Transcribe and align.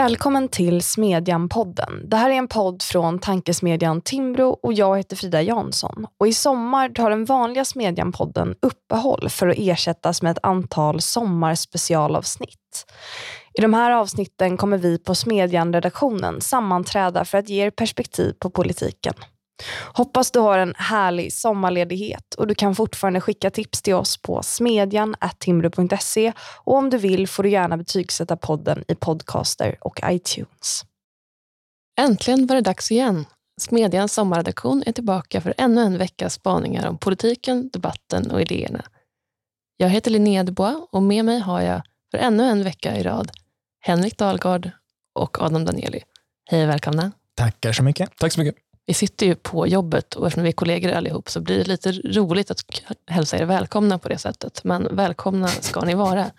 Välkommen 0.00 0.48
till 0.48 0.80
Smedjan-podden. 0.80 2.08
Det 2.08 2.16
här 2.16 2.30
är 2.30 2.34
en 2.34 2.48
podd 2.48 2.82
från 2.82 3.18
tankesmedjan 3.18 4.00
Timbro 4.00 4.58
och 4.62 4.72
jag 4.72 4.96
heter 4.96 5.16
Frida 5.16 5.42
Jansson. 5.42 6.06
Och 6.18 6.28
I 6.28 6.32
sommar 6.32 6.88
tar 6.88 7.10
den 7.10 7.24
vanliga 7.24 7.64
Smedjan-podden 7.64 8.54
uppehåll 8.62 9.28
för 9.28 9.48
att 9.48 9.56
ersättas 9.58 10.22
med 10.22 10.30
ett 10.30 10.38
antal 10.42 11.00
sommarspecialavsnitt. 11.00 12.86
I 13.54 13.60
de 13.60 13.74
här 13.74 13.90
avsnitten 13.90 14.56
kommer 14.56 14.78
vi 14.78 14.98
på 14.98 15.14
Smedjan-redaktionen 15.14 16.40
sammanträda 16.40 17.24
för 17.24 17.38
att 17.38 17.48
ge 17.48 17.66
er 17.66 17.70
perspektiv 17.70 18.32
på 18.38 18.50
politiken. 18.50 19.14
Hoppas 19.94 20.30
du 20.30 20.38
har 20.38 20.58
en 20.58 20.74
härlig 20.76 21.32
sommarledighet 21.32 22.34
och 22.34 22.46
du 22.46 22.54
kan 22.54 22.74
fortfarande 22.74 23.20
skicka 23.20 23.50
tips 23.50 23.82
till 23.82 23.94
oss 23.94 24.16
på 24.16 24.42
smedjan.timbro.se 24.42 26.32
och 26.64 26.76
om 26.76 26.90
du 26.90 26.98
vill 26.98 27.28
får 27.28 27.42
du 27.42 27.50
gärna 27.50 27.76
betygsätta 27.76 28.36
podden 28.36 28.84
i 28.88 28.94
Podcaster 28.94 29.76
och 29.80 30.00
iTunes. 30.04 30.84
Äntligen 32.00 32.46
var 32.46 32.56
det 32.56 32.62
dags 32.62 32.90
igen. 32.90 33.24
Smedjans 33.60 34.12
sommarredaktion 34.12 34.82
är 34.86 34.92
tillbaka 34.92 35.40
för 35.40 35.54
ännu 35.58 35.80
en 35.80 35.98
veckas 35.98 36.34
spaningar 36.34 36.88
om 36.88 36.98
politiken, 36.98 37.70
debatten 37.72 38.30
och 38.30 38.40
idéerna. 38.40 38.84
Jag 39.76 39.88
heter 39.88 40.10
Linnea 40.10 40.44
Dubois 40.44 40.76
och 40.92 41.02
med 41.02 41.24
mig 41.24 41.40
har 41.40 41.60
jag 41.60 41.82
för 42.10 42.18
ännu 42.18 42.44
en 42.44 42.64
vecka 42.64 42.96
i 42.96 43.02
rad 43.02 43.30
Henrik 43.80 44.18
Dahlgard 44.18 44.70
och 45.14 45.42
Adam 45.42 45.64
Danieli. 45.64 46.02
Hej 46.50 46.62
och 46.62 46.68
välkomna. 46.68 47.12
Tackar 47.34 47.72
så 47.72 47.82
mycket. 47.82 48.16
Tack 48.16 48.32
så 48.32 48.40
mycket. 48.40 48.69
Vi 48.86 48.94
sitter 48.94 49.26
ju 49.26 49.34
på 49.34 49.66
jobbet 49.66 50.14
och 50.14 50.26
eftersom 50.26 50.42
vi 50.42 50.48
är 50.48 50.52
kollegor 50.52 50.92
allihop 50.92 51.30
så 51.30 51.40
blir 51.40 51.58
det 51.58 51.64
lite 51.64 51.92
roligt 51.92 52.50
att 52.50 52.60
hälsa 53.06 53.38
er 53.38 53.44
välkomna 53.44 53.98
på 53.98 54.08
det 54.08 54.18
sättet. 54.18 54.64
Men 54.64 54.96
välkomna 54.96 55.48
ska 55.48 55.80
ni 55.80 55.94
vara. 55.94 56.30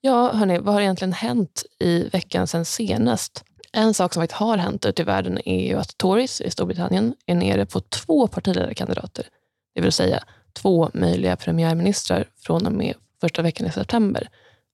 Ja, 0.00 0.32
hörni, 0.32 0.58
vad 0.58 0.74
har 0.74 0.80
egentligen 0.80 1.12
hänt 1.12 1.64
i 1.78 2.08
veckan 2.08 2.46
sen 2.46 2.64
senast? 2.64 3.44
En 3.72 3.94
sak 3.94 4.14
som 4.14 4.22
faktiskt 4.22 4.40
har 4.40 4.56
hänt 4.56 4.86
ute 4.86 5.02
i 5.02 5.04
världen 5.04 5.48
är 5.48 5.68
ju 5.68 5.74
att 5.74 5.98
Tories 5.98 6.40
i 6.40 6.50
Storbritannien 6.50 7.14
är 7.26 7.34
nere 7.34 7.66
på 7.66 7.80
två 7.80 8.26
partiledarkandidater. 8.26 9.26
Det 9.74 9.80
vill 9.80 9.92
säga 9.92 10.24
två 10.52 10.90
möjliga 10.94 11.36
premiärministrar 11.36 12.28
från 12.38 12.66
och 12.66 12.72
med 12.72 12.94
första 13.20 13.42
veckan 13.42 13.66
i 13.66 13.72
september. 13.72 14.28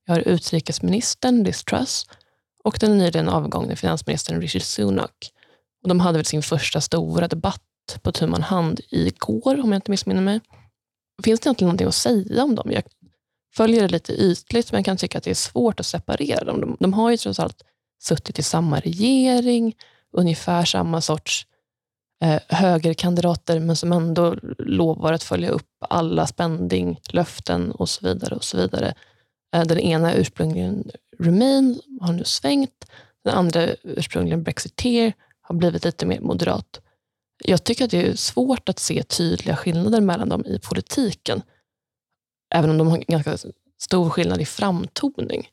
Vi 0.06 0.12
har 0.12 0.20
utrikesministern 0.20 1.42
Liz 1.42 1.64
Truss 1.64 2.06
och 2.64 2.77
den 2.80 2.98
nyligen 2.98 3.28
avgångne 3.28 3.77
finansministern 3.77 4.41
Rishi 4.41 4.60
Sunak. 4.60 5.32
Och 5.86 5.88
de 5.88 6.00
hade 6.00 6.18
väl 6.18 6.24
sin 6.24 6.42
första 6.42 6.80
stora 6.80 7.28
debatt 7.28 7.62
på 8.02 8.12
tu 8.12 8.26
man 8.26 8.42
hand 8.42 8.80
igår, 8.88 9.60
om 9.62 9.72
jag 9.72 9.78
inte 9.78 9.90
missminner 9.90 10.22
mig. 10.22 10.40
Finns 11.24 11.40
det 11.40 11.46
egentligen 11.46 11.66
någonting 11.66 11.86
att 11.86 11.94
säga 11.94 12.44
om 12.44 12.54
dem? 12.54 12.72
Jag 12.72 12.82
följer 13.56 13.82
det 13.82 13.88
lite 13.88 14.12
ytligt, 14.12 14.72
men 14.72 14.78
jag 14.78 14.84
kan 14.84 14.96
tycka 14.96 15.18
att 15.18 15.24
det 15.24 15.30
är 15.30 15.34
svårt 15.34 15.80
att 15.80 15.86
separera 15.86 16.44
dem. 16.44 16.60
De, 16.60 16.76
de 16.80 16.92
har 16.92 17.10
ju 17.10 17.16
trots 17.16 17.40
allt 17.40 17.62
suttit 18.02 18.38
i 18.38 18.42
samma 18.42 18.80
regering, 18.80 19.74
ungefär 20.12 20.64
samma 20.64 21.00
sorts 21.00 21.46
eh, 22.24 22.40
högerkandidater, 22.48 23.60
men 23.60 23.76
som 23.76 23.92
ändå 23.92 24.36
lovar 24.58 25.12
att 25.12 25.22
följa 25.22 25.50
upp 25.50 25.70
alla 25.80 26.26
spending, 26.26 27.00
löften 27.08 27.72
och 27.72 27.88
så 27.88 28.06
vidare. 28.06 28.34
och 28.34 28.44
så 28.44 28.56
vidare. 28.56 28.94
Eh, 29.54 29.64
den 29.64 29.78
ena 29.78 30.14
ursprungligen 30.14 30.90
Remain 31.18 31.80
har 32.00 32.12
nu 32.12 32.24
svängt. 32.24 32.84
Den 33.24 33.34
andra 33.34 33.66
ursprungligen 33.82 34.42
Brexiteer 34.42 35.12
har 35.48 35.55
blivit 35.55 35.84
lite 35.84 36.06
mer 36.06 36.20
moderat. 36.20 36.80
Jag 37.44 37.64
tycker 37.64 37.84
att 37.84 37.91
det 37.91 38.06
är 38.06 38.14
svårt 38.14 38.69
att 38.69 38.78
se 38.78 39.02
tydliga 39.02 39.56
skillnader 39.56 40.00
mellan 40.00 40.28
dem 40.28 40.44
i 40.47 40.58
politiken. 40.58 41.42
Även 42.55 42.70
om 42.70 42.78
de 42.78 42.88
har 42.88 42.98
ganska 42.98 43.37
stor 43.78 44.10
skillnad 44.10 44.41
i 44.41 44.44
framtoning. 44.44 45.48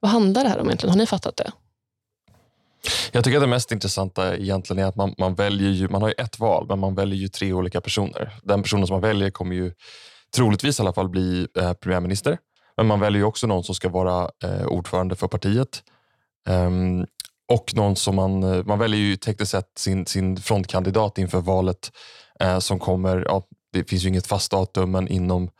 Vad 0.00 0.10
handlar 0.10 0.44
det 0.44 0.48
här 0.50 0.58
om 0.58 0.66
egentligen? 0.66 0.90
Har 0.90 0.98
ni 0.98 1.06
fattat 1.06 1.36
det? 1.36 1.52
Jag 3.12 3.24
tycker 3.24 3.36
att 3.36 3.42
det 3.42 3.48
mest 3.48 3.72
intressanta 3.72 4.36
egentligen 4.36 4.84
är 4.84 4.88
att 4.88 4.96
man, 4.96 5.14
man 5.18 5.34
väljer 5.34 5.70
ju, 5.70 5.88
man 5.88 6.02
har 6.02 6.08
ju 6.08 6.14
ett 6.18 6.38
val, 6.38 6.66
men 6.68 6.78
man 6.78 6.94
väljer 6.94 7.18
ju 7.18 7.28
tre 7.28 7.52
olika 7.52 7.80
personer. 7.80 8.38
Den 8.42 8.62
personen 8.62 8.86
som 8.86 8.94
man 8.94 9.00
väljer 9.00 9.30
kommer 9.30 9.54
ju 9.54 9.72
troligtvis 10.36 10.78
i 10.78 10.82
alla 10.82 10.92
fall 10.92 11.08
bli 11.08 11.46
eh, 11.58 11.72
premiärminister. 11.72 12.38
Men 12.76 12.86
man 12.86 13.00
väljer 13.00 13.20
ju 13.20 13.24
också 13.24 13.46
någon 13.46 13.64
som 13.64 13.74
ska 13.74 13.88
vara 13.88 14.30
eh, 14.44 14.66
ordförande 14.66 15.16
för 15.16 15.28
partiet. 15.28 15.82
Um, 16.48 17.06
och 17.48 17.74
någon 17.74 17.96
som 17.96 18.16
man, 18.16 18.42
eh, 18.42 18.64
man 18.64 18.78
väljer 18.78 19.00
ju 19.00 19.16
tekniskt 19.16 19.50
sett 19.50 19.78
sin, 19.78 20.06
sin 20.06 20.36
frontkandidat 20.36 21.18
inför 21.18 21.40
valet 21.40 21.92
eh, 22.40 22.58
som 22.58 22.78
kommer, 22.78 23.24
ja, 23.26 23.46
det 23.72 23.84
finns 23.84 24.04
ju 24.04 24.08
inget 24.08 24.26
fast 24.26 24.50
datum, 24.50 24.90
men 24.90 25.08
inom, 25.08 25.50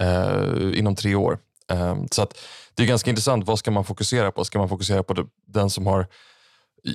eh, 0.00 0.78
inom 0.78 0.96
tre 0.96 1.14
år. 1.14 1.38
Eh, 1.72 1.96
så 2.10 2.22
att 2.22 2.38
det 2.74 2.82
är 2.82 2.86
ganska 2.86 3.10
intressant, 3.10 3.46
vad 3.46 3.58
ska 3.58 3.70
man 3.70 3.84
fokusera 3.84 4.32
på? 4.32 4.44
Ska 4.44 4.58
man 4.58 4.68
fokusera 4.68 5.02
på 5.02 5.14
det, 5.14 5.26
den 5.46 5.70
som 5.70 5.86
har 5.86 6.06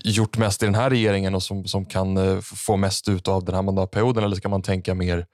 gjort 0.03 0.37
mest 0.37 0.63
i 0.63 0.65
den 0.65 0.75
här 0.75 0.89
regeringen 0.89 1.35
och 1.35 1.43
som, 1.43 1.65
som 1.65 1.85
kan 1.85 2.17
eh, 2.17 2.39
få 2.41 2.77
mest 2.77 3.09
ut 3.09 3.27
av 3.27 3.45
den 3.45 3.55
här 3.55 3.61
mandatperioden 3.61 4.23
eller 4.23 4.35
ska 4.35 4.49
man 4.49 4.61
tänka 4.61 4.93
mer 4.93 5.25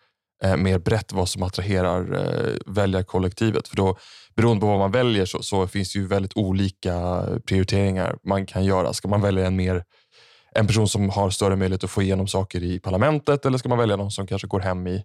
eh, 0.43 0.57
mer 0.57 0.79
brett 0.79 1.13
vad 1.13 1.29
som 1.29 1.43
attraherar 1.43 2.15
eh, 2.15 2.53
väljarkollektivet. 2.65 3.67
För 3.67 3.75
då, 3.75 3.97
beroende 4.35 4.61
på 4.61 4.67
vad 4.67 4.79
man 4.79 4.91
väljer 4.91 5.25
så, 5.25 5.43
så, 5.43 5.67
finns 5.67 5.93
det 5.93 5.99
ju 5.99 6.07
väldigt 6.07 6.37
olika 6.37 7.23
prioriteringar 7.45 8.17
man 8.23 8.45
kan 8.45 8.65
göra. 8.65 8.93
Ska 8.93 9.07
man 9.07 9.21
välja 9.21 9.47
en 9.47 9.55
mer 9.55 9.83
en 10.51 10.67
person 10.67 10.87
som 10.87 11.09
har 11.09 11.29
större 11.29 11.55
möjlighet 11.55 11.83
att 11.83 11.89
få 11.89 12.01
igenom 12.01 12.27
saker 12.27 12.63
i 12.63 12.79
parlamentet 12.79 13.45
eller 13.45 13.57
ska 13.57 13.69
man 13.69 13.77
välja 13.77 13.95
någon 13.95 14.11
som 14.11 14.27
kanske 14.27 14.47
går 14.47 14.59
hem 14.59 14.87
i, 14.87 15.03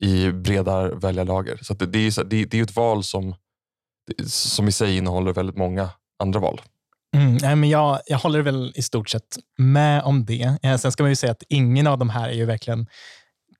i 0.00 0.30
breda 0.30 0.94
väljarlager? 0.94 1.58
Så 1.62 1.74
det, 1.74 1.86
det, 1.86 1.98
är, 1.98 2.24
det, 2.24 2.44
det 2.44 2.58
är 2.58 2.62
ett 2.62 2.76
val 2.76 3.04
som, 3.04 3.34
som 4.26 4.68
i 4.68 4.72
sig 4.72 4.96
innehåller 4.96 5.32
väldigt 5.32 5.56
många 5.56 5.90
andra 6.18 6.40
val. 6.40 6.60
Mm, 7.16 7.60
men 7.60 7.70
jag, 7.70 8.00
jag 8.06 8.18
håller 8.18 8.42
väl 8.42 8.72
i 8.74 8.82
stort 8.82 9.08
sett 9.08 9.38
med 9.58 10.02
om 10.02 10.24
det. 10.24 10.58
Eh, 10.62 10.76
sen 10.76 10.92
ska 10.92 11.02
man 11.02 11.10
ju 11.10 11.16
säga 11.16 11.32
att 11.32 11.42
ingen 11.48 11.86
av 11.86 11.98
de 11.98 12.10
här 12.10 12.28
är 12.28 12.34
ju 12.34 12.44
verkligen 12.44 12.86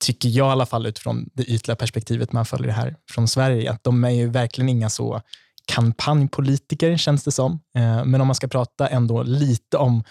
tycker 0.00 0.28
jag 0.28 0.48
i 0.48 0.50
alla 0.50 0.66
fall 0.66 0.86
utifrån 0.86 1.30
det 1.34 1.44
ytliga 1.44 1.76
perspektivet 1.76 2.32
man 2.32 2.46
följer 2.46 2.72
här 2.72 2.96
från 3.10 3.28
Sverige, 3.28 3.70
att 3.70 3.84
de 3.84 4.04
är 4.04 4.10
ju 4.10 4.28
verkligen 4.28 4.68
inga 4.68 4.90
så 4.90 5.22
kampanjpolitiker 5.66 6.96
känns 6.96 7.24
det 7.24 7.32
som. 7.32 7.52
Eh, 7.76 8.04
men 8.04 8.20
om 8.20 8.26
man 8.26 8.34
ska 8.34 8.48
prata 8.48 8.88
ändå 8.88 9.22
lite 9.22 9.76
om 9.76 10.04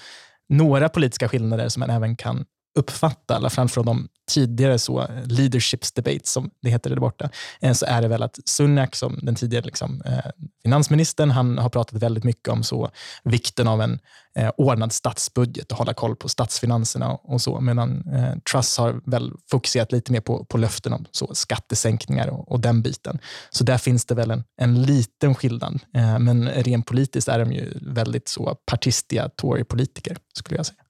några 0.50 0.90
politiska 0.90 1.30
skillnader 1.30 1.70
som 1.70 1.80
man 1.80 1.90
även 1.90 2.16
kan 2.16 2.46
uppfatta, 2.78 3.36
alla 3.36 3.50
fall 3.50 3.70
från 3.70 3.86
de 3.86 4.08
tidigare 4.32 4.80
så 4.80 5.08
leaderships 5.26 5.92
debates, 5.92 6.32
som 6.32 6.50
det 6.62 6.70
heter 6.70 6.90
där 6.90 6.98
borta, 6.98 7.30
eh, 7.62 7.74
så 7.74 7.86
är 7.86 8.02
det 8.02 8.08
väl 8.08 8.24
att 8.24 8.40
Sunak, 8.46 8.96
som 8.96 9.20
den 9.22 9.36
tidigare 9.36 9.66
liksom, 9.66 10.02
eh, 10.06 10.32
finansministern, 10.64 11.32
han 11.32 11.58
har 11.58 11.70
pratat 11.70 12.02
väldigt 12.02 12.24
mycket 12.24 12.48
om 12.48 12.64
så 12.64 12.90
vikten 13.24 13.68
av 13.68 13.82
en 13.82 14.00
eh, 14.36 14.52
ordnad 14.58 14.94
statsbudget 14.94 15.72
och 15.72 15.78
hålla 15.78 15.94
koll 15.94 16.16
på 16.16 16.30
statsfinanserna 16.30 17.12
och 17.12 17.42
så, 17.42 17.60
medan 17.60 18.14
eh, 18.14 18.40
Truss 18.52 18.78
har 18.78 19.02
väl 19.06 19.32
fokuserat 19.52 19.92
lite 19.92 20.12
mer 20.12 20.22
på, 20.22 20.46
på 20.46 20.58
löften 20.58 20.94
om 20.94 21.06
så, 21.12 21.36
skattesänkningar 21.36 22.28
och, 22.28 22.52
och 22.52 22.60
den 22.60 22.82
biten. 22.82 23.20
Så 23.50 23.64
där 23.64 23.78
finns 23.78 24.06
det 24.06 24.16
väl 24.16 24.32
en, 24.32 24.44
en 24.62 24.82
liten 24.82 25.36
skillnad, 25.36 25.80
eh, 25.96 26.20
men 26.20 26.50
rent 26.50 26.86
politiskt 26.86 27.28
är 27.28 27.40
de 27.40 27.52
ju 27.52 27.74
väldigt 27.82 28.30
så 28.30 28.56
partistiga 28.66 29.30
Tory-politiker, 29.30 30.18
skulle 30.34 30.58
jag 30.58 30.66
säga. 30.66 30.87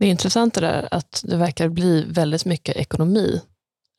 Det 0.00 0.06
är 0.06 0.10
intressant 0.10 0.54
det 0.54 0.60
där 0.60 0.88
att 0.90 1.24
det 1.26 1.36
verkar 1.36 1.68
bli 1.68 2.04
väldigt 2.08 2.44
mycket 2.44 2.76
ekonomi, 2.76 3.40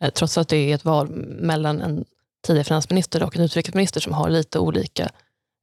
eh, 0.03 0.09
trots 0.09 0.37
att 0.37 0.49
det 0.49 0.57
är 0.57 0.75
ett 0.75 0.85
val 0.85 1.09
mellan 1.25 1.81
en 1.81 2.05
tidigare 2.47 2.63
finansminister 2.63 3.23
och 3.23 3.35
en 3.35 3.43
utrikesminister 3.43 3.99
som 3.99 4.13
har 4.13 4.29
lite 4.29 4.59
olika 4.59 5.11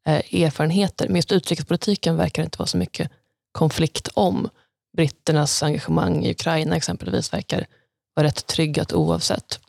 eh, 0.07 0.43
erfarenheter. 0.43 1.07
Men 1.09 1.17
just 1.17 1.33
utrikespolitiken 1.33 2.17
verkar 2.17 2.43
det 2.43 2.45
inte 2.45 2.59
vara 2.59 2.67
så 2.67 2.77
mycket 2.77 3.11
konflikt 3.53 4.09
om. 4.15 4.49
Britternas 4.97 5.63
engagemang 5.63 6.25
i 6.25 6.31
Ukraina 6.31 6.77
exempelvis 6.77 7.33
verkar 7.33 7.67
vara 8.15 8.27
rätt 8.27 8.47
tryggat 8.47 8.93
oavsett. 8.93 9.61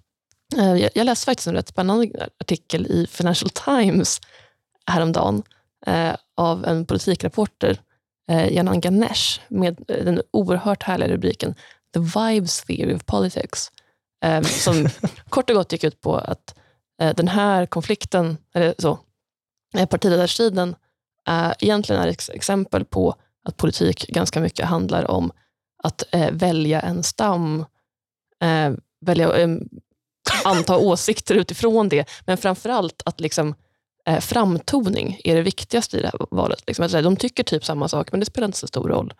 Eh, 0.57 0.75
jag 0.75 1.05
läste 1.05 1.25
faktiskt 1.25 1.47
en 1.47 1.53
rätt 1.55 1.67
spännande 1.67 2.29
artikel 2.39 2.85
i 2.87 3.07
Financial 3.07 3.49
Times 3.49 4.21
häromdagen 4.85 5.43
av 6.35 6.65
en 6.65 6.85
politikrapporter 6.85 7.81
eh, 8.29 8.53
Janan 8.53 8.81
Ganesh 8.81 9.41
med 9.47 9.83
den 9.87 10.21
oerhört 10.31 10.83
härliga 10.83 11.09
rubriken 11.09 11.55
The 11.93 11.99
Vibes 11.99 12.61
Theory 12.63 12.95
of 12.95 13.05
Politics. 13.05 13.71
Eh, 14.25 14.41
som 14.41 14.87
kort 15.29 15.49
och 15.49 15.55
gott 15.55 15.71
gick 15.71 15.83
ut 15.83 16.01
på 16.01 16.15
att 16.15 16.55
eh, 17.01 17.15
den 17.15 17.27
här 17.27 17.65
konflikten, 17.65 18.37
eller 18.53 18.75
så, 18.77 18.99
eh, 19.75 19.85
partiledarstriden, 19.85 20.75
eh, 21.27 21.51
egentligen 21.59 22.01
är 22.01 22.07
ett 22.07 22.29
exempel 22.29 22.85
på 22.85 23.15
att 23.45 23.57
politik 23.57 24.07
ganska 24.07 24.39
mycket 24.39 24.65
handlar 24.65 25.11
om 25.11 25.31
att 25.83 26.03
eh, 26.11 26.31
välja 26.31 26.81
en 26.81 27.03
stam, 27.03 27.65
eh, 28.43 28.73
välja, 29.01 29.37
eh, 29.37 29.49
anta 30.43 30.77
åsikter 30.79 31.35
utifrån 31.35 31.89
det, 31.89 32.09
men 32.25 32.37
framförallt 32.37 33.01
att 33.05 33.19
liksom 33.19 33.55
eh, 34.05 34.19
framtoning 34.19 35.21
är 35.23 35.35
det 35.35 35.41
viktigaste 35.41 35.97
i 35.97 36.01
det 36.01 36.07
här 36.07 36.27
valet. 36.31 36.63
Liksom, 36.67 36.85
att, 36.85 36.91
de 36.91 37.15
tycker 37.15 37.43
typ 37.43 37.65
samma 37.65 37.87
sak, 37.87 38.11
men 38.11 38.19
det 38.19 38.25
spelar 38.25 38.45
inte 38.45 38.57
så 38.57 38.67
stor 38.67 38.89
roll. 38.89 39.13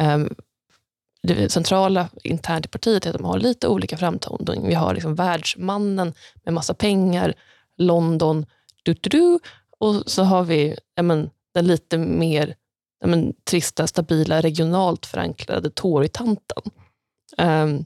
Eh, 0.00 0.18
det 1.22 1.52
centrala 1.52 2.08
internt 2.24 2.66
i 2.66 2.68
partiet 2.68 3.06
är 3.06 3.10
att 3.10 3.16
de 3.16 3.24
har 3.24 3.38
lite 3.38 3.68
olika 3.68 3.96
framtoning. 3.96 4.66
Vi 4.66 4.74
har 4.74 4.94
liksom 4.94 5.14
världsmannen 5.14 6.14
med 6.44 6.54
massa 6.54 6.74
pengar, 6.74 7.34
London, 7.76 8.46
du, 8.82 8.94
du, 8.94 9.08
du, 9.10 9.38
och 9.78 10.02
så 10.06 10.22
har 10.22 10.44
vi 10.44 10.76
men, 11.00 11.30
den 11.54 11.66
lite 11.66 11.98
mer 11.98 12.54
men, 13.04 13.34
trista, 13.44 13.86
stabila, 13.86 14.40
regionalt 14.40 15.06
förankrade 15.06 15.70
Torytanten. 15.70 16.62
Um, 17.38 17.46
ehm, 17.46 17.84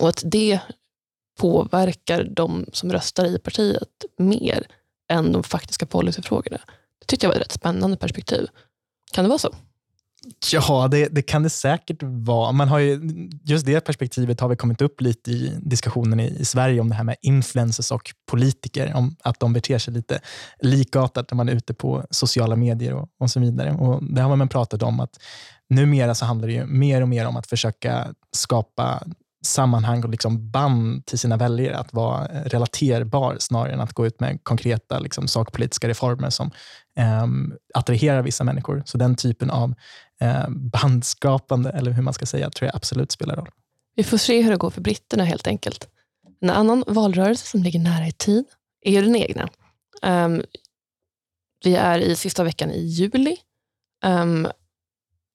och 0.00 0.08
att 0.08 0.22
det 0.24 0.60
påverkar 1.38 2.24
de 2.24 2.66
som 2.72 2.92
röstar 2.92 3.24
i 3.24 3.38
partiet 3.38 4.04
mer 4.18 4.66
än 5.12 5.32
de 5.32 5.42
faktiska 5.42 5.86
policyfrågorna. 5.86 6.58
Det 7.00 7.06
tyckte 7.06 7.26
jag 7.26 7.30
var 7.30 7.36
ett 7.36 7.42
rätt 7.42 7.52
spännande 7.52 7.96
perspektiv. 7.96 8.46
Kan 9.12 9.24
det 9.24 9.28
vara 9.28 9.38
så? 9.38 9.54
Ja, 10.52 10.88
det, 10.90 11.08
det, 11.08 11.22
kan 11.22 11.42
det 11.42 11.50
säkert 11.50 11.98
vara. 12.02 12.52
Man 12.52 12.68
har 12.68 12.78
ju, 12.78 13.00
just 13.44 13.66
det 13.66 13.80
perspektivet 13.80 14.40
har 14.40 14.48
vi 14.48 14.56
kommit 14.56 14.82
upp 14.82 15.00
lite 15.00 15.30
i 15.30 15.58
diskussionen 15.62 16.20
i, 16.20 16.26
i, 16.26 16.44
Sverige 16.44 16.80
om 16.80 16.88
det 16.88 16.94
här 16.94 17.04
med 17.04 17.16
influencers 17.22 17.90
och 17.92 18.10
politiker, 18.26 18.94
om 18.94 19.16
att 19.22 19.40
de 19.40 19.52
beter 19.52 19.78
sig 19.78 19.94
lite 19.94 20.20
likartat 20.60 21.30
när 21.30 21.36
man 21.36 21.48
är 21.48 21.52
ute 21.52 21.74
på 21.74 22.04
sociala 22.10 22.56
medier 22.56 22.94
och, 22.94 23.08
och 23.20 23.30
så 23.30 23.40
vidare. 23.40 23.72
Och 23.72 24.04
det 24.14 24.22
har 24.22 24.36
man 24.36 24.48
pratat 24.48 24.82
om 24.82 25.00
att 25.00 25.20
numera 25.68 26.14
så 26.14 26.24
handlar 26.24 26.48
det 26.48 26.54
ju 26.54 26.66
mer 26.66 27.02
och 27.02 27.08
mer 27.08 27.26
om 27.26 27.36
att 27.36 27.46
försöka 27.46 28.14
skapa 28.32 29.02
sammanhang 29.46 30.04
och 30.04 30.10
liksom 30.10 30.50
band 30.50 31.06
till 31.06 31.18
sina 31.18 31.36
väljare, 31.36 31.78
att 31.78 31.92
vara 31.92 32.26
eh, 32.26 32.44
relaterbar 32.44 33.36
snarare 33.40 33.72
än 33.72 33.80
att 33.80 33.92
gå 33.92 34.06
ut 34.06 34.20
med 34.20 34.44
konkreta 34.44 34.98
liksom, 34.98 35.28
sakpolitiska 35.28 35.88
reformer 35.88 36.30
som 36.30 36.50
eh, 36.98 37.26
attraherar 37.74 38.22
vissa 38.22 38.44
människor. 38.44 38.82
Så 38.86 38.98
den 38.98 39.16
typen 39.16 39.50
av 39.50 39.74
eh, 40.20 40.48
bandskapande, 40.48 41.70
eller 41.70 41.90
hur 41.90 42.02
man 42.02 42.14
ska 42.14 42.26
säga, 42.26 42.50
tror 42.50 42.66
jag 42.66 42.76
absolut 42.76 43.12
spelar 43.12 43.36
roll. 43.36 43.48
Vi 43.96 44.04
får 44.04 44.18
se 44.18 44.42
hur 44.42 44.50
det 44.50 44.56
går 44.56 44.70
för 44.70 44.80
britterna 44.80 45.24
helt 45.24 45.46
enkelt. 45.46 45.88
En 46.40 46.50
annan 46.50 46.84
valrörelse 46.86 47.46
som 47.46 47.62
ligger 47.62 47.80
nära 47.80 48.06
i 48.06 48.12
tid 48.12 48.44
är 48.80 48.92
ju 48.92 49.02
den 49.02 49.16
egna. 49.16 49.48
Um, 50.02 50.42
vi 51.64 51.74
är 51.74 51.98
i 51.98 52.16
sista 52.16 52.44
veckan 52.44 52.70
i 52.70 52.80
juli. 52.80 53.36
Ehm, 54.04 54.46
um, 54.46 54.52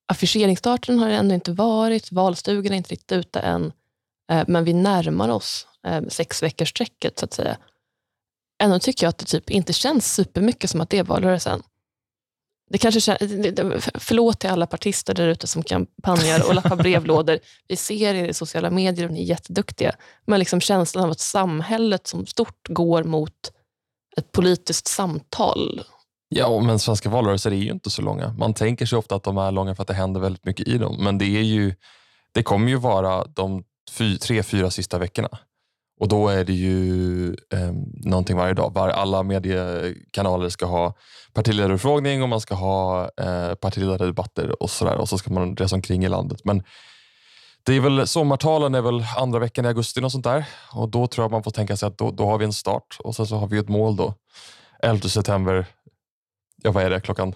affischeringsstarten 0.08 1.00
har 1.00 1.10
ännu 1.10 1.34
inte 1.34 1.52
varit, 1.52 2.12
valstugorna 2.12 2.76
är 2.76 2.78
inte 2.78 2.92
riktigt 2.92 3.12
ute 3.12 3.40
än. 3.40 3.72
Eh, 4.30 4.44
men 4.48 4.64
vi 4.64 4.74
närmar 4.74 5.30
oss 5.30 5.68
eh, 5.88 6.02
sex 6.08 6.44
veckors 6.44 6.70
strecket 6.70 7.20
så 7.20 7.26
att 7.26 7.34
säga. 7.34 7.58
Ändå 8.64 8.80
tycker 8.80 9.06
jag 9.06 9.10
att 9.10 9.18
det 9.18 9.26
typ 9.26 9.50
inte 9.50 9.74
känns 9.74 10.14
supermycket 10.14 10.70
som 10.70 10.82
att 10.82 10.90
det 10.90 10.98
är 10.98 11.04
valrörelsen. 11.04 11.62
Det 12.72 12.78
kanske 12.78 13.18
förlåt 14.00 14.40
till 14.40 14.50
alla 14.50 14.68
partister 14.68 15.14
där 15.14 15.28
ute 15.28 15.48
som 15.48 15.64
kampanjar 15.64 16.48
och 16.48 16.56
lappar 16.56 16.76
brevlådor. 16.76 17.40
Vi 17.68 17.76
ser 17.76 18.14
er 18.16 18.28
i 18.28 18.34
sociala 18.34 18.70
medier 18.70 19.06
och 19.06 19.14
ni 19.14 19.22
är 19.22 19.26
jätteduktiga. 19.26 19.96
Men 20.26 20.40
liksom 20.40 20.62
känslan 20.62 21.06
av 21.06 21.12
att 21.12 21.20
samhället 21.20 22.08
som 22.08 22.26
stort 22.26 22.68
går 22.68 23.04
mot 23.04 23.34
ett 24.18 24.32
politiskt 24.32 24.88
samtal. 24.88 25.84
Ja, 26.30 26.62
men 26.62 26.80
svenska 26.80 27.10
valrörelser 27.10 27.52
är 27.52 27.56
ju 27.56 27.72
inte 27.72 27.90
så 27.90 28.02
långa. 28.02 28.36
Man 28.38 28.54
tänker 28.54 28.86
sig 28.86 28.98
ofta 28.98 29.16
att 29.16 29.24
de 29.24 29.38
är 29.38 29.52
långa 29.52 29.76
för 29.76 29.84
att 29.84 29.88
det 29.88 29.94
händer 29.94 30.22
väldigt 30.22 30.46
mycket 30.46 30.68
i 30.68 30.78
dem. 30.78 31.04
Men 31.04 31.18
det, 31.18 31.26
är 31.26 31.44
ju, 31.44 31.76
det 32.32 32.44
kommer 32.44 32.70
ju 32.70 32.76
vara 32.76 33.26
de 33.26 33.64
fy, 33.90 34.18
tre, 34.18 34.44
fyra 34.44 34.72
sista 34.72 34.98
veckorna. 34.98 35.30
Och 36.00 36.08
då 36.08 36.28
är 36.28 36.44
det 36.44 36.54
ju 36.54 37.28
eh, 37.30 37.72
någonting 37.94 38.38
varje 38.38 38.54
dag. 38.54 38.74
Var, 38.74 38.90
alla 38.90 39.24
mediekanaler 39.24 40.50
ska 40.50 40.66
ha 40.66 40.94
partiledarutfrågning 41.34 42.24
och 42.24 42.30
man 42.30 42.42
ska 42.42 42.56
ha 42.56 43.10
eh, 43.22 43.56
partiledardebatter 43.56 44.64
och 44.64 44.70
sådär. 44.70 44.96
Och 44.96 45.10
så 45.10 45.18
ska 45.18 45.34
man 45.34 45.56
resa 45.56 45.76
omkring 45.76 46.06
i 46.06 46.10
landet. 46.10 46.40
Men 46.44 46.64
det 47.64 47.74
är 47.74 47.80
väl, 47.80 48.08
sommartalen 48.08 48.76
är 48.76 48.82
väl 48.82 49.06
andra 49.18 49.40
veckan 49.40 49.66
i 49.66 49.68
augusti 49.68 50.02
och 50.02 50.12
sånt 50.12 50.24
där. 50.24 50.46
Och 50.74 50.90
då 50.90 51.08
tror 51.08 51.24
jag 51.24 51.32
man 51.32 51.44
får 51.44 51.52
tänka 51.52 51.78
sig 51.78 51.88
att 51.88 51.98
då, 51.98 52.12
då 52.12 52.26
har 52.26 52.38
vi 52.38 52.46
en 52.46 52.54
start 52.54 52.98
och 53.00 53.16
sen 53.16 53.28
så 53.28 53.36
har 53.36 53.48
vi 53.48 53.58
ett 53.58 53.70
mål 53.70 53.96
då. 53.96 54.14
11 54.84 55.10
september, 55.10 55.66
ja 56.64 56.72
vad 56.72 56.84
är 56.84 56.90
det, 56.90 57.02
klockan 57.02 57.36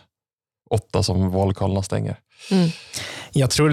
åtta 0.70 1.04
som 1.04 1.32
vallokalerna 1.32 1.84
stänger. 1.84 2.20
Mm. 2.52 2.70
Jag 3.36 3.50
tror 3.50 3.70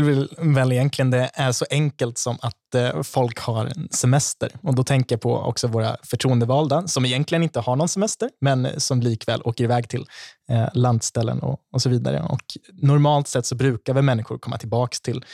väl 0.54 0.72
egentligen 0.72 1.10
det 1.10 1.30
är 1.34 1.52
så 1.52 1.64
enkelt 1.70 2.18
som 2.18 2.38
att 2.42 2.74
eh, 2.74 3.02
folk 3.02 3.38
har 3.38 3.66
en 3.66 3.88
semester. 3.90 4.52
Och 4.62 4.74
Då 4.74 4.84
tänker 4.84 5.14
jag 5.14 5.20
på 5.20 5.36
också 5.36 5.66
våra 5.66 5.96
förtroendevalda 6.02 6.86
som 6.86 7.04
egentligen 7.04 7.42
inte 7.42 7.60
har 7.60 7.76
någon 7.76 7.88
semester, 7.88 8.30
men 8.40 8.80
som 8.80 9.00
likväl 9.00 9.42
åker 9.44 9.64
iväg 9.64 9.88
till 9.88 10.06
eh, 10.50 10.68
landställen 10.74 11.40
och, 11.40 11.58
och 11.72 11.82
så 11.82 11.88
vidare. 11.88 12.22
Och 12.22 12.42
normalt 12.72 13.28
sett 13.28 13.46
så 13.46 13.54
brukar 13.54 13.94
väl 13.94 14.04
människor 14.04 14.38
komma 14.38 14.58
tillbaka 14.58 14.96
till 15.02 15.24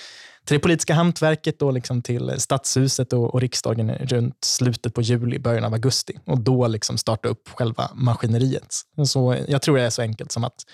till 0.46 0.56
det 0.56 0.60
politiska 0.60 0.94
hantverket 0.94 1.62
och 1.62 1.72
liksom 1.72 2.02
till 2.02 2.32
stadshuset 2.38 3.12
och, 3.12 3.34
och, 3.34 3.40
riksdagen 3.40 3.90
runt 3.90 4.44
slutet 4.44 4.94
på 4.94 5.02
juli, 5.02 5.38
början 5.38 5.64
av 5.64 5.72
augusti 5.72 6.18
och 6.26 6.40
då 6.40 6.66
liksom 6.66 6.98
starta 6.98 7.28
upp 7.28 7.48
själva 7.48 7.90
maskineriet. 7.94 8.74
Så 9.06 9.36
jag 9.48 9.62
tror 9.62 9.76
det 9.76 9.82
är 9.82 9.90
så 9.90 10.02
enkelt 10.02 10.32
som 10.32 10.44
att 10.44 10.64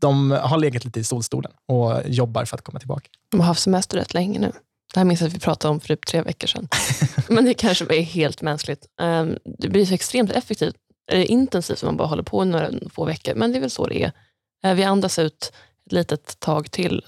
de 0.00 0.30
har 0.30 0.58
legat 0.58 0.84
lite 0.84 1.00
i 1.00 1.04
solstolen 1.04 1.52
och 1.66 2.02
jobbar 2.06 2.44
för 2.44 2.56
att 2.56 2.64
komma 2.64 2.78
tillbaka. 2.78 3.08
De 3.30 3.40
har 3.40 3.46
haft 3.46 3.62
semester 3.62 3.96
rätt 3.96 4.14
länge 4.14 4.38
nu. 4.38 4.52
Det 4.94 5.00
här 5.00 5.04
minns 5.04 5.20
jag 5.20 5.28
att 5.28 5.34
vi 5.34 5.38
pratade 5.40 5.72
om 5.72 5.80
för 5.80 5.88
typ 5.88 6.06
tre 6.06 6.22
veckor 6.22 6.46
sedan. 6.46 6.68
Men 7.28 7.44
det 7.44 7.54
kanske 7.54 7.96
är 7.96 8.02
helt 8.02 8.42
mänskligt. 8.42 8.86
Ehm, 9.00 9.38
det 9.58 9.68
blir 9.68 9.86
så 9.86 9.94
extremt 9.94 10.30
effektivt, 10.30 10.76
eller 11.10 11.24
intensivt 11.24 11.82
om 11.82 11.86
man 11.86 11.96
bara 11.96 12.08
håller 12.08 12.22
på 12.22 12.44
några 12.44 12.70
få 12.90 13.04
veckor. 13.04 13.34
Men 13.34 13.52
det 13.52 13.58
är 13.58 13.60
väl 13.60 13.70
så 13.70 13.86
det 13.86 14.02
är. 14.02 14.12
Eh, 14.64 14.74
vi 14.74 14.84
andas 14.84 15.18
ut 15.18 15.52
ett 15.86 15.92
litet 15.92 16.40
tag 16.40 16.70
till, 16.70 17.04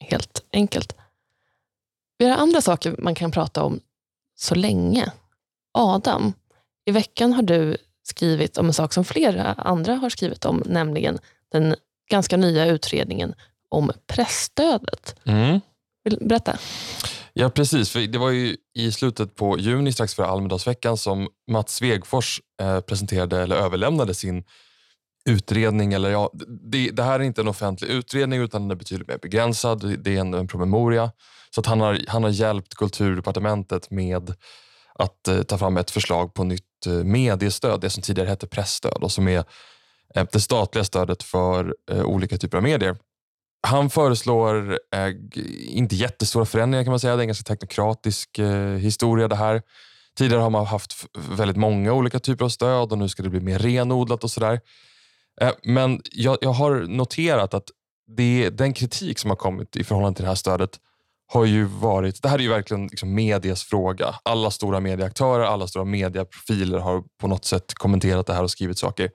helt 0.00 0.44
enkelt. 0.52 0.96
Vi 2.18 2.28
har 2.28 2.36
andra 2.36 2.60
saker 2.60 2.94
man 2.98 3.14
kan 3.14 3.30
prata 3.30 3.62
om 3.62 3.80
så 4.36 4.54
länge. 4.54 5.12
Adam, 5.72 6.32
i 6.84 6.90
veckan 6.90 7.32
har 7.32 7.42
du 7.42 7.76
skrivit 8.02 8.58
om 8.58 8.66
en 8.66 8.72
sak 8.72 8.92
som 8.92 9.04
flera 9.04 9.52
andra 9.52 9.94
har 9.94 10.10
skrivit 10.10 10.44
om, 10.44 10.62
nämligen 10.66 11.18
den 11.52 11.76
ganska 12.10 12.36
nya 12.36 12.66
utredningen 12.66 13.34
om 13.68 13.92
pressstödet. 14.06 15.16
Mm. 15.24 15.60
Vill 16.04 16.18
berätta? 16.20 16.58
Ja, 17.32 17.50
precis. 17.50 17.90
För 17.90 18.00
det 18.00 18.18
var 18.18 18.30
ju 18.30 18.56
i 18.74 18.92
slutet 18.92 19.34
på 19.34 19.58
juni, 19.58 19.92
strax 19.92 20.14
före 20.14 20.26
Almedalsveckan, 20.26 20.96
som 20.96 21.28
Mats 21.50 21.74
Svegfors 21.74 22.40
eh, 22.60 22.80
presenterade 22.80 23.42
eller 23.42 23.56
överlämnade 23.56 24.14
sin 24.14 24.44
utredning. 25.24 25.92
Eller 25.92 26.10
ja, 26.10 26.30
det, 26.62 26.90
det, 26.90 27.02
här 27.02 27.20
är 27.20 27.24
inte 27.24 27.40
en 27.40 27.48
offentlig 27.48 27.88
utredning 27.88 28.40
utan 28.40 28.62
den 28.62 28.70
är 28.70 28.74
betydligt 28.74 29.08
mer 29.08 29.18
begränsad. 29.18 29.98
Det 29.98 30.16
är 30.16 30.20
en, 30.20 30.34
en 30.34 30.48
promemoria. 30.48 31.10
Så 31.54 31.62
han, 31.66 31.80
har, 31.80 32.00
han 32.08 32.22
har 32.22 32.30
hjälpt 32.30 32.74
kulturdepartementet 32.74 33.90
med 33.90 34.34
att 34.94 35.28
eh, 35.28 35.42
ta 35.42 35.58
fram 35.58 35.76
ett 35.76 35.90
förslag 35.90 36.34
på 36.34 36.44
nytt 36.44 36.86
eh, 36.86 36.92
mediestöd, 36.92 37.80
det 37.80 37.90
som 37.90 38.02
tidigare 38.02 38.28
hette 38.28 38.46
pressstöd 38.46 39.02
och 39.02 39.12
som 39.12 39.28
är 39.28 39.44
Eh, 40.16 40.26
det 40.32 40.40
statliga 40.40 40.84
stödet 40.84 41.22
för 41.22 41.74
eh, 41.90 42.04
olika 42.04 42.38
typer 42.38 42.56
av 42.56 42.62
medier. 42.62 42.96
Han 43.66 43.90
föreslår 43.90 44.78
eh, 44.94 45.08
inte 45.68 45.96
jättestora 45.96 46.44
förändringar 46.44 46.84
kan 46.84 46.90
man 46.90 47.00
säga. 47.00 47.16
Det 47.16 47.20
är 47.20 47.22
en 47.22 47.28
ganska 47.28 47.54
teknokratisk 47.54 48.40
historia 48.78 49.28
det 49.28 49.36
här. 49.36 49.62
Tidigare 50.18 50.42
har 50.42 50.50
man 50.50 50.66
haft 50.66 51.06
väldigt 51.28 51.56
många 51.56 51.92
olika 51.92 52.18
typer 52.18 52.44
av 52.44 52.48
stöd 52.48 52.92
och 52.92 52.98
nu 52.98 53.08
ska 53.08 53.22
det 53.22 53.30
bli 53.30 53.40
mer 53.40 53.58
renodlat 53.58 54.24
och 54.24 54.30
sådär. 54.30 54.60
Men 55.62 56.00
jag, 56.12 56.38
jag, 56.40 56.50
har 56.50 56.74
noterat 56.74 57.54
att 57.54 57.64
det, 58.16 58.50
den 58.50 58.72
kritik 58.72 59.18
som 59.18 59.30
har 59.30 59.36
kommit 59.36 59.76
i 59.76 59.84
förhållande 59.84 60.16
till 60.16 60.24
det 60.24 60.28
här 60.28 60.34
stödet 60.34 60.70
har 61.26 61.44
ju 61.44 61.64
varit, 61.64 62.22
det 62.22 62.28
här 62.28 62.38
är 62.38 62.42
ju 62.42 62.48
verkligen 62.48 62.86
liksom 62.86 63.14
medias 63.14 63.64
fråga. 63.64 64.14
Alla 64.22 64.50
stora 64.50 64.80
medieaktörer, 64.80 65.44
alla 65.44 65.66
stora 65.66 65.84
medieprofiler 65.84 66.78
har 66.78 67.02
på 67.20 67.28
något 67.28 67.44
sätt 67.44 67.74
kommenterat 67.74 68.26
det 68.26 68.34
här 68.34 68.42
och 68.42 68.50
skrivit 68.50 68.78
saker. 68.78 69.10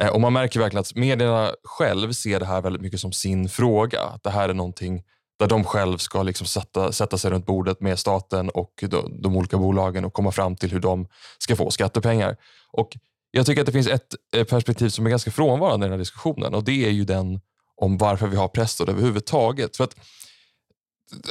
Eh, 0.00 0.08
och 0.08 0.20
Man 0.20 0.32
märker 0.32 0.60
verkligen 0.60 0.80
att 0.80 0.94
medierna 0.94 1.54
själv 1.64 2.12
ser 2.12 2.40
det 2.40 2.46
här 2.46 2.62
väldigt 2.62 2.82
mycket 2.82 3.00
som 3.00 3.12
sin 3.12 3.48
fråga. 3.48 4.00
Det 4.22 4.30
här 4.30 4.48
är 4.48 4.54
någonting 4.54 5.02
där 5.38 5.46
de 5.46 5.64
själv 5.64 5.98
ska 5.98 6.22
liksom 6.22 6.46
sätta, 6.46 6.92
sätta 6.92 7.18
sig 7.18 7.30
runt 7.30 7.46
bordet 7.46 7.80
med 7.80 7.98
staten 7.98 8.50
och 8.50 8.72
de, 8.80 9.22
de, 9.22 9.36
olika 9.36 9.58
bolagen 9.58 10.04
och 10.04 10.12
komma 10.12 10.32
fram 10.32 10.56
till 10.56 10.70
hur 10.70 10.80
de 10.80 11.06
ska 11.38 11.56
få 11.56 11.70
skattepengar. 11.70 12.36
Och 12.72 12.96
Jag 13.30 13.46
tycker 13.46 13.62
att 13.62 13.66
det 13.66 13.72
finns 13.72 13.86
ett 13.86 14.14
eh, 14.36 14.44
perspektiv 14.44 14.88
som 14.88 15.06
är 15.06 15.10
ganska 15.10 15.30
frånvarande 15.30 15.84
i 15.84 15.86
den 15.86 15.92
här 15.92 15.98
diskussionen 15.98 16.54
och 16.54 16.64
det 16.64 16.86
är 16.86 16.90
ju 16.90 17.04
den 17.04 17.40
om 17.76 17.98
varför 17.98 18.26
vi 18.26 18.36
har 18.36 18.48
presstöd 18.48 18.88
överhuvudtaget. 18.88 19.76
För 19.76 19.84
att, 19.84 19.96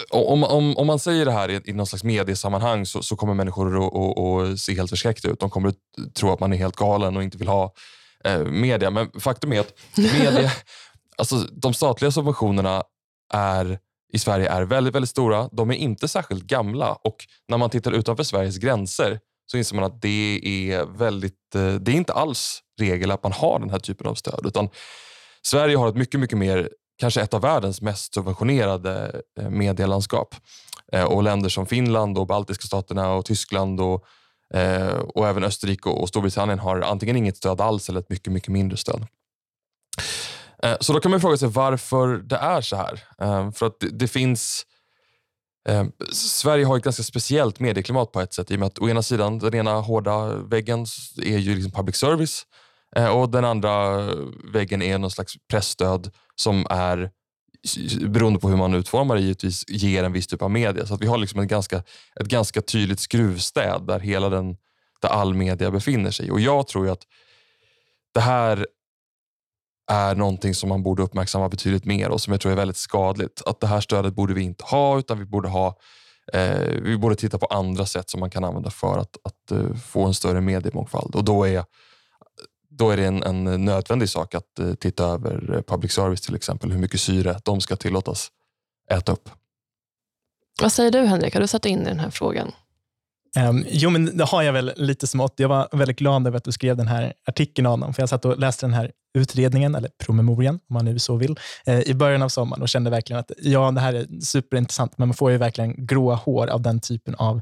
om, 0.10 0.44
om, 0.44 0.78
om 0.78 0.88
man 0.88 1.00
säger 1.00 1.26
det 1.26 1.32
här 1.32 1.50
i, 1.50 1.62
i 1.66 1.74
någon 1.74 1.88
slags 1.88 2.04
mediesammanhang 2.04 2.86
så, 2.86 3.04
så 3.04 3.16
kommer 3.16 3.34
människor 3.34 3.86
att 4.54 4.60
se 4.60 4.76
helt 4.76 4.90
förskräckta 4.90 5.28
ut. 5.28 5.40
De 5.40 5.50
kommer 5.50 5.70
att 5.70 6.14
tro 6.14 6.32
att 6.32 6.40
man 6.40 6.54
är 6.54 6.58
helt 6.58 6.76
galen 6.76 7.18
och 7.18 7.24
inte 7.24 7.38
vill 7.38 7.48
ha 7.48 7.74
eh, 8.26 8.40
media. 8.40 8.90
Men 8.90 9.12
faktum 9.20 9.54
är 9.54 9.60
att 9.60 9.74
media, 9.98 10.52
alltså, 11.18 11.36
de 11.36 11.74
statliga 11.74 12.12
subventionerna 12.12 12.84
är, 13.34 13.80
i 14.14 14.20
Sverige 14.20 14.50
är 14.50 14.62
väldigt, 14.62 14.96
väldigt 14.96 15.10
stora. 15.10 15.50
De 15.52 15.72
är 15.72 15.76
inte 15.76 16.08
särskilt 16.08 16.44
gamla 16.44 16.94
och 16.94 17.16
när 17.48 17.58
man 17.58 17.70
tittar 17.70 17.92
utanför 17.92 18.24
Sveriges 18.24 18.58
gränser 18.58 19.20
så 19.52 19.58
inser 19.58 19.76
man 19.76 19.86
att 19.86 20.02
det 20.02 20.40
är 20.44 20.86
väldigt, 20.86 21.56
eh, 21.56 21.74
det 21.74 21.92
är 21.92 21.96
inte 21.96 22.14
alls 22.14 22.60
regel 22.80 23.12
att 23.12 23.24
man 23.24 23.32
har 23.32 23.60
den 23.60 23.70
här 23.70 23.80
typen 23.80 24.08
av 24.08 24.16
stöd. 24.16 24.46
Utan 24.46 24.70
Sverige 25.42 25.78
har 25.78 25.90
ett 25.90 25.96
mycket, 25.96 26.20
mycket 26.20 26.38
mer, 26.38 26.70
kanske 27.00 27.22
ett 27.22 27.34
av 27.34 27.42
världens 27.42 27.82
mest 27.82 28.14
subventionerade 28.14 29.22
eh, 29.40 29.50
medielandskap. 29.50 30.36
Och 31.08 31.24
länder 31.24 31.50
som 31.50 31.66
Finland, 31.66 32.18
och 32.18 32.28
baltiska 32.28 32.68
staterna 32.68 33.14
och 33.14 33.26
Tyskland 33.26 33.82
och 33.82 34.06
Eh, 34.54 34.94
och 34.94 35.28
även 35.28 35.44
Österrike 35.44 35.90
och 35.90 36.10
Storbritannien 36.10 36.60
har 36.60 36.82
antingen 36.82 37.16
inget 37.16 37.38
stöd 37.38 37.62
alls 37.62 37.90
eller 37.90 38.00
ett 38.00 38.10
mycket, 38.10 38.34
mycket 38.34 38.50
mindre 38.50 38.78
stöd. 38.78 39.08
Eh, 40.64 40.78
så 40.80 40.94
då 40.94 41.00
kan 41.00 41.12
man 41.12 41.22
fråga 41.22 41.38
sig 41.38 41.48
varför 41.48 42.08
det 42.08 42.36
är 42.36 42.62
så 42.62 42.76
här. 42.76 43.04
Eh, 43.22 43.52
för 43.52 43.66
att 43.66 43.80
det, 43.80 43.90
det 43.90 44.08
finns... 44.08 44.66
Eh, 45.70 45.86
Sverige 46.14 46.66
har 46.66 46.78
ett 46.78 46.84
ganska 46.84 47.04
speciellt 47.04 47.60
medieklimat 47.60 48.12
på 48.12 48.22
ett 48.22 48.34
sätt 48.34 48.52
i 48.52 48.56
och 48.56 48.60
med 48.60 48.68
att 48.68 48.80
å 48.80 48.90
ena 48.90 49.02
sidan, 49.02 49.40
den 49.40 49.56
ena 49.56 49.80
hårda 49.80 50.36
väggen 50.36 50.86
är 51.22 51.38
ju 51.38 51.56
liksom 51.56 51.72
public 51.72 51.96
service 51.96 52.46
eh, 52.96 53.08
och 53.08 53.30
den 53.30 53.46
andra 53.46 54.02
väggen 54.54 54.82
är 54.82 54.98
någon 54.98 55.12
slags 55.12 55.34
pressstöd 55.52 56.12
som 56.36 56.68
är 56.70 57.12
beroende 58.02 58.40
på 58.40 58.50
hur 58.50 58.58
man 58.58 58.74
utformar 58.74 59.16
det 59.16 59.22
givetvis 59.22 59.64
ger 59.68 60.04
en 60.04 60.14
viss 60.14 60.28
typ 60.28 60.42
av 60.42 60.52
media. 60.52 60.86
Så 60.86 60.94
att 60.94 61.02
vi 61.02 61.08
har 61.08 61.18
liksom 61.18 61.40
ett, 61.40 61.50
ganska, 61.50 61.84
ett 62.20 62.28
ganska 62.28 62.62
tydligt 62.62 63.00
skruvstäd 63.00 63.88
där 63.88 64.00
hela 64.00 64.30
den, 64.30 64.58
där 65.02 65.10
all 65.10 65.34
media 65.34 65.72
befinner 65.72 66.12
sig. 66.12 66.32
Och 66.32 66.40
jag 66.40 66.68
tror 66.68 66.90
att 66.90 67.02
det 68.14 68.20
här 68.20 68.68
är 69.92 70.16
någonting 70.16 70.56
som 70.56 70.70
man 70.70 70.84
borde 70.84 71.04
uppmärksamma 71.04 71.50
betydligt 71.50 71.86
mer 71.86 72.10
och 72.10 72.22
som 72.22 72.34
jag 72.34 72.42
tror 72.42 72.52
är 72.52 72.56
väldigt 72.56 72.78
skadligt. 72.78 73.42
Att 73.46 73.60
det 73.60 73.68
här 73.68 73.82
stödet 73.82 74.14
borde 74.14 74.34
vi 74.34 74.42
inte 74.42 74.64
ha 74.64 75.00
utan 75.00 75.20
vi 75.20 75.26
borde 75.26 75.50
ha 75.50 75.78
eh, 76.34 76.68
vi 76.82 76.98
borde 76.98 77.16
titta 77.16 77.38
på 77.38 77.46
andra 77.46 77.86
sätt 77.86 78.10
som 78.10 78.20
man 78.20 78.30
kan 78.30 78.44
använda 78.44 78.70
för 78.70 78.98
att, 78.98 79.18
att 79.24 79.52
eh, 79.52 79.76
få 79.76 80.06
en 80.06 80.14
större 80.14 80.42
mediemångfald. 80.42 81.16
Och 81.16 81.24
då 81.24 81.48
är, 81.48 81.64
då 82.80 82.92
är 82.92 82.98
det 82.98 83.06
en, 83.06 83.24
en 83.24 83.66
nödvändig 83.66 84.10
sak 84.10 84.36
att 84.36 84.46
uh, 84.60 84.74
titta 84.74 85.06
över 85.06 85.64
public 85.68 85.92
service 85.92 86.22
till 86.22 86.36
exempel. 86.36 86.72
Hur 86.72 86.80
mycket 86.80 87.02
syre 87.02 87.40
de 87.46 87.62
ska 87.62 87.76
tillåtas 87.76 88.32
äta 88.92 89.12
upp. 89.12 89.30
Vad 90.62 90.72
säger 90.72 90.92
du 90.92 91.00
Henrik? 91.00 91.34
Har 91.34 91.42
du 91.42 91.48
satt 91.48 91.66
in 91.66 91.82
i 91.82 91.86
den 91.86 92.00
här 92.00 92.10
frågan? 92.10 92.52
Um, 93.50 93.66
jo, 93.70 93.90
men 93.90 94.18
det 94.18 94.24
har 94.24 94.44
jag 94.44 94.54
väl 94.54 94.74
lite 94.76 95.08
smått. 95.08 95.34
Jag 95.36 95.50
var 95.50 95.70
väldigt 95.72 96.00
glad 96.00 96.28
över 96.28 96.38
att 96.38 96.44
du 96.44 96.52
skrev 96.52 96.78
den 96.78 96.88
här 96.88 97.14
artikeln 97.26 97.66
Adam, 97.66 97.94
för 97.94 98.02
jag 98.02 98.10
satt 98.10 98.26
och 98.26 98.40
läste 98.40 98.66
den 98.66 98.74
här 98.74 98.92
utredningen, 99.18 99.76
eller 99.76 99.90
promemorian 100.06 100.56
om 100.56 100.74
man 100.74 100.86
nu 100.86 101.00
så 101.00 101.16
vill, 101.16 101.40
eh, 101.66 101.80
i 101.80 101.94
början 101.94 102.22
av 102.22 102.30
sommaren 102.30 102.62
och 102.62 102.70
kände 102.70 102.90
verkligen 102.90 103.20
att 103.20 103.32
ja, 103.38 103.72
det 103.72 103.82
här 103.82 103.94
är 103.94 104.22
superintressant, 104.22 104.98
men 104.98 105.08
man 105.08 105.16
får 105.16 105.32
ju 105.32 105.38
verkligen 105.38 105.86
gråa 105.86 106.16
hår 106.16 106.48
av 106.48 106.62
den 106.62 106.80
typen 106.80 107.16
av, 107.16 107.42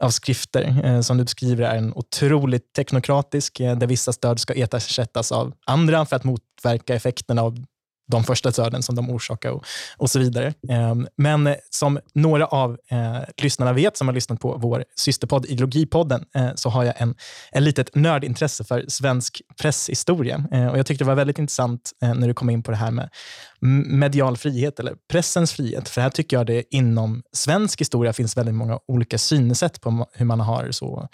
av 0.00 0.10
skrifter. 0.10 0.84
Eh, 0.84 1.00
som 1.00 1.16
du 1.16 1.24
beskriver 1.24 1.64
är 1.64 1.76
en 1.76 1.92
otroligt 1.94 2.72
teknokratisk, 2.72 3.60
eh, 3.60 3.78
där 3.78 3.86
vissa 3.86 4.12
stöd 4.12 4.40
ska 4.40 4.54
ersättas 4.54 5.32
av 5.32 5.52
andra 5.66 6.06
för 6.06 6.16
att 6.16 6.24
motverka 6.24 6.94
effekterna 6.94 7.42
av 7.42 7.64
de 8.08 8.24
första 8.24 8.50
döden 8.50 8.82
som 8.82 8.94
de 8.94 9.10
orsakar 9.10 9.50
och, 9.50 9.64
och 9.96 10.10
så 10.10 10.18
vidare. 10.18 10.54
Ehm, 10.68 11.08
men 11.16 11.54
som 11.70 11.98
några 12.14 12.46
av 12.46 12.78
eh, 12.90 13.18
lyssnarna 13.42 13.72
vet, 13.72 13.96
som 13.96 14.08
har 14.08 14.14
lyssnat 14.14 14.40
på 14.40 14.56
vår 14.56 14.84
systerpodd 14.96 15.46
Ideologipodden, 15.46 16.24
eh, 16.34 16.50
så 16.54 16.68
har 16.68 16.84
jag 16.84 16.94
en, 16.96 17.14
en 17.52 17.64
litet 17.64 17.94
nördintresse 17.94 18.64
för 18.64 18.84
svensk 18.88 19.42
presshistoria. 19.60 20.44
Eh, 20.52 20.66
och 20.66 20.78
jag 20.78 20.86
tyckte 20.86 21.04
det 21.04 21.08
var 21.08 21.14
väldigt 21.14 21.38
intressant 21.38 21.92
eh, 22.02 22.14
när 22.14 22.28
du 22.28 22.34
kom 22.34 22.50
in 22.50 22.62
på 22.62 22.70
det 22.70 22.76
här 22.76 22.90
med 22.90 23.10
medial 23.86 24.36
frihet, 24.36 24.80
eller 24.80 24.94
pressens 25.12 25.52
frihet. 25.52 25.88
För 25.88 26.00
här 26.00 26.10
tycker 26.10 26.36
jag 26.36 26.46
det 26.46 26.64
inom 26.70 27.22
svensk 27.32 27.80
historia 27.80 28.12
finns 28.12 28.36
väldigt 28.36 28.54
många 28.54 28.78
olika 28.88 29.18
synsätt 29.18 29.80
på 29.80 30.06
hur 30.12 30.26
man 30.26 30.40
har 30.40 30.70
så 30.70 31.08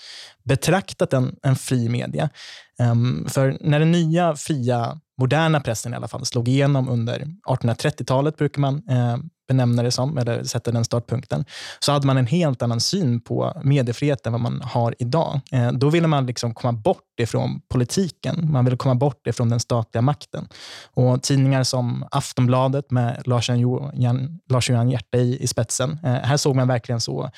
betraktat 0.45 1.13
en, 1.13 1.37
en 1.43 1.57
fri 1.57 1.89
media. 1.89 2.31
Um, 2.79 3.27
för 3.29 3.59
när 3.61 3.79
den 3.79 3.93
nya 3.93 4.37
fria 4.37 5.01
moderna 5.21 5.61
pressen 5.61 5.93
i 5.93 5.97
alla 5.97 6.09
fall 6.09 6.25
slog 6.25 6.49
igenom 6.49 6.89
under 6.89 7.27
1830-talet, 7.49 8.37
brukar 8.37 8.61
man 8.61 8.83
eh, 8.89 9.17
benämna 9.49 9.83
det 9.83 9.91
som, 9.91 10.19
eller 10.19 10.45
sätta 10.45 10.71
den 10.71 10.85
startpunkten, 10.85 11.45
så 11.81 11.93
hade 11.93 12.07
man 12.07 12.17
en 12.17 12.27
helt 12.27 12.63
annan 12.63 12.81
syn 12.81 13.21
på 13.21 13.61
mediefrihet 13.65 14.27
än 14.27 14.33
vad 14.33 14.41
man 14.41 14.61
har 14.65 14.95
idag. 14.99 15.41
Eh, 15.53 15.73
då 15.73 15.91
ville 15.91 16.07
man 16.07 16.27
liksom 16.27 16.55
komma 16.55 16.73
bort 16.73 17.21
ifrån 17.21 17.61
politiken. 17.69 18.53
Man 18.53 18.65
ville 18.65 18.77
komma 18.77 18.95
bort 18.95 19.27
ifrån 19.27 19.49
den 19.49 19.61
statliga 19.61 20.03
makten. 20.03 20.49
Och 20.95 21.23
Tidningar 21.23 21.63
som 21.63 22.09
Aftonbladet 22.11 22.91
med 22.91 23.23
Lars-Johan 23.27 24.41
Lars 24.49 24.71
Hjärta 24.71 25.19
i, 25.19 25.43
i 25.43 25.47
spetsen, 25.47 25.99
eh, 26.05 26.13
här 26.13 26.37
såg 26.37 26.57
man 26.57 26.69
verkligen 26.69 27.01
så 27.01 27.31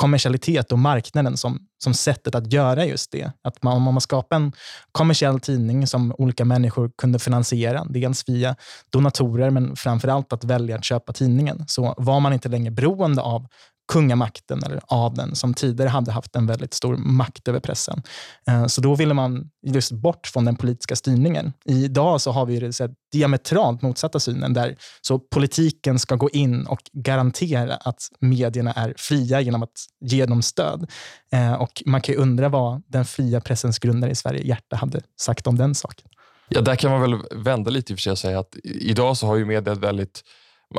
kommersialitet 0.00 0.72
och 0.72 0.78
marknaden 0.78 1.36
som, 1.36 1.58
som 1.82 1.94
sättet 1.94 2.34
att 2.34 2.52
göra 2.52 2.84
just 2.84 3.12
det. 3.12 3.32
Att 3.44 3.62
man, 3.62 3.76
om 3.76 3.82
man 3.82 4.00
skapar 4.00 4.36
en 4.36 4.52
kommersiell 4.92 5.40
tidning 5.40 5.86
som 5.86 6.14
olika 6.18 6.44
människor 6.44 6.90
kunde 6.98 7.18
finansiera, 7.18 7.84
dels 7.84 8.28
via 8.28 8.56
donatorer, 8.92 9.50
men 9.50 9.76
framför 9.76 10.08
allt 10.08 10.32
att 10.32 10.44
välja 10.44 10.76
att 10.76 10.84
köpa 10.84 11.12
tidningen, 11.12 11.64
så 11.68 11.94
var 11.98 12.20
man 12.20 12.32
inte 12.32 12.48
längre 12.48 12.70
beroende 12.70 13.22
av 13.22 13.46
kungamakten 13.90 14.62
eller 14.62 14.80
adeln 14.86 15.34
som 15.34 15.54
tidigare 15.54 15.88
hade 15.88 16.12
haft 16.12 16.36
en 16.36 16.46
väldigt 16.46 16.74
stor 16.74 16.96
makt 16.96 17.48
över 17.48 17.60
pressen. 17.60 18.02
Eh, 18.46 18.66
så 18.66 18.80
då 18.80 18.94
ville 18.94 19.14
man 19.14 19.50
just 19.66 19.92
bort 19.92 20.26
från 20.26 20.44
den 20.44 20.56
politiska 20.56 20.96
styrningen. 20.96 21.52
Idag 21.64 22.20
så 22.20 22.30
har 22.30 22.46
vi 22.46 22.60
det 22.60 22.72
så 22.72 22.88
diametralt 23.12 23.82
motsatta 23.82 24.20
synen 24.20 24.54
där 24.54 24.76
så 25.00 25.18
politiken 25.18 25.98
ska 25.98 26.14
gå 26.16 26.30
in 26.30 26.66
och 26.66 26.80
garantera 26.92 27.74
att 27.74 28.08
medierna 28.20 28.72
är 28.72 28.94
fria 28.96 29.40
genom 29.40 29.62
att 29.62 29.86
ge 30.00 30.26
dem 30.26 30.42
stöd. 30.42 30.90
Eh, 31.32 31.52
och 31.52 31.82
man 31.86 32.00
kan 32.00 32.14
ju 32.14 32.20
undra 32.20 32.48
vad 32.48 32.82
den 32.86 33.04
fria 33.04 33.40
pressens 33.40 33.78
grundare 33.78 34.10
i 34.10 34.14
Sverige, 34.14 34.46
Hjärta, 34.46 34.76
hade 34.76 35.00
sagt 35.20 35.46
om 35.46 35.56
den 35.56 35.74
saken. 35.74 36.08
Ja, 36.48 36.60
där 36.60 36.76
kan 36.76 36.90
man 36.90 37.00
väl 37.00 37.18
vända 37.30 37.70
lite 37.70 37.92
i 37.92 37.94
och 37.94 37.98
för 37.98 38.02
sig 38.02 38.12
och 38.12 38.18
säga 38.18 38.38
att 38.38 38.56
idag 38.64 39.16
så 39.16 39.26
har 39.26 39.36
ju 39.36 39.44
media 39.44 39.72
ett 39.72 39.78
väldigt 39.78 40.22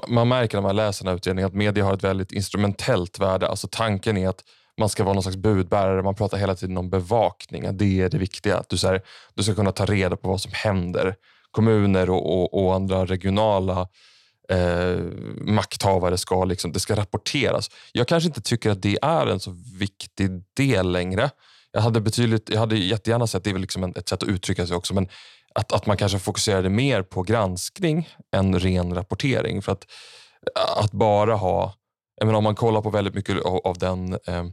man 0.07 0.27
märker 0.27 0.57
när 0.57 0.61
man 0.61 0.75
läser 0.75 1.03
den 1.03 1.09
här 1.09 1.15
utredningen 1.15 1.47
att 1.47 1.53
media 1.53 1.85
har 1.85 1.93
ett 1.93 2.03
väldigt 2.03 2.31
instrumentellt 2.31 3.19
värde. 3.19 3.47
Alltså 3.47 3.67
tanken 3.71 4.17
är 4.17 4.29
att 4.29 4.43
man 4.77 4.89
ska 4.89 5.03
vara 5.03 5.13
någon 5.13 5.23
slags 5.23 5.37
budbärare. 5.37 6.03
Man 6.03 6.15
pratar 6.15 6.37
hela 6.37 6.55
tiden 6.55 6.77
om 6.77 6.89
bevakning. 6.89 7.77
Det 7.77 8.01
är 8.01 8.09
det 8.09 8.17
viktiga. 8.17 8.57
Att 8.57 8.69
du, 8.69 8.77
så 8.77 8.87
här, 8.87 9.01
du 9.33 9.43
ska 9.43 9.55
kunna 9.55 9.71
ta 9.71 9.85
reda 9.85 10.15
på 10.15 10.27
vad 10.27 10.41
som 10.41 10.51
händer. 10.53 11.15
Kommuner 11.51 12.09
och, 12.09 12.41
och, 12.41 12.65
och 12.65 12.75
andra 12.75 13.05
regionala 13.05 13.87
eh, 14.49 14.99
makthavare 15.41 16.17
ska, 16.17 16.45
liksom, 16.45 16.71
det 16.71 16.79
ska 16.79 16.95
rapporteras. 16.95 17.69
Jag 17.91 18.07
kanske 18.07 18.27
inte 18.27 18.41
tycker 18.41 18.69
att 18.69 18.81
det 18.81 18.97
är 19.01 19.27
en 19.27 19.39
så 19.39 19.55
viktig 19.79 20.29
del 20.57 20.91
längre. 20.91 21.29
Jag 21.71 21.81
hade, 21.81 22.01
betydligt, 22.01 22.49
jag 22.49 22.59
hade 22.59 22.77
jättegärna 22.77 23.27
sett, 23.27 23.43
det 23.43 23.49
är 23.49 23.53
väl 23.53 23.61
liksom 23.61 23.83
ett 23.83 24.09
sätt 24.09 24.23
att 24.23 24.29
uttrycka 24.29 24.67
sig 24.67 24.75
också, 24.75 24.93
men 24.93 25.07
att, 25.55 25.71
att 25.71 25.85
man 25.85 25.97
kanske 25.97 26.19
fokuserade 26.19 26.69
mer 26.69 27.03
på 27.03 27.23
granskning 27.23 28.09
än 28.35 28.59
ren 28.59 28.95
rapportering. 28.95 29.61
För 29.61 29.71
att, 29.71 29.85
eh, 30.57 30.83
att 30.83 30.91
bara 30.91 31.35
ha, 31.35 31.73
jag 32.15 32.25
menar, 32.25 32.37
om 32.37 32.43
man 32.43 32.55
kollar 32.55 32.81
på 32.81 32.89
väldigt 32.89 33.13
mycket 33.13 33.45
av, 33.45 33.57
av 33.57 33.77
den, 33.77 34.13
eh, 34.13 34.43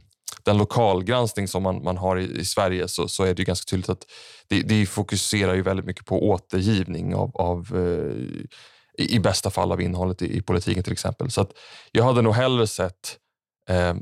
den 0.43 0.57
lokalgranskning 0.57 1.47
som 1.47 1.63
man, 1.63 1.83
man 1.83 1.97
har 1.97 2.17
i, 2.17 2.39
i 2.39 2.45
Sverige 2.45 2.87
så, 2.87 3.07
så, 3.07 3.23
är 3.23 3.33
det 3.33 3.43
ganska 3.43 3.69
tydligt 3.69 3.89
att 3.89 4.05
det, 4.47 4.61
det 4.61 4.85
fokuserar 4.85 5.53
ju 5.53 5.61
väldigt 5.61 5.85
mycket 5.85 6.05
på 6.05 6.29
återgivning 6.29 7.15
av, 7.15 7.31
av 7.35 7.67
eh, 7.73 8.49
i, 8.97 9.15
i, 9.15 9.19
bästa 9.19 9.49
fall 9.49 9.71
av 9.71 9.81
innehållet 9.81 10.21
i, 10.21 10.37
i, 10.37 10.41
politiken 10.41 10.83
till 10.83 10.93
exempel. 10.93 11.31
Så 11.31 11.41
att 11.41 11.51
jag 11.91 12.03
hade 12.03 12.21
nog 12.21 12.33
hellre 12.33 12.67
sett 12.67 13.17
eh, 13.69 13.93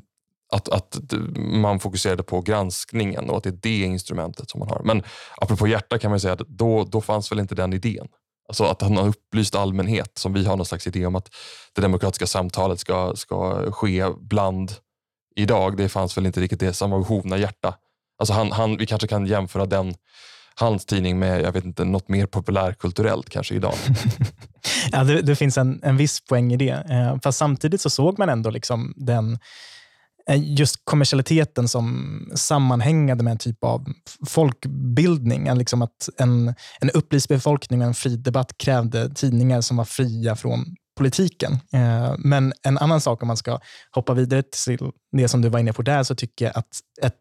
att, 0.54 0.70
att 0.70 0.98
man 1.36 1.80
fokuserade 1.80 2.24
på 2.24 2.42
granskningen 2.42 3.30
och 3.30 3.38
att 3.38 3.44
det 3.44 3.50
är 3.50 3.60
det 3.62 3.82
instrumentet 3.82 4.50
som 4.50 4.60
man 4.60 4.70
har. 4.70 4.82
Men 4.84 5.04
apropå 5.38 5.68
hjärta 5.68 5.98
kan 5.98 6.12
man 6.12 6.20
säga 6.20 6.34
att 6.34 6.40
då, 6.40 6.84
då 6.84 7.02
fanns 7.02 7.32
väl 7.32 7.40
inte 7.40 7.56
den 7.56 7.74
idén. 7.74 8.08
Alltså 8.48 8.64
att 8.64 8.82
han 8.82 8.98
har 8.98 9.08
upplyst 9.08 9.56
allmänhet, 9.56 10.18
som 10.18 10.34
vi 10.34 10.46
har 10.46 10.58
någon 10.58 10.66
slags 10.66 10.88
idé 10.88 11.06
om 11.06 11.16
att 11.16 11.30
det 11.76 11.82
demokratiska 11.82 12.28
samtalet 12.28 12.80
ska, 12.80 13.16
ska 13.16 13.72
ske 13.72 14.06
bland 14.20 14.72
idag. 15.36 15.78
Det 15.78 15.90
fanns 15.90 16.18
väl 16.18 16.26
inte 16.26 16.40
riktigt 16.40 16.60
det, 16.60 16.74
samma 16.74 16.98
behov 16.98 17.26
när 17.26 17.38
hjärta. 17.38 17.76
Alltså 18.20 18.34
han, 18.34 18.52
han, 18.52 18.78
vi 18.78 18.86
kanske 18.86 19.08
kan 19.08 19.26
jämföra 19.26 19.66
den 19.66 19.96
hans 20.56 20.86
tidning 20.86 21.20
med 21.20 21.42
jag 21.42 21.52
vet 21.52 21.66
inte, 21.66 21.86
något 21.86 22.10
mer 22.10 22.26
populärkulturellt 22.26 23.30
kanske 23.30 23.56
idag. 23.56 23.74
ja, 24.92 25.04
det, 25.04 25.22
det, 25.22 25.36
finns 25.36 25.58
en, 25.58 25.80
en 25.84 25.98
viss 25.98 26.26
poäng 26.26 26.54
i 26.54 26.58
det. 26.58 26.86
Eh, 26.90 27.18
fast 27.24 27.38
samtidigt 27.38 27.82
så 27.82 27.90
såg 27.90 28.20
man 28.20 28.30
ändå 28.30 28.50
liksom 28.50 28.94
den 28.96 29.40
Eh, 30.30 30.44
just 30.44 30.76
kommersialiteten 30.84 31.68
som 31.68 32.20
sammanhängande 32.36 33.24
med 33.24 33.32
en 33.32 33.38
typ 33.38 33.64
av 33.64 33.86
folkbildning. 34.28 35.58
Liksom 35.58 35.82
att 35.82 36.10
en, 36.18 36.54
en 36.80 36.90
upplyst 36.90 37.30
befolkning 37.30 37.82
och 37.82 37.88
en 37.88 37.94
fri 37.94 38.16
debatt 38.16 38.58
krävde 38.58 39.14
tidningar 39.14 39.62
som 39.62 39.78
var 39.78 39.86
fria 39.86 40.36
från 40.36 40.66
politiken. 40.98 41.52
Eh, 41.74 42.14
men 42.18 42.54
en 42.64 42.78
annan 42.78 43.02
sak 43.02 43.22
om 43.22 43.28
man 43.28 43.38
ska 43.38 43.60
hoppa 43.92 44.14
vidare 44.14 44.44
till 44.66 44.92
det 45.12 45.28
som 45.28 45.42
du 45.42 45.50
var 45.50 45.60
inne 45.60 45.74
på 45.74 45.82
där, 45.82 46.04
så 46.04 46.16
tycker 46.16 46.46
jag 46.46 46.58
att 46.58 46.80
ett 47.02 47.16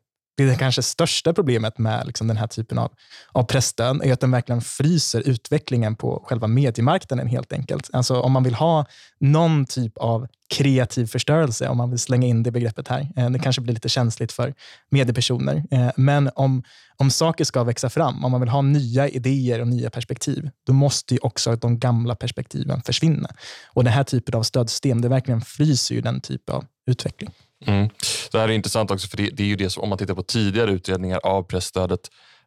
det 0.44 0.56
kanske 0.58 0.82
största 0.82 1.32
problemet 1.32 1.78
med 1.78 2.06
liksom 2.06 2.28
den 2.28 2.36
här 2.36 2.46
typen 2.46 2.78
av, 2.78 2.92
av 3.32 3.42
pressstöd 3.42 4.00
är 4.04 4.12
att 4.12 4.20
den 4.20 4.30
verkligen 4.30 4.60
fryser 4.60 5.28
utvecklingen 5.28 5.96
på 5.96 6.24
själva 6.26 6.46
mediemarknaden 6.46 7.26
helt 7.26 7.52
enkelt. 7.52 7.90
Alltså 7.92 8.20
om 8.20 8.32
man 8.32 8.42
vill 8.42 8.54
ha 8.54 8.86
någon 9.18 9.66
typ 9.66 9.98
av 9.98 10.26
kreativ 10.48 11.06
förstörelse, 11.06 11.68
om 11.68 11.76
man 11.76 11.90
vill 11.90 11.98
slänga 11.98 12.26
in 12.26 12.42
det 12.42 12.50
begreppet 12.50 12.88
här. 12.88 13.08
Eh, 13.16 13.30
det 13.30 13.38
kanske 13.38 13.62
blir 13.62 13.74
lite 13.74 13.88
känsligt 13.88 14.32
för 14.32 14.54
mediepersoner. 14.90 15.64
Eh, 15.70 15.90
men 15.96 16.30
om, 16.34 16.62
om 16.96 17.10
saker 17.10 17.44
ska 17.44 17.64
växa 17.64 17.90
fram, 17.90 18.24
om 18.24 18.30
man 18.30 18.40
vill 18.40 18.50
ha 18.50 18.62
nya 18.62 19.08
idéer 19.08 19.60
och 19.60 19.68
nya 19.68 19.90
perspektiv, 19.90 20.50
då 20.66 20.72
måste 20.72 21.14
ju 21.14 21.20
också 21.22 21.56
de 21.56 21.78
gamla 21.78 22.14
perspektiven 22.14 22.82
försvinna. 22.82 23.28
Och 23.66 23.84
den 23.84 23.92
här 23.92 24.04
typen 24.04 24.34
av 24.34 24.42
stödsystem, 24.42 25.00
det 25.00 25.08
verkligen 25.08 25.40
fryser 25.40 25.94
ju 25.94 26.00
den 26.00 26.20
typen 26.20 26.54
av 26.54 26.64
utveckling. 26.86 27.30
Mm. 27.64 27.88
Det 28.32 28.38
här 28.38 28.48
är 28.48 28.52
intressant 28.52 28.90
också, 28.90 29.08
för 29.08 29.16
det, 29.16 29.30
det, 29.30 29.42
är 29.42 29.46
ju 29.46 29.56
det 29.56 29.70
som, 29.70 29.82
om 29.82 29.88
man 29.88 29.98
tittar 29.98 30.14
på 30.14 30.22
tidigare 30.22 30.70
utredningar 30.70 31.20
av 31.22 31.42
pressstödet 31.42 32.00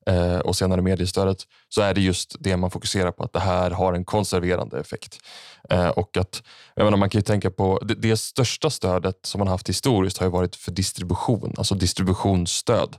eh, 0.05 0.39
och 0.39 0.55
senare 0.55 0.81
mediestödet 0.81 1.47
så 1.69 1.81
är 1.81 1.93
det 1.93 2.01
just 2.01 2.35
det 2.39 2.57
man 2.57 2.71
fokuserar 2.71 3.11
på, 3.11 3.23
att 3.23 3.33
det 3.33 3.39
här 3.39 3.71
har 3.71 3.93
en 3.93 4.05
konserverande 4.05 4.79
effekt. 4.79 5.19
Eh, 5.69 5.87
och 5.87 6.17
att, 6.17 6.43
jag 6.75 6.83
menar, 6.83 6.97
man 6.97 7.09
kan 7.09 7.19
ju 7.19 7.23
tänka 7.23 7.51
på 7.51 7.79
det, 7.85 7.95
det 7.95 8.17
största 8.17 8.69
stödet 8.69 9.15
som 9.23 9.39
man 9.39 9.47
haft 9.47 9.69
historiskt 9.69 10.17
har 10.17 10.25
ju 10.25 10.31
varit 10.31 10.55
för 10.55 10.71
distribution, 10.71 11.53
alltså 11.57 11.75
distributionsstöd. 11.75 12.95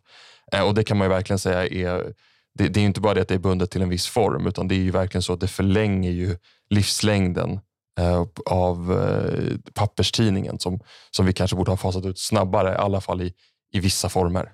Eh, 0.52 0.62
och 0.62 0.74
det 0.74 0.84
kan 0.84 0.96
man 0.96 1.04
ju 1.04 1.08
verkligen 1.08 1.38
säga 1.38 1.66
är 1.66 2.12
det, 2.54 2.68
det 2.68 2.80
är 2.80 2.84
inte 2.84 3.00
bara 3.00 3.14
det 3.14 3.20
att 3.20 3.28
det 3.28 3.34
är 3.34 3.38
bundet 3.38 3.70
till 3.70 3.82
en 3.82 3.88
viss 3.88 4.06
form 4.06 4.46
utan 4.46 4.68
det 4.68 4.74
är 4.74 4.80
ju 4.80 4.90
verkligen 4.90 5.22
så 5.22 5.32
att 5.32 5.40
det 5.40 5.48
förlänger 5.48 6.10
ju 6.10 6.36
livslängden 6.70 7.60
Eh, 7.98 8.24
av 8.46 8.92
eh, 8.92 9.56
papperstidningen 9.74 10.58
som, 10.58 10.80
som 11.10 11.26
vi 11.26 11.32
kanske 11.32 11.56
borde 11.56 11.70
ha 11.70 11.76
fasat 11.76 12.06
ut 12.06 12.18
snabbare, 12.18 12.72
i 12.72 12.76
alla 12.76 13.00
fall 13.00 13.22
i, 13.22 13.34
i 13.72 13.80
vissa 13.80 14.08
former. 14.08 14.52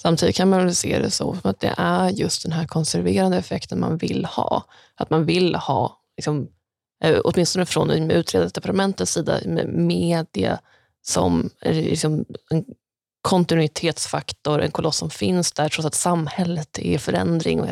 Samtidigt 0.00 0.36
kan 0.36 0.48
man 0.48 0.64
väl 0.64 0.74
se 0.74 0.98
det 0.98 1.10
så 1.10 1.36
att 1.44 1.60
det 1.60 1.74
är 1.76 2.08
just 2.08 2.42
den 2.42 2.52
här 2.52 2.66
konserverande 2.66 3.36
effekten 3.36 3.80
man 3.80 3.98
vill 3.98 4.24
ha. 4.24 4.64
Att 4.94 5.10
man 5.10 5.26
vill 5.26 5.54
ha, 5.54 6.00
liksom, 6.16 6.48
eh, 7.04 7.20
åtminstone 7.24 7.66
från 7.66 8.10
utredardepartementets 8.10 9.12
sida, 9.12 9.38
med 9.44 9.68
media 9.68 10.60
som 11.02 11.50
eh, 11.60 11.74
liksom 11.74 12.24
en 12.50 12.64
kontinuitetsfaktor, 13.28 14.60
en 14.60 14.70
koloss 14.70 14.96
som 14.96 15.10
finns 15.10 15.52
där 15.52 15.68
trots 15.68 15.86
att 15.86 15.94
samhället 15.94 16.78
är 16.78 16.82
i 16.82 16.98
förändring 16.98 17.60
och 17.60 17.68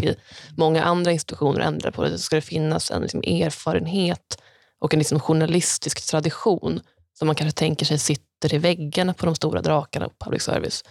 många 0.56 0.82
andra 0.82 1.12
institutioner 1.12 1.60
ändrar 1.60 1.90
på 1.90 2.02
det. 2.02 2.10
Så 2.10 2.18
ska 2.18 2.36
det 2.36 2.42
finnas 2.42 2.90
en 2.90 3.02
liksom 3.02 3.20
erfarenhet 3.20 4.42
och 4.78 4.94
en 4.94 4.98
liksom 4.98 5.20
journalistisk 5.20 6.06
tradition 6.06 6.80
som 7.18 7.26
man 7.26 7.34
kanske 7.34 7.58
tänker 7.58 7.86
sig 7.86 7.98
sitter 7.98 8.54
i 8.54 8.58
väggarna 8.58 9.14
på 9.14 9.26
de 9.26 9.34
stora 9.34 9.62
drakarna 9.62 10.08
på 10.08 10.24
public 10.24 10.42
service. 10.42 10.84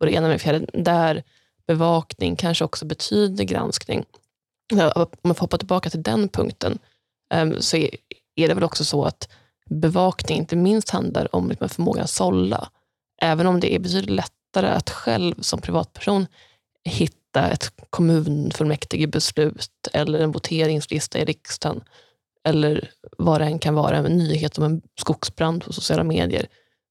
Och 0.00 0.06
det 0.06 0.12
ena 0.12 0.28
med 0.28 0.40
fjärde, 0.40 0.66
där 0.72 1.22
bevakning 1.66 2.36
kanske 2.36 2.64
också 2.64 2.84
betyder 2.84 3.44
granskning. 3.44 4.04
Om 4.72 5.06
man 5.22 5.34
får 5.34 5.40
hoppa 5.40 5.58
tillbaka 5.58 5.90
till 5.90 6.02
den 6.02 6.28
punkten 6.28 6.78
ehm, 7.34 7.60
så 7.60 7.76
är 7.76 8.48
det 8.48 8.54
väl 8.54 8.64
också 8.64 8.84
så 8.84 9.04
att 9.04 9.28
bevakning 9.70 10.38
inte 10.38 10.56
minst 10.56 10.90
handlar 10.90 11.34
om 11.36 11.48
liksom 11.48 11.68
förmågan 11.68 12.04
att 12.04 12.10
sålla. 12.10 12.70
Även 13.20 13.46
om 13.46 13.60
det 13.60 13.74
är 13.74 13.78
betydligt 13.78 14.10
lättare 14.10 14.68
att 14.68 14.90
själv 14.90 15.34
som 15.40 15.60
privatperson 15.60 16.26
hitta 16.84 17.50
ett 17.50 17.72
kommunfullmäktigebeslut 17.90 19.88
eller 19.92 20.18
en 20.18 20.32
voteringslista 20.32 21.18
i 21.18 21.24
riksdagen 21.24 21.80
eller 22.44 22.90
vad 23.18 23.40
det 23.40 23.44
än 23.44 23.58
kan 23.58 23.74
vara, 23.74 23.96
en 23.96 24.18
nyhet 24.18 24.58
om 24.58 24.64
en 24.64 24.82
skogsbrand 25.00 25.64
på 25.64 25.72
sociala 25.72 26.04
medier, 26.04 26.46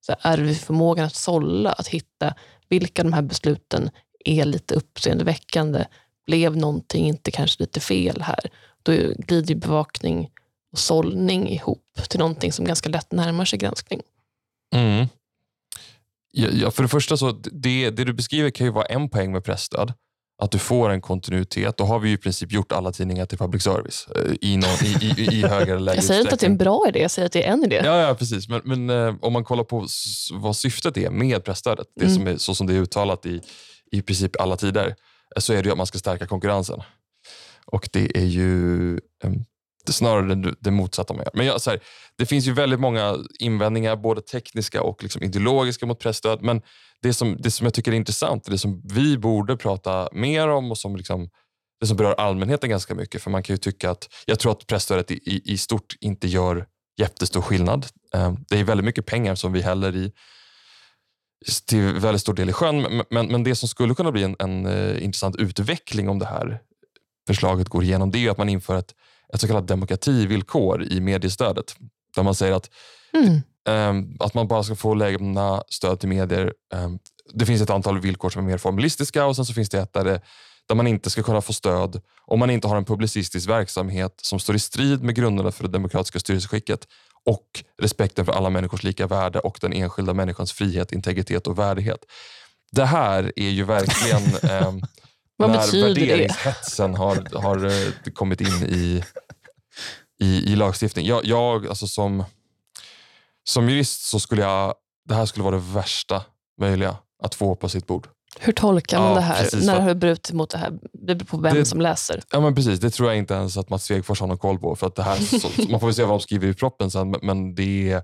så 0.05 0.15
är 0.21 0.38
vi 0.38 0.55
förmågan 0.55 1.05
att 1.05 1.15
sålla, 1.15 1.71
att 1.71 1.88
hitta 1.88 2.33
vilka 2.69 3.03
de 3.03 3.13
här 3.13 3.21
besluten 3.21 3.89
är 4.25 4.45
lite 4.45 4.75
uppseendeväckande. 4.75 5.86
Blev 6.25 6.57
någonting 6.57 7.07
inte 7.07 7.31
kanske 7.31 7.63
lite 7.63 7.79
fel 7.79 8.21
här? 8.21 8.39
Då 8.83 8.93
glider 9.17 9.55
bevakning 9.55 10.31
och 10.71 10.79
sållning 10.79 11.50
ihop 11.50 12.01
till 12.09 12.19
någonting 12.19 12.53
som 12.53 12.65
ganska 12.65 12.89
lätt 12.89 13.12
närmar 13.12 13.45
sig 13.45 13.59
granskning. 13.59 14.01
Mm. 14.75 15.07
Ja, 16.31 16.71
för 16.71 16.83
det 16.83 16.89
första, 16.89 17.17
så 17.17 17.31
det, 17.31 17.89
det 17.89 18.03
du 18.03 18.13
beskriver 18.13 18.50
kan 18.50 18.67
ju 18.67 18.74
vara 18.74 18.86
en 18.86 19.09
poäng 19.09 19.31
med 19.31 19.43
pressstöd. 19.43 19.93
Att 20.41 20.51
du 20.51 20.59
får 20.59 20.89
en 20.89 21.01
kontinuitet. 21.01 21.77
Då 21.77 21.83
har 21.83 22.00
vi 22.00 22.12
i 22.12 22.17
princip 22.17 22.51
gjort 22.51 22.71
alla 22.71 22.91
tidningar 22.91 23.25
till 23.25 23.38
public 23.38 23.63
service 23.63 24.07
eh, 24.15 24.33
i, 24.41 24.57
någon, 24.57 24.86
i, 24.86 25.15
i, 25.17 25.38
i 25.38 25.41
högre 25.48 25.75
eller 25.75 25.95
Jag 25.95 26.03
säger 26.03 26.21
inte 26.21 26.33
att 26.33 26.39
det 26.39 26.45
är 26.45 26.50
en 26.50 26.57
bra 26.57 26.86
idé, 26.88 27.01
jag 27.01 27.12
säger 27.12 27.25
att 27.25 27.31
det 27.31 27.43
är 27.43 27.51
en 27.51 27.63
idé. 27.63 27.81
Ja, 27.86 28.01
ja 28.01 28.15
precis. 28.15 28.50
Men, 28.50 28.62
men 28.63 28.89
eh, 28.89 29.15
om 29.21 29.33
man 29.33 29.43
kollar 29.43 29.63
på 29.63 29.88
vad 30.31 30.55
syftet 30.55 30.98
är 30.98 31.09
med 31.09 31.43
pressstödet, 31.43 31.88
det 31.95 32.05
mm. 32.05 32.15
som 32.15 32.27
är, 32.27 32.38
så 32.38 32.55
som 32.55 32.67
det 32.67 32.74
är 32.74 32.77
uttalat 32.77 33.25
i, 33.25 33.41
i 33.91 34.01
princip 34.01 34.41
alla 34.41 34.56
tider, 34.56 34.95
eh, 35.36 35.39
så 35.39 35.54
är 35.54 35.63
det 35.63 35.71
att 35.71 35.77
man 35.77 35.88
ska 35.88 35.97
stärka 35.97 36.27
konkurrensen. 36.27 36.82
Och 37.65 37.89
det 37.93 38.17
är 38.17 38.25
ju 38.25 38.91
ehm, 39.23 39.43
snarare 39.93 40.36
det, 40.36 40.56
det 40.60 40.71
motsatta 40.71 41.13
man 41.13 41.23
gör. 41.23 41.32
Men 41.34 41.45
jag, 41.45 41.62
så 41.62 41.69
här, 41.69 41.80
det 42.17 42.25
finns 42.25 42.47
ju 42.47 42.54
väldigt 42.54 42.80
många 42.80 43.17
invändningar, 43.39 43.95
både 43.95 44.21
tekniska 44.21 44.82
och 44.82 45.04
liksom 45.04 45.23
ideologiska 45.23 45.86
mot 45.86 45.99
pressstöd. 45.99 46.41
Men 46.41 46.62
det 47.02 47.13
som, 47.13 47.38
det 47.39 47.52
som 47.52 47.65
jag 47.65 47.73
tycker 47.73 47.91
är 47.91 47.95
intressant, 47.95 48.43
det 48.43 48.58
som 48.58 48.82
vi 48.93 49.17
borde 49.17 49.58
prata 49.58 50.10
mer 50.12 50.47
om 50.47 50.71
och 50.71 50.78
som 50.78 50.95
liksom, 50.95 51.30
det 51.80 51.88
som 51.88 51.97
berör 51.97 52.13
allmänheten 52.13 52.69
ganska 52.69 52.95
mycket. 52.95 53.21
För 53.21 53.32
man 53.32 53.43
kan 53.43 53.54
ju 53.54 53.58
tycka 53.58 53.91
att, 53.91 54.08
jag 54.25 54.39
tror 54.39 54.52
att 54.52 54.67
pressstödet 54.67 55.12
i, 55.12 55.15
i, 55.15 55.54
i 55.54 55.58
stort 55.58 55.95
inte 56.02 56.28
gör 56.28 56.65
jättestor 56.99 57.41
skillnad. 57.41 57.86
Ehm, 58.13 58.38
det 58.49 58.60
är 58.60 58.63
väldigt 58.63 58.86
mycket 58.86 59.06
pengar 59.06 59.36
som 59.36 59.54
vi 59.54 59.62
häller 59.62 59.95
i 59.95 60.12
till 61.65 61.93
väldigt 61.93 62.21
stor 62.21 62.34
del 62.34 62.49
i 62.49 62.54
sjön. 62.54 63.04
Men, 63.10 63.28
men 63.28 63.43
det 63.43 63.56
som 63.56 63.69
skulle 63.69 63.95
kunna 63.95 64.12
bli 64.12 64.23
en, 64.23 64.36
en 64.39 64.65
eh, 64.65 65.04
intressant 65.04 65.36
utveckling 65.36 66.10
om 66.10 66.19
det 66.19 66.25
här 66.25 66.60
förslaget 67.28 67.69
går 67.69 67.84
igenom, 67.84 68.12
det 68.12 68.25
är 68.25 68.32
att 68.32 68.38
man 68.38 68.49
inför 68.49 68.75
ett 68.75 68.95
ett 69.34 69.42
så 69.42 69.48
kallat 69.48 69.68
demokrativillkor 69.68 70.84
i 70.84 71.00
mediestödet. 71.00 71.76
Där 72.15 72.24
man 72.24 72.36
säger 72.36 72.54
att, 72.54 72.70
mm. 73.13 73.42
um, 73.89 74.18
att 74.20 74.34
man 74.34 74.48
bara 74.48 74.63
ska 74.63 74.76
få 74.76 74.94
lämna 74.94 75.63
stöd 75.70 76.00
till 76.00 76.10
medier. 76.10 76.54
Um, 76.74 77.00
det 77.34 77.46
finns 77.46 77.62
ett 77.62 77.70
antal 77.70 78.00
villkor 78.00 78.30
som 78.30 78.44
är 78.44 78.48
mer 78.48 78.58
formalistiska 78.58 79.26
och 79.26 79.36
sen 79.36 79.46
så 79.46 79.54
finns 79.54 79.70
det 79.70 79.80
ett 79.80 79.94
där, 79.94 80.04
det, 80.04 80.22
där 80.68 80.76
man 80.76 80.88
inte 80.88 81.10
ska 81.10 81.24
kunna 81.24 81.42
få 81.42 81.54
stöd 81.54 82.02
om 82.26 82.39
man 82.39 82.50
inte 82.50 82.68
har 82.68 82.78
en 82.78 82.86
publicistisk 82.86 83.50
verksamhet 83.50 84.20
som 84.22 84.39
står 84.39 84.56
i 84.56 84.60
strid 84.60 85.04
med 85.04 85.15
grunderna 85.15 85.52
för 85.52 85.63
det 85.63 85.70
demokratiska 85.70 86.20
styrelseskicket 86.20 86.88
och 87.26 87.63
respekten 87.82 88.26
för 88.26 88.32
alla 88.32 88.50
människors 88.50 88.84
lika 88.84 89.08
värde 89.08 89.39
och 89.39 89.58
den 89.62 89.74
enskilda 89.74 90.13
människans 90.13 90.52
frihet, 90.52 90.92
integritet 90.92 91.48
och 91.48 91.60
värdighet. 91.60 92.00
Det 92.72 92.86
här 92.86 93.32
är 93.36 93.50
ju 93.50 93.63
verkligen 93.63 94.52
um, 94.68 94.82
Vad 95.39 95.49
när 95.49 95.82
värderingshetsen 95.82 96.95
har, 96.95 97.39
har 97.39 97.65
uh, 97.65 97.93
kommit 98.13 98.41
in 98.41 98.47
i, 98.47 99.04
i, 100.19 100.52
i 100.52 100.56
lagstiftning. 100.56 101.06
Jag, 101.06 101.25
jag, 101.25 101.67
alltså 101.67 101.88
som, 101.88 102.23
som 103.43 103.69
jurist 103.69 104.02
så 104.02 104.19
skulle 104.19 104.41
jag, 104.41 104.73
det 105.06 105.15
här 105.15 105.25
skulle 105.25 105.43
vara 105.43 105.56
det 105.56 105.62
värsta 105.73 106.23
möjliga 106.62 106.97
att 107.23 107.36
få 107.36 107.56
på 107.56 107.69
sitt 107.69 107.88
bord. 107.88 108.08
Hur 108.39 108.54
tolkar 108.54 108.99
man 108.99 109.10
ja, 109.10 109.15
det 109.15 109.21
här? 109.21 109.43
Precis, 109.43 109.65
när 109.65 109.80
har 109.80 109.88
du 109.88 109.95
brutit 109.95 110.34
mot 110.34 110.49
det 110.49 110.58
här? 110.58 110.71
Det 110.93 111.15
beror 111.15 111.25
på 111.25 111.38
vem 111.38 111.56
det, 111.56 111.65
som 111.65 111.82
läser. 111.82 112.21
Ja, 112.32 112.39
men 112.39 112.56
precis. 112.56 112.80
Det 112.80 112.89
tror 112.89 113.10
jag 113.10 113.17
inte 113.17 113.34
ens 113.34 113.58
att 113.58 113.69
Mats 113.69 113.84
Svegfors 113.84 114.19
har 114.19 114.28
någon 114.28 114.38
koll 114.38 114.60
på. 114.60 114.75
För 114.75 114.88
att 114.88 114.95
det 114.95 115.04
här, 115.04 115.15
så, 115.15 115.49
man 115.69 115.80
får 115.80 115.88
väl 115.88 115.95
se 115.95 116.04
vad 116.04 116.12
de 116.12 116.19
skriver 116.19 116.47
i 116.47 116.54
proppen 116.54 116.91
sen, 116.91 117.15
men 117.21 117.56
det 117.56 117.91
är 117.91 118.04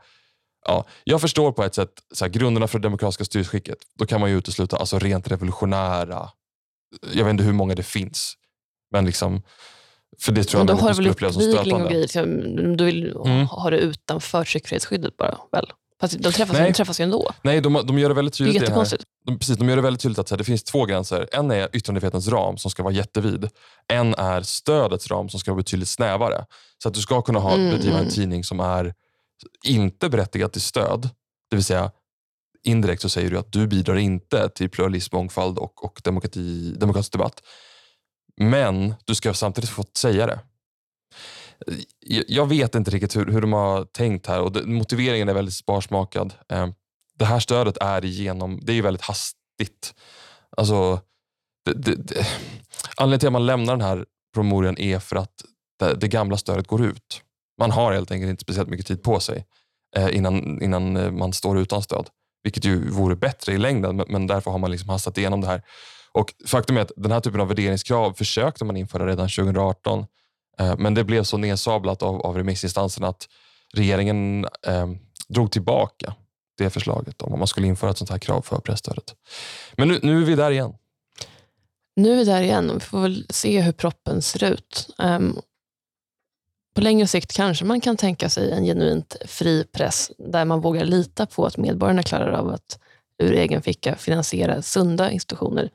Ja, 0.68 0.86
jag 1.04 1.22
förstår 1.22 1.52
på 1.52 1.64
ett 1.64 1.76
sätt 1.76 1.90
så 2.14 2.26
här, 2.26 2.30
grunderna 2.30 2.68
för 2.68 2.80
det 2.80 2.84
demokratiska 2.84 3.26
styrelseskicket. 3.26 3.78
Då 4.00 4.06
kan 4.06 4.22
man 4.22 4.30
ju 4.30 4.38
utesluta 4.38 4.78
alltså, 4.78 5.00
rent 5.00 5.28
revolutionära 5.28 6.30
jag 7.14 7.24
vet 7.24 7.32
inte 7.32 7.44
hur 7.44 7.54
många 7.54 7.76
det 7.76 7.84
finns. 7.84 8.34
Men 8.92 9.06
liksom, 9.06 9.42
för 10.22 10.32
det 10.32 10.44
tror 10.44 10.60
jag 10.60 10.68
men 10.68 10.76
då 10.76 10.82
har 10.82 10.90
du 10.90 10.96
väl 10.96 11.08
uppvigling 11.08 11.82
och 11.82 11.90
grejer. 11.90 12.02
Liksom, 12.02 12.28
du 12.78 12.86
vill 12.86 13.12
mm. 13.26 13.48
ha 13.48 13.70
det 13.70 13.78
utanför 13.78 14.44
tryckfrihetsskyddet 14.44 15.18
bara? 15.18 15.38
Väl? 15.52 15.66
Fast 16.02 16.20
de 16.20 16.32
träffas, 16.32 16.58
Nej. 16.58 16.68
de 16.68 16.74
träffas 16.74 17.00
ju 17.00 17.04
ändå. 17.04 17.32
Nej, 17.42 17.62
de, 17.62 17.82
de 17.88 18.00
gör 18.00 18.10
det 18.10 18.16
väldigt 18.16 18.34
tydligt. 18.34 18.54
Det 18.54 18.60
är 18.60 18.62
jättekonstigt. 18.62 19.04
De, 19.26 19.40
precis, 19.40 19.58
de 19.58 19.70
gör 19.70 19.76
det 19.76 19.82
väldigt 19.82 20.02
tydligt 20.02 20.20
att 20.20 20.30
här, 20.30 20.38
det 20.38 20.44
finns 20.44 20.64
två 20.64 20.86
gränser. 20.86 21.28
En 21.32 21.52
är 21.52 21.70
yttrandefrihetens 21.74 22.28
ram 22.28 22.58
som 22.58 22.72
ska 22.72 22.84
vara 22.84 22.94
jättevid. 22.94 23.50
En 23.88 24.16
är 24.16 24.42
stödets 24.42 25.08
ram 25.08 25.30
som 25.30 25.40
ska 25.40 25.52
vara 25.52 25.58
betydligt 25.58 25.90
snävare. 25.90 26.46
Så 26.84 26.88
att 26.88 26.94
du 26.94 27.02
ska 27.02 27.22
kunna 27.22 27.40
ha, 27.40 27.54
mm, 27.54 27.72
bedriva 27.72 27.96
en 27.96 28.02
mm. 28.02 28.14
tidning 28.14 28.44
som 28.44 28.60
är 28.60 28.94
inte 29.64 30.10
berättigad 30.10 30.52
till 30.52 30.62
stöd. 30.62 31.10
Det 31.50 31.56
vill 31.56 31.66
säga 31.66 31.92
indirekt 32.66 33.02
så 33.02 33.10
säger 33.10 33.30
du 33.30 33.38
att 33.38 33.52
du 33.52 33.68
bidrar 33.68 33.96
inte 33.96 34.50
till 34.50 34.70
pluralism, 34.70 35.16
mångfald 35.16 35.58
och, 35.58 35.84
och 35.86 36.02
demokrati, 36.04 36.76
demokratisk 36.78 37.12
debatt. 37.12 37.42
Men 38.38 38.94
du 39.06 39.16
ska 39.16 39.34
samtidigt 39.34 39.70
få 39.70 39.84
säga 39.98 40.26
det. 40.26 40.40
Jag 42.28 42.50
vet 42.50 42.76
inte 42.76 42.92
riktigt 42.92 43.16
hur, 43.16 43.26
hur 43.26 43.42
de 43.42 43.54
har 43.54 43.86
tänkt 43.86 44.28
här 44.28 44.42
och 44.42 44.52
det, 44.52 44.66
motiveringen 44.66 45.30
är 45.30 45.34
väldigt 45.34 45.54
sparsmakad. 45.54 46.34
Eh, 46.50 46.68
det 47.20 47.26
här 47.26 47.40
stödet 47.40 47.78
är 47.78 48.06
igenom, 48.06 48.60
det 48.62 48.74
är 48.74 48.82
väldigt 48.82 49.04
hastigt. 49.04 49.94
Alltså, 50.58 51.00
det, 51.66 51.74
det, 51.74 51.96
det, 51.96 52.28
anledningen 52.98 53.20
till 53.20 53.28
att 53.28 53.34
man 53.34 53.46
lämnar 53.46 53.74
den 53.74 53.86
här 53.86 54.06
promemorian 54.34 54.78
är 54.78 55.00
för 55.00 55.16
att 55.16 55.34
det, 55.80 55.96
det, 55.96 56.08
gamla 56.08 56.38
stödet 56.38 56.68
går 56.68 56.86
ut. 56.86 57.22
Man 57.60 57.72
har 57.72 57.94
helt 57.94 58.12
enkelt 58.12 58.30
inte 58.30 58.42
speciellt 58.42 58.70
mycket 58.70 58.88
tid 58.88 59.04
på 59.04 59.20
sig 59.20 59.46
eh, 59.96 60.16
innan, 60.18 60.62
innan 60.62 60.98
eh, 60.98 61.12
man 61.12 61.34
står 61.34 61.60
utan 61.60 61.82
stöd. 61.82 62.10
Vilket 62.46 62.66
ju 62.66 62.90
vore 62.90 63.16
bättre 63.16 63.54
i 63.54 63.58
längden, 63.58 63.96
men, 63.96 64.06
men 64.10 64.28
därför 64.28 64.52
har 64.52 64.58
man 64.58 64.72
liksom 64.72 64.90
hastat 64.90 65.18
igenom 65.18 65.42
det 65.42 65.48
här. 65.48 65.62
Och 66.12 66.34
Faktum 66.48 66.78
är 66.78 66.82
att 66.82 66.92
den 66.96 67.12
här 67.12 67.20
typen 67.20 67.42
av 67.42 67.48
värderingskrav 67.48 68.14
försökte 68.14 68.66
man 68.66 68.78
införa 68.78 69.08
redan 69.08 69.30
2018. 69.30 70.06
Eh, 70.60 70.78
men 70.78 70.94
det 70.94 71.04
blev 71.04 71.24
så 71.24 71.38
nedsablat 71.38 72.04
av, 72.04 72.22
av 72.22 72.38
remissinstanserna 72.38 73.08
att 73.08 73.28
regeringen 73.74 74.46
eh, 74.68 74.88
drog 75.28 75.52
tillbaka 75.52 76.14
det 76.58 76.70
förslaget 76.70 77.22
om 77.22 77.40
man 77.40 77.48
skulle 77.48 77.68
införa 77.68 77.92
ett 77.92 77.98
sånt 77.98 78.10
här 78.10 78.18
krav 78.18 78.42
för 78.42 78.60
pressstödet. 78.60 79.16
Men 79.78 79.88
nu, 79.88 80.00
nu 80.04 80.22
är 80.22 80.26
vi 80.26 80.36
där 80.36 80.52
igen. 80.52 80.74
Nu 81.96 82.12
är 82.12 82.16
vi 82.16 82.24
där 82.24 82.42
igen 82.42 82.70
och 82.70 82.76
vi 82.76 82.80
får 82.80 83.02
väl 83.02 83.26
se 83.30 83.62
hur 83.62 83.72
proppen 83.72 84.22
ser 84.22 84.44
ut. 84.44 84.90
Um, 84.98 85.40
på 86.76 86.82
längre 86.82 87.08
sikt 87.08 87.34
kanske 87.34 87.66
man 87.66 87.82
kan 87.82 87.98
tänka 87.98 88.30
sig 88.30 88.52
en 88.52 88.66
genuint 88.66 89.16
fri 89.26 89.64
press 89.72 90.12
där 90.18 90.46
man 90.46 90.62
vågar 90.62 90.86
lita 90.86 91.26
på 91.26 91.46
att 91.46 91.58
medborgarna 91.58 92.04
klarar 92.04 92.32
av 92.32 92.50
att 92.50 92.80
ur 93.24 93.34
egen 93.34 93.62
ficka 93.62 93.96
finansiera 93.96 94.62
sunda 94.62 95.12
institutioner 95.12 95.70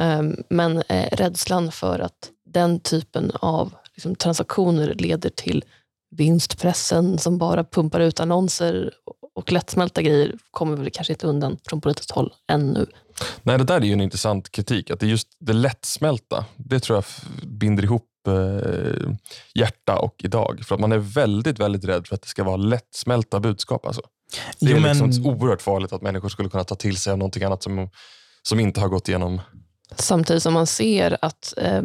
ehm, 0.00 0.36
men 0.48 0.82
eh, 0.88 1.08
rädslan 1.12 1.72
för 1.72 1.98
att 1.98 2.30
den 2.46 2.80
typen 2.80 3.30
av 3.34 3.74
liksom, 3.94 4.14
transaktioner 4.14 4.94
leder 4.94 5.30
till 5.30 5.64
vinstpressen 6.16 7.18
som 7.18 7.38
bara 7.38 7.64
pumpar 7.64 8.00
ut 8.00 8.20
annonser 8.20 8.92
och 9.34 9.52
lättsmälta 9.52 10.02
grejer 10.02 10.34
kommer 10.50 10.76
väl 10.76 10.90
kanske 10.90 11.12
inte 11.12 11.26
undan 11.26 11.58
från 11.68 11.80
politiskt 11.80 12.10
håll 12.10 12.32
ännu. 12.52 12.86
Nej, 13.42 13.58
det 13.58 13.64
där 13.64 13.76
är 13.76 13.84
ju 13.84 13.92
en 13.92 14.00
intressant 14.00 14.50
kritik. 14.50 14.90
Att 14.90 15.00
det 15.00 15.06
är 15.06 15.10
just 15.10 15.28
det 15.40 15.52
lättsmälta, 15.52 16.44
det 16.56 16.80
tror 16.80 16.96
jag 16.96 17.04
binder 17.48 17.84
ihop 17.84 18.13
hjärta 19.54 19.98
och 19.98 20.14
idag. 20.18 20.60
För 20.64 20.74
att 20.74 20.80
man 20.80 20.92
är 20.92 20.98
väldigt, 20.98 21.58
väldigt 21.58 21.84
rädd 21.84 22.06
för 22.06 22.14
att 22.14 22.22
det 22.22 22.28
ska 22.28 22.44
vara 22.44 22.56
lättsmälta 22.56 23.40
budskap. 23.40 23.86
Alltså. 23.86 24.02
Det 24.60 24.66
är 24.66 24.70
jo, 24.70 24.80
men... 24.80 24.98
liksom 24.98 25.26
oerhört 25.26 25.62
farligt 25.62 25.92
att 25.92 26.02
människor 26.02 26.28
skulle 26.28 26.48
kunna 26.48 26.64
ta 26.64 26.74
till 26.74 26.96
sig 26.96 27.12
av 27.12 27.18
någonting 27.18 27.42
annat 27.42 27.62
som, 27.62 27.90
som 28.42 28.60
inte 28.60 28.80
har 28.80 28.88
gått 28.88 29.08
igenom. 29.08 29.40
Samtidigt 29.96 30.42
som 30.42 30.54
man 30.54 30.66
ser 30.66 31.16
att 31.22 31.54
eh, 31.56 31.82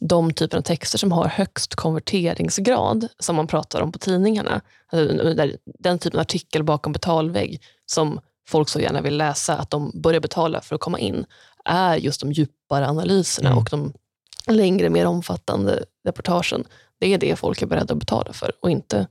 de 0.00 0.32
typer 0.32 0.58
av 0.58 0.62
texter 0.62 0.98
som 0.98 1.12
har 1.12 1.28
högst 1.28 1.74
konverteringsgrad, 1.74 3.08
som 3.18 3.36
man 3.36 3.46
pratar 3.46 3.80
om 3.80 3.92
på 3.92 3.98
tidningarna, 3.98 4.60
alltså, 4.92 5.26
den 5.78 5.98
typen 5.98 6.18
av 6.18 6.22
artikel 6.22 6.64
bakom 6.64 6.92
betalvägg 6.92 7.62
som 7.86 8.20
folk 8.48 8.68
så 8.68 8.80
gärna 8.80 9.00
vill 9.00 9.16
läsa, 9.16 9.56
att 9.56 9.70
de 9.70 9.92
börjar 9.94 10.20
betala 10.20 10.60
för 10.60 10.74
att 10.74 10.80
komma 10.80 10.98
in, 10.98 11.24
är 11.64 11.96
just 11.96 12.20
de 12.20 12.32
djupare 12.32 12.88
analyserna 12.88 13.48
mm. 13.48 13.58
och 13.58 13.68
de 13.70 13.92
längre, 14.48 14.90
mer 14.90 15.06
omfattande 15.06 15.84
reportagen. 16.04 16.64
Det 17.00 17.14
är 17.14 17.18
det 17.18 17.36
folk 17.36 17.62
är 17.62 17.66
beredda 17.66 17.92
att 17.92 18.00
betala 18.00 18.32
för 18.32 18.52
och 18.60 18.70
inte 18.70 19.06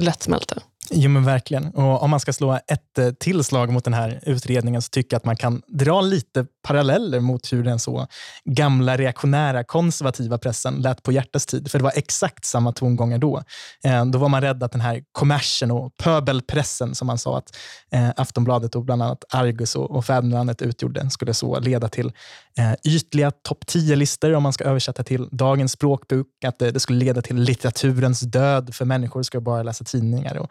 lättsmälta. 0.00 0.62
Jo, 0.90 1.10
men 1.10 1.24
verkligen. 1.24 1.68
Och 1.68 2.02
om 2.02 2.10
man 2.10 2.20
ska 2.20 2.32
slå 2.32 2.58
ett 2.66 2.98
eh, 2.98 3.10
tillslag 3.10 3.72
mot 3.72 3.84
den 3.84 3.94
här 3.94 4.20
utredningen 4.22 4.82
så 4.82 4.88
tycker 4.88 5.14
jag 5.14 5.18
att 5.18 5.24
man 5.24 5.36
kan 5.36 5.62
dra 5.66 6.00
lite 6.00 6.46
paralleller 6.62 7.20
mot 7.20 7.52
hur 7.52 7.64
den 7.64 7.78
så 7.78 8.06
gamla 8.44 8.96
reaktionära 8.96 9.64
konservativa 9.64 10.38
pressen 10.38 10.74
lät 10.74 11.02
på 11.02 11.12
Hjärtas 11.12 11.46
tid. 11.46 11.70
För 11.70 11.78
det 11.78 11.84
var 11.84 11.92
exakt 11.96 12.44
samma 12.44 12.72
tongångar 12.72 13.18
då. 13.18 13.42
Eh, 13.84 14.04
då 14.06 14.18
var 14.18 14.28
man 14.28 14.40
rädd 14.40 14.62
att 14.62 14.72
den 14.72 14.80
här 14.80 15.02
kommersen 15.12 15.70
och 15.70 15.96
pöbelpressen, 15.96 16.94
som 16.94 17.06
man 17.06 17.18
sa 17.18 17.38
att 17.38 17.56
eh, 17.92 18.10
Aftonbladet 18.16 18.74
och 18.74 18.84
bland 18.84 19.02
annat 19.02 19.24
Argus 19.30 19.76
och, 19.76 19.90
och 19.90 20.04
Fäderlandet 20.04 20.62
utgjorde, 20.62 21.10
skulle 21.10 21.34
så 21.34 21.60
leda 21.60 21.88
till 21.88 22.12
eh, 22.58 22.72
ytliga 22.84 23.30
topp 23.30 23.64
10-listor 23.66 24.34
om 24.34 24.42
man 24.42 24.52
ska 24.52 24.64
översätta 24.64 25.04
till 25.04 25.28
dagens 25.32 25.72
språkbruk. 25.72 26.26
Att 26.46 26.58
det, 26.58 26.70
det, 26.70 26.80
skulle 26.80 26.98
leda 26.98 27.22
till 27.22 27.36
litteraturens 27.36 28.20
död, 28.20 28.74
för 28.74 28.84
människor 28.84 29.22
ska 29.22 29.40
bara 29.40 29.62
läsa 29.62 29.84
tidningar. 29.84 30.36
Och, 30.36 30.50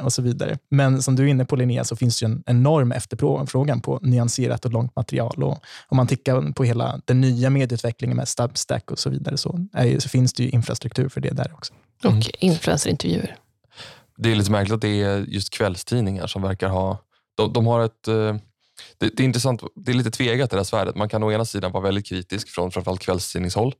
och 0.00 0.12
så 0.12 0.22
vidare. 0.22 0.58
Men 0.70 1.02
som 1.02 1.16
du 1.16 1.22
är 1.22 1.26
inne 1.26 1.44
på 1.44 1.56
Linnea, 1.56 1.84
så 1.84 1.96
finns 1.96 2.20
det 2.20 2.26
en 2.26 2.42
enorm 2.46 2.92
efterfrågan 2.92 3.80
på 3.80 3.98
nyanserat 4.02 4.64
och 4.64 4.72
långt 4.72 4.96
material. 4.96 5.42
Och 5.42 5.58
om 5.88 5.96
man 5.96 6.06
tittar 6.06 6.52
på 6.52 6.64
hela 6.64 7.00
den 7.04 7.20
nya 7.20 7.50
medieutvecklingen 7.50 8.16
med 8.16 8.28
Substack 8.28 8.90
och 8.90 8.98
så 8.98 9.10
vidare, 9.10 9.36
så, 9.36 9.66
är, 9.72 9.98
så 9.98 10.08
finns 10.08 10.32
det 10.32 10.42
ju 10.42 10.50
infrastruktur 10.50 11.08
för 11.08 11.20
det 11.20 11.30
där 11.30 11.52
också. 11.54 11.74
Mm. 12.04 12.18
Och 12.18 12.24
influencerintervjuer. 12.38 13.36
Det 14.16 14.32
är 14.32 14.36
lite 14.36 14.50
märkligt 14.50 14.74
att 14.74 14.80
det 14.80 15.02
är 15.02 15.18
just 15.18 15.50
kvällstidningar 15.50 16.26
som 16.26 16.42
verkar 16.42 16.68
ha... 16.68 16.98
De, 17.36 17.52
de 17.52 17.66
har 17.66 17.80
ett... 17.80 18.08
Eh, 18.08 18.36
det, 18.98 19.16
det, 19.16 19.22
är 19.22 19.24
intressant, 19.24 19.62
det 19.76 19.92
är 19.92 19.94
lite 19.94 20.10
tvegat 20.10 20.50
det 20.50 20.56
där 20.56 20.64
svärdet. 20.64 20.96
Man 20.96 21.08
kan 21.08 21.22
å 21.22 21.32
ena 21.32 21.44
sidan 21.44 21.72
vara 21.72 21.82
väldigt 21.82 22.06
kritisk 22.06 22.48
från 22.48 22.70
framförallt 22.70 23.00
kvällstidningshåll 23.00 23.74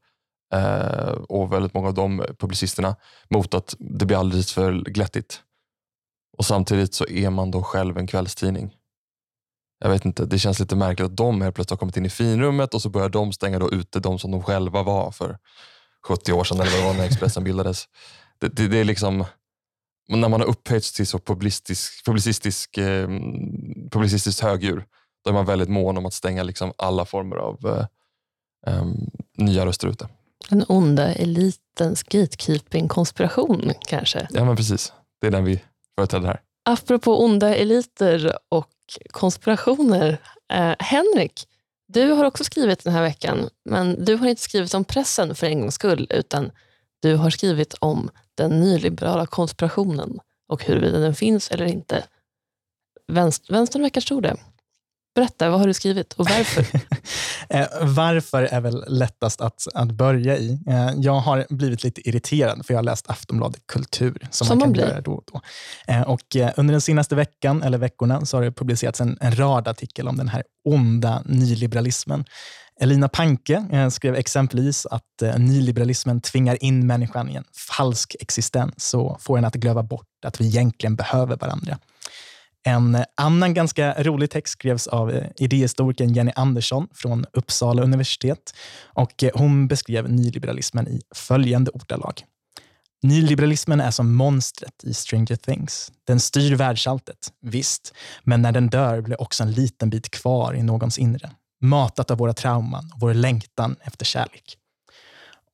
eh, 0.55 1.13
och 1.29 1.53
väldigt 1.53 1.75
många 1.75 1.89
av 1.89 1.95
de 1.95 2.25
publicisterna 2.39 2.97
mot 3.29 3.55
att 3.55 3.77
det 3.79 4.07
blir 4.07 4.17
alldeles 4.17 4.53
för 4.53 4.73
glättigt. 4.73 5.41
Och 6.37 6.45
samtidigt 6.45 6.95
så 6.95 7.07
är 7.07 7.31
man 7.31 7.51
då 7.51 7.63
själv 7.63 7.99
en 7.99 8.07
kvällstidning. 8.07 8.75
Jag 9.79 9.91
vet 9.91 10.05
inte, 10.05 10.25
det 10.25 10.39
känns 10.39 10.61
lite 10.61 10.77
märkligt 10.77 11.07
att 11.07 11.17
de 11.17 11.43
helt 11.43 11.55
plötsligt 11.55 11.71
har 11.71 11.77
kommit 11.77 11.97
in 11.97 12.07
i 12.07 12.11
finrummet 12.11 12.75
och 12.75 12.83
så 12.83 12.89
börjar 12.89 13.09
de 13.09 13.33
stänga 13.33 13.59
då 13.59 13.71
ute 13.71 14.01
de 14.01 14.19
som 14.19 14.31
de 14.31 14.43
själva 14.43 14.83
var 14.83 15.11
för 15.11 15.39
70 16.07 16.33
år 16.33 16.45
sedan 16.45 16.61
eller 16.61 16.71
vad 16.71 16.81
det 16.81 16.87
var 16.87 16.95
när 16.95 17.05
Expressen 17.05 17.45
bildades. 17.45 17.85
Det, 18.39 18.49
det, 18.49 18.69
det 18.69 18.79
är 18.79 18.85
liksom, 18.85 19.25
när 20.09 20.29
man 20.29 20.41
har 20.41 20.49
upphöjts 20.49 20.93
till 20.93 21.07
så 21.07 21.19
publicistisk, 21.19 22.05
publicistisk, 22.05 22.79
eh, 22.79 23.09
publicistiskt 23.91 24.41
högdjur, 24.41 24.85
då 25.25 25.31
är 25.31 25.35
man 25.35 25.47
väldigt 25.47 25.69
mån 25.69 25.99
om 25.99 26.07
att 26.07 26.15
stänga 26.15 26.43
liksom 26.43 26.73
alla 26.77 27.05
former 27.05 27.37
av 27.37 27.67
eh, 27.67 27.87
eh, 28.75 28.85
nya 29.37 29.67
röster 29.67 29.89
ute. 29.89 30.09
Den 30.51 30.65
onda 30.69 31.15
elitens 31.15 32.03
gatekeeping-konspiration 32.03 33.73
kanske? 33.89 34.29
Ja, 34.31 34.45
men 34.45 34.57
precis. 34.57 34.93
Det 35.21 35.27
är 35.27 35.31
den 35.31 35.45
vi 35.45 35.63
företräder 35.99 36.27
här. 36.27 36.41
Apropå 36.65 37.25
onda 37.25 37.55
eliter 37.55 38.39
och 38.49 38.71
konspirationer. 39.11 40.19
Eh, 40.53 40.75
Henrik, 40.79 41.49
du 41.87 42.11
har 42.11 42.25
också 42.25 42.45
skrivit 42.45 42.85
den 42.85 42.93
här 42.93 43.03
veckan, 43.03 43.49
men 43.65 44.05
du 44.05 44.17
har 44.17 44.27
inte 44.27 44.43
skrivit 44.43 44.75
om 44.75 44.85
pressen 44.85 45.35
för 45.35 45.47
en 45.47 45.61
gångs 45.61 45.75
skull, 45.75 46.07
utan 46.11 46.51
du 47.01 47.17
har 47.17 47.31
skrivit 47.31 47.75
om 47.81 48.11
den 48.35 48.61
nyliberala 48.61 49.27
konspirationen 49.27 50.19
och 50.49 50.65
huruvida 50.65 50.99
den 50.99 51.15
finns 51.15 51.51
eller 51.51 51.65
inte. 51.65 52.05
Vänst, 53.13 53.51
vänstern 53.51 53.83
verkar 53.83 54.01
tro 54.01 54.21
det. 54.21 54.37
Berätta, 55.15 55.51
vad 55.51 55.61
har 55.61 55.67
du 55.67 55.75
skrivit 55.75 56.13
och 56.13 56.27
varför? 56.29 56.67
eh, 57.49 57.67
varför 57.83 58.43
är 58.43 58.61
väl 58.61 58.85
lättast 58.89 59.41
att, 59.41 59.67
att 59.75 59.91
börja 59.91 60.37
i. 60.37 60.59
Eh, 60.69 60.91
jag 60.97 61.13
har 61.21 61.47
blivit 61.49 61.85
lite 61.85 62.09
irriterad, 62.09 62.67
för 62.67 62.75
jag 62.75 62.79
har 62.79 62.85
läst 62.85 63.11
Aftonbladet 63.11 63.67
Kultur, 63.67 64.29
som, 64.31 64.47
som 64.47 64.59
man 64.59 64.67
kan 64.67 64.73
blir. 64.73 64.83
göra 64.83 65.01
då 65.01 65.13
och 65.13 65.25
då. 65.33 65.41
Eh, 65.93 66.03
och, 66.03 66.37
under 66.57 66.73
den 66.73 66.81
senaste 66.81 67.15
veckan, 67.15 67.63
eller 67.63 67.79
veckorna, 67.79 68.27
så 68.27 68.37
har 68.37 68.45
det 68.45 68.53
publicerats 68.53 69.01
en, 69.01 69.19
en 69.21 69.37
rad 69.37 69.69
artiklar 69.69 70.11
om 70.11 70.17
den 70.17 70.29
här 70.29 70.43
onda 70.65 71.23
nyliberalismen. 71.25 72.25
Elina 72.81 73.09
Panke 73.09 73.89
skrev 73.93 74.15
exempelvis 74.15 74.87
att 74.87 75.39
nyliberalismen 75.39 76.21
tvingar 76.21 76.65
in 76.65 76.87
människan 76.87 77.31
i 77.31 77.35
en 77.35 77.45
falsk 77.77 78.17
existens 78.21 78.95
och 78.95 79.23
får 79.23 79.37
henne 79.37 79.49
att 79.49 79.55
glömma 79.55 79.83
bort 79.83 80.07
att 80.27 80.41
vi 80.41 80.47
egentligen 80.47 80.97
behöver 80.97 81.37
varandra. 81.37 81.79
En 82.67 83.05
annan 83.15 83.55
ganska 83.55 84.03
rolig 84.03 84.31
text 84.31 84.53
skrevs 84.53 84.87
av 84.87 85.11
eh, 85.11 85.27
idéhistorikern 85.37 86.13
Jenny 86.13 86.33
Andersson 86.37 86.89
från 86.95 87.25
Uppsala 87.33 87.83
universitet. 87.83 88.55
Och 88.85 89.25
eh, 89.25 89.31
hon 89.35 89.69
beskrev 89.69 90.11
nyliberalismen 90.11 90.89
i 90.89 91.01
följande 91.15 91.71
ordalag. 91.71 92.25
Nyliberalismen 93.03 93.81
är 93.81 93.91
som 93.91 94.15
monstret 94.15 94.85
i 94.85 94.95
Stranger 94.95 95.37
Things. 95.37 95.93
Den 96.07 96.21
styr 96.21 96.55
världsalltet, 96.55 97.33
visst, 97.41 97.95
men 98.23 98.43
när 98.43 98.53
den 98.53 98.69
dör 98.69 99.01
blir 99.01 99.21
också 99.21 99.43
en 99.43 99.53
liten 99.53 99.91
bit 99.91 100.11
kvar 100.11 100.55
i 100.55 100.63
någons 100.63 100.99
inre. 100.99 101.31
Matat 101.61 102.11
av 102.11 102.19
våra 102.19 102.35
trauman 102.35 102.91
och 102.95 103.01
vår 103.01 103.15
längtan 103.15 103.77
efter 103.81 104.05
kärlek. 104.05 104.59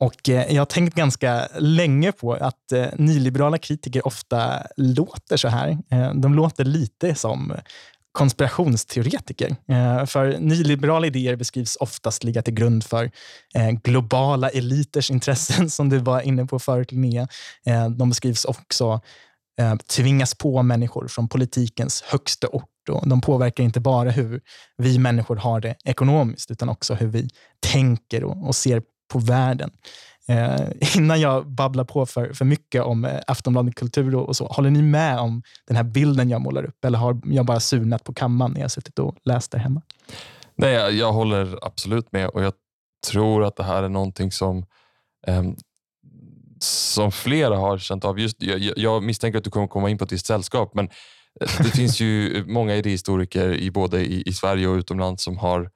Och 0.00 0.28
eh, 0.28 0.54
jag 0.54 0.60
har 0.60 0.66
tänkt 0.66 0.94
ganska 0.94 1.48
länge 1.58 2.12
på 2.12 2.32
att 2.32 2.72
eh, 2.72 2.86
nyliberala 2.96 3.58
kritiker 3.58 4.06
ofta 4.06 4.66
låter 4.76 5.36
så 5.36 5.48
här. 5.48 5.78
Eh, 5.90 6.14
de 6.14 6.34
låter 6.34 6.64
lite 6.64 7.14
som 7.14 7.54
konspirationsteoretiker. 8.12 9.56
För 10.06 10.38
nyliberala 10.38 11.06
idéer 11.06 11.36
beskrivs 11.36 11.76
oftast 11.76 12.24
ligga 12.24 12.42
till 12.42 12.54
grund 12.54 12.84
för 12.84 13.10
globala 13.82 14.48
eliters 14.48 15.10
intressen, 15.10 15.70
som 15.70 15.88
du 15.88 15.98
var 15.98 16.20
inne 16.20 16.46
på 16.46 16.58
förut, 16.58 16.92
Linnea. 16.92 17.28
De 17.96 18.08
beskrivs 18.08 18.44
också 18.44 19.00
tvingas 19.86 20.34
på 20.34 20.62
människor 20.62 21.08
från 21.08 21.28
politikens 21.28 22.02
högsta 22.02 22.48
ort. 22.48 22.88
Och 22.88 23.08
de 23.08 23.20
påverkar 23.20 23.64
inte 23.64 23.80
bara 23.80 24.10
hur 24.10 24.40
vi 24.76 24.98
människor 24.98 25.36
har 25.36 25.60
det 25.60 25.74
ekonomiskt, 25.84 26.50
utan 26.50 26.68
också 26.68 26.94
hur 26.94 27.08
vi 27.08 27.28
tänker 27.60 28.24
och, 28.24 28.48
och 28.48 28.56
ser 28.56 28.82
på 29.10 29.18
världen. 29.18 29.70
Eh, 30.28 30.60
innan 30.96 31.20
jag 31.20 31.46
babblar 31.46 31.84
på 31.84 32.06
för, 32.06 32.32
för 32.32 32.44
mycket 32.44 32.82
om 32.82 33.04
eh, 33.04 33.20
Aftonbladet 33.26 33.74
Kultur 33.74 34.14
och, 34.14 34.28
och, 34.28 34.36
så, 34.36 34.46
håller 34.46 34.70
ni 34.70 34.82
med 34.82 35.18
om 35.18 35.42
den 35.66 35.76
här 35.76 35.84
bilden 35.84 36.30
jag 36.30 36.40
målar 36.40 36.64
upp? 36.64 36.84
Eller 36.84 36.98
har 36.98 37.20
jag 37.24 37.46
bara 37.46 37.60
surnat 37.60 38.04
på 38.04 38.14
kammaren 38.14 38.52
när 38.52 38.60
jag 38.60 38.70
suttit 38.70 38.98
och 38.98 39.16
läst 39.24 39.50
där 39.50 39.58
hemma? 39.58 39.82
Nej, 40.56 40.72
jag, 40.72 40.92
jag 40.92 41.12
håller 41.12 41.58
absolut 41.62 42.12
med 42.12 42.28
och 42.28 42.42
jag 42.42 42.52
tror 43.10 43.44
att 43.44 43.56
det 43.56 43.64
här 43.64 43.82
är 43.82 43.88
någonting 43.88 44.32
som 44.32 44.66
eh, 45.26 45.42
som 46.62 47.12
flera 47.12 47.56
har 47.56 47.78
känt 47.78 48.04
av. 48.04 48.20
Just, 48.20 48.42
jag, 48.42 48.72
jag, 48.76 49.02
misstänker 49.02 49.38
att 49.38 49.44
du 49.44 49.50
kommer 49.50 49.66
komma 49.66 49.90
in 49.90 49.98
på 49.98 50.04
ett 50.04 50.12
visst 50.12 50.26
sällskap, 50.26 50.74
men 50.74 50.88
eh, 51.40 51.48
det 51.58 51.70
finns 51.70 52.00
ju 52.00 52.44
många 52.48 52.76
idéhistoriker 52.76 53.54
i 53.54 53.70
både 53.70 54.00
i, 54.00 54.22
i 54.26 54.32
Sverige 54.32 54.68
och 54.68 54.74
utomlands 54.74 55.22
som 55.24 55.38
har 55.38 55.60
eh, 55.60 55.68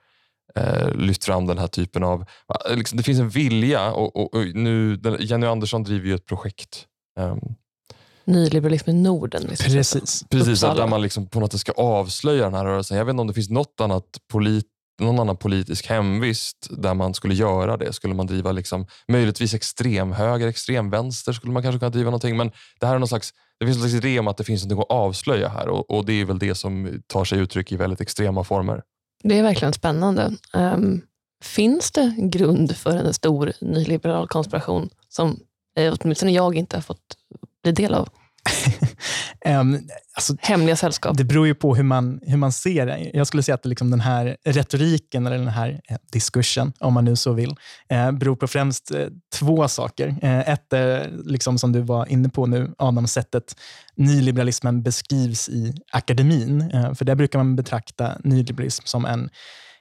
lyft 0.95 1.25
fram 1.25 1.47
den 1.47 1.59
här 1.59 1.67
typen 1.67 2.05
av... 2.05 2.25
Liksom, 2.71 2.97
det 2.97 3.03
finns 3.03 3.21
en 3.21 3.29
vilja 3.29 3.93
och, 3.93 4.17
och, 4.17 4.35
och 4.35 4.47
nu, 4.55 5.01
Jenny 5.21 5.47
Andersson 5.47 5.83
driver 5.83 6.07
ju 6.07 6.15
ett 6.15 6.27
projekt. 6.27 6.87
Um, 7.21 7.55
Nyliberalism 8.25 8.91
i 8.91 8.93
Norden. 8.93 9.47
Precis. 9.47 10.25
Precis, 10.31 10.61
där 10.61 10.87
man 10.87 11.03
liksom 11.03 11.27
på 11.27 11.41
något 11.41 11.53
sätt 11.53 11.61
ska 11.61 11.73
avslöja 11.73 12.45
den 12.45 12.55
här 12.55 12.65
rörelsen. 12.65 12.99
Jag 12.99 13.05
vet 13.05 13.11
inte 13.11 13.21
om 13.21 13.27
det 13.27 13.35
finns 13.35 13.51
något 13.51 13.81
annat 13.81 14.05
polit, 14.33 14.67
någon 15.01 15.19
annan 15.19 15.37
politisk 15.37 15.87
hemvist 15.87 16.69
där 16.71 16.95
man 16.95 17.15
skulle 17.15 17.35
göra 17.35 17.77
det. 17.77 17.93
Skulle 17.93 18.15
man 18.15 18.27
driva 18.27 18.53
liksom, 18.53 18.87
möjligtvis 19.09 19.55
extremhöger, 19.55 20.47
extremvänster 20.47 21.33
skulle 21.33 21.53
man 21.53 21.63
kanske 21.63 21.79
kunna 21.79 21.91
driva 21.91 22.11
någonting. 22.11 22.37
Men 22.37 22.53
det 22.81 22.87
här 22.87 22.95
är 22.95 22.99
någon 22.99 23.09
slags, 23.09 23.33
det 23.61 23.67
finns 23.67 23.77
en 23.77 23.83
slags 23.83 24.05
idé 24.05 24.19
om 24.19 24.29
att 24.29 24.37
det 24.37 24.45
finns 24.45 24.67
något 24.67 24.85
att 24.91 24.97
avslöja 24.97 25.49
här 25.49 25.69
och, 25.69 25.91
och 25.91 26.05
det 26.05 26.21
är 26.21 26.25
väl 26.25 26.39
det 26.39 26.55
som 26.55 27.03
tar 27.07 27.25
sig 27.25 27.39
uttryck 27.39 27.73
i 27.73 27.77
väldigt 27.77 28.01
extrema 28.01 28.45
former. 28.45 28.83
Det 29.25 29.39
är 29.39 29.43
verkligen 29.43 29.73
spännande. 29.73 30.33
Um, 30.53 31.03
Finns 31.45 31.91
det 31.91 32.15
grund 32.19 32.77
för 32.77 32.97
en 32.97 33.15
stor 33.15 33.53
nyliberal 33.61 34.29
konspiration 34.29 34.91
som 35.09 35.41
eh, 35.77 35.95
åtminstone 36.01 36.33
jag 36.33 36.57
inte 36.57 36.77
har 36.77 36.83
fått 36.83 37.17
bli 37.63 37.73
del 37.73 37.95
av? 37.95 38.09
um, 39.49 39.89
alltså, 40.15 40.37
Hemliga 40.41 40.77
sällskap. 40.77 41.17
Det 41.17 41.25
beror 41.25 41.47
ju 41.47 41.55
på 41.55 41.75
hur 41.75 41.83
man, 41.83 42.21
hur 42.23 42.37
man 42.37 42.53
ser 42.53 42.87
det. 42.87 43.11
Jag 43.15 43.27
skulle 43.27 43.43
säga 43.43 43.55
att 43.55 43.67
liksom 43.67 43.91
den 43.91 44.01
här 44.01 44.37
retoriken, 44.45 45.27
eller 45.27 45.39
den 45.39 45.49
här 45.49 45.81
eh, 45.89 45.97
diskursen, 46.13 46.73
om 46.81 46.95
man 46.95 47.05
nu 47.05 47.17
så 47.17 47.33
vill, 47.33 47.55
eh, 47.89 48.13
beror 48.13 48.37
på 48.37 48.47
främst 48.47 48.91
eh, 48.91 49.07
två 49.35 49.69
saker. 49.69 50.17
Eh, 50.23 50.49
ett 50.49 50.73
är, 50.73 51.11
liksom 51.25 51.59
som 51.59 51.73
du 51.73 51.81
var 51.81 52.07
inne 52.07 52.29
på 52.29 52.47
nu, 52.47 52.75
Adam, 52.79 53.07
sättet 53.07 53.57
nyliberalismen 53.97 54.83
beskrivs 54.83 55.49
i 55.49 55.75
akademin. 55.93 56.71
För 56.95 57.05
där 57.05 57.15
brukar 57.15 57.39
man 57.39 57.57
betrakta 57.57 58.13
nyliberalism 58.25 58.85
som 58.87 59.05
en 59.05 59.31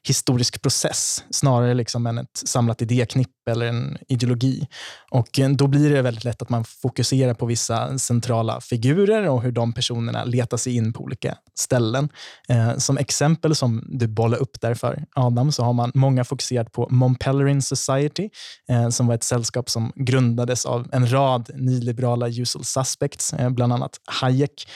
historisk 0.08 0.62
process 0.62 1.24
snarare 1.30 1.74
liksom 1.74 2.08
än 2.08 2.18
ett 2.18 2.42
samlat 2.46 2.82
idéknippe 2.82 3.52
eller 3.52 3.66
en 3.66 3.98
ideologi. 4.08 4.68
Och 5.12 5.40
eh, 5.40 5.50
Då 5.50 5.68
blir 5.68 5.90
det 5.90 6.02
väldigt 6.02 6.24
lätt 6.24 6.42
att 6.42 6.50
man 6.50 6.64
fokuserar 6.64 7.34
på 7.34 7.46
vissa 7.46 7.98
centrala 7.98 8.62
figurer 8.62 9.30
och 9.30 9.42
hur 9.42 9.52
de 9.52 9.74
personerna 9.74 10.24
letar 10.24 10.58
sig 10.58 10.76
in 10.76 10.94
på 10.94 11.04
olika 11.04 11.36
ställen. 11.56 12.10
Eh, 12.50 12.78
som 12.78 12.98
exempel 12.98 13.56
som 13.56 13.84
du 13.86 14.08
bollar 14.08 14.38
upp 14.38 14.62
där 14.62 14.74
för 14.74 15.06
Adam 15.16 15.52
så 15.52 15.64
har 15.64 15.74
man 15.74 15.92
många 15.94 16.24
fokuserat 16.24 16.72
på 16.72 16.88
Montpellerin 16.90 17.62
Society 17.62 18.30
eh, 18.70 18.90
som 18.90 19.08
var 19.08 19.16
ett 19.16 19.24
sällskap 19.24 19.70
som 19.70 19.92
grundades 19.96 20.66
av 20.66 20.90
en 20.92 21.12
rad 21.12 21.50
nyliberala 21.56 22.28
usual 22.28 22.64
suspects, 22.66 23.34
eh, 23.34 23.50
bland 23.50 23.74
annat 23.74 24.00
Hayek. 24.06 24.68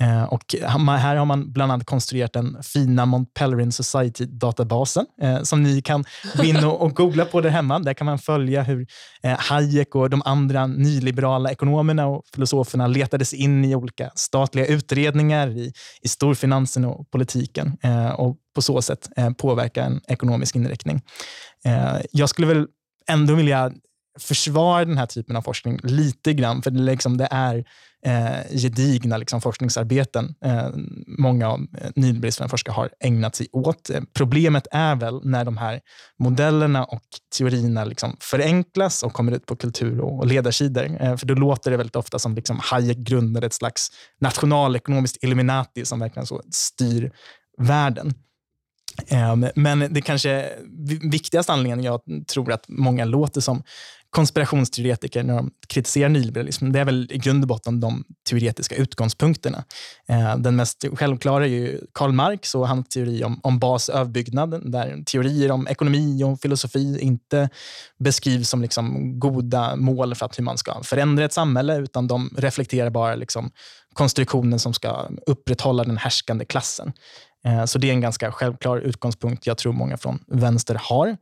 Eh, 0.00 0.24
och 0.24 0.54
här 0.88 1.16
har 1.16 1.24
man 1.24 1.52
bland 1.52 1.72
annat 1.72 1.86
konstruerat 1.86 2.32
den 2.32 2.62
fina 2.62 3.06
Montpellerin 3.06 3.72
Society-databasen 3.72 4.75
eh, 5.22 5.42
som 5.42 5.62
ni 5.62 5.82
kan 5.82 6.04
gå 6.36 6.44
in 6.44 6.64
och, 6.64 6.82
och, 6.82 6.96
googla 6.96 7.24
på 7.24 7.40
där 7.40 7.50
hemma. 7.50 7.78
Där 7.78 7.94
kan 7.94 8.04
man 8.04 8.18
följa 8.18 8.62
hur 8.62 8.86
eh, 9.22 9.38
Hayek 9.38 9.94
och 9.94 10.10
de 10.10 10.22
andra 10.24 10.66
nyliberala 10.66 11.50
ekonomerna 11.50 12.06
och 12.06 12.22
filosoferna 12.34 12.86
letades 12.86 13.34
in 13.34 13.64
i 13.64 13.74
olika 13.74 14.10
statliga 14.14 14.66
utredningar 14.66 15.48
i, 15.48 15.72
i 16.02 16.08
storfinansen 16.08 16.84
och 16.84 17.10
politiken 17.10 17.78
eh, 17.82 18.10
och 18.10 18.36
på 18.54 18.62
så 18.62 18.82
sätt 18.82 19.08
eh, 19.16 19.30
påverka 19.30 19.84
en 19.84 20.00
ekonomisk 20.08 20.56
inriktning. 20.56 21.02
Eh, 21.64 21.96
jag 22.12 22.28
skulle 22.28 22.46
väl 22.46 22.66
ändå 23.08 23.34
vilja 23.34 23.72
försvara 24.18 24.84
den 24.84 24.98
här 24.98 25.06
typen 25.06 25.36
av 25.36 25.42
forskning 25.42 25.78
lite 25.82 26.32
grann, 26.32 26.62
för 26.62 26.70
det, 26.70 26.82
liksom, 26.82 27.16
det 27.16 27.28
är 27.30 27.64
eh, 28.06 28.58
gedigna 28.58 29.16
liksom, 29.16 29.40
forskningsarbeten 29.40 30.34
eh, 30.44 30.68
många 31.06 31.48
av 31.48 31.66
eh, 31.78 32.48
forskare 32.48 32.72
har 32.72 32.90
ägnat 33.00 33.34
sig 33.34 33.48
åt. 33.52 33.90
Eh, 33.90 34.00
problemet 34.14 34.66
är 34.70 34.96
väl 34.96 35.20
när 35.24 35.44
de 35.44 35.56
här 35.56 35.80
modellerna 36.18 36.84
och 36.84 37.02
teorierna 37.38 37.84
liksom 37.84 38.16
förenklas 38.20 39.02
och 39.02 39.12
kommer 39.12 39.32
ut 39.32 39.46
på 39.46 39.56
kultur 39.56 40.00
och 40.00 40.26
ledarsidor. 40.26 41.02
Eh, 41.02 41.16
för 41.16 41.26
då 41.26 41.34
låter 41.34 41.70
det 41.70 41.76
väldigt 41.76 41.96
ofta 41.96 42.18
som 42.18 42.34
liksom 42.34 42.60
Hayek 42.62 42.98
grundade 42.98 43.46
ett 43.46 43.54
slags 43.54 43.88
nationalekonomiskt 44.20 45.24
Illuminati 45.24 45.84
som 45.84 46.00
verkligen 46.00 46.26
så 46.26 46.42
styr 46.50 47.12
världen. 47.58 48.14
Ehm, 49.08 49.46
men 49.54 49.92
det 49.94 50.00
kanske 50.00 50.48
viktigaste 51.10 51.52
anledningen 51.52 51.84
jag 51.84 52.00
tror 52.28 52.52
att 52.52 52.64
många 52.68 53.04
låter 53.04 53.40
som 53.40 53.62
konspirationsteoretiker 54.10 55.22
när 55.22 55.36
de 55.36 55.50
kritiserar 55.68 56.08
nyliberalismen, 56.08 56.72
det 56.72 56.80
är 56.80 56.84
väl 56.84 57.08
i 57.12 57.18
grund 57.18 57.44
och 57.44 57.48
botten 57.48 57.80
de 57.80 58.04
teoretiska 58.28 58.74
utgångspunkterna. 58.74 59.64
Eh, 60.08 60.36
den 60.36 60.56
mest 60.56 60.84
självklara 60.94 61.44
är 61.44 61.48
ju 61.48 61.80
Karl 61.92 62.12
Marx 62.12 62.54
och 62.54 62.68
hans 62.68 62.88
teori 62.88 63.24
om, 63.24 63.40
om 63.42 63.58
basöverbyggnad, 63.58 64.72
där 64.72 65.04
teorier 65.04 65.50
om 65.50 65.68
ekonomi 65.68 66.24
och 66.24 66.40
filosofi 66.40 66.98
inte 67.00 67.48
beskrivs 67.98 68.48
som 68.48 68.62
liksom 68.62 69.18
goda 69.20 69.76
mål 69.76 70.14
för 70.14 70.26
att 70.26 70.38
hur 70.38 70.44
man 70.44 70.58
ska 70.58 70.82
förändra 70.82 71.24
ett 71.24 71.32
samhälle, 71.32 71.76
utan 71.76 72.08
de 72.08 72.30
reflekterar 72.36 72.90
bara 72.90 73.14
liksom 73.14 73.50
konstruktionen 73.92 74.58
som 74.58 74.74
ska 74.74 75.08
upprätthålla 75.26 75.84
den 75.84 75.96
härskande 75.96 76.44
klassen. 76.44 76.92
Eh, 77.46 77.64
så 77.64 77.78
det 77.78 77.88
är 77.88 77.92
en 77.92 78.00
ganska 78.00 78.32
självklar 78.32 78.78
utgångspunkt 78.78 79.46
jag 79.46 79.58
tror 79.58 79.72
många 79.72 79.96
från 79.96 80.18
vänster 80.26 80.74
har. 80.82 81.16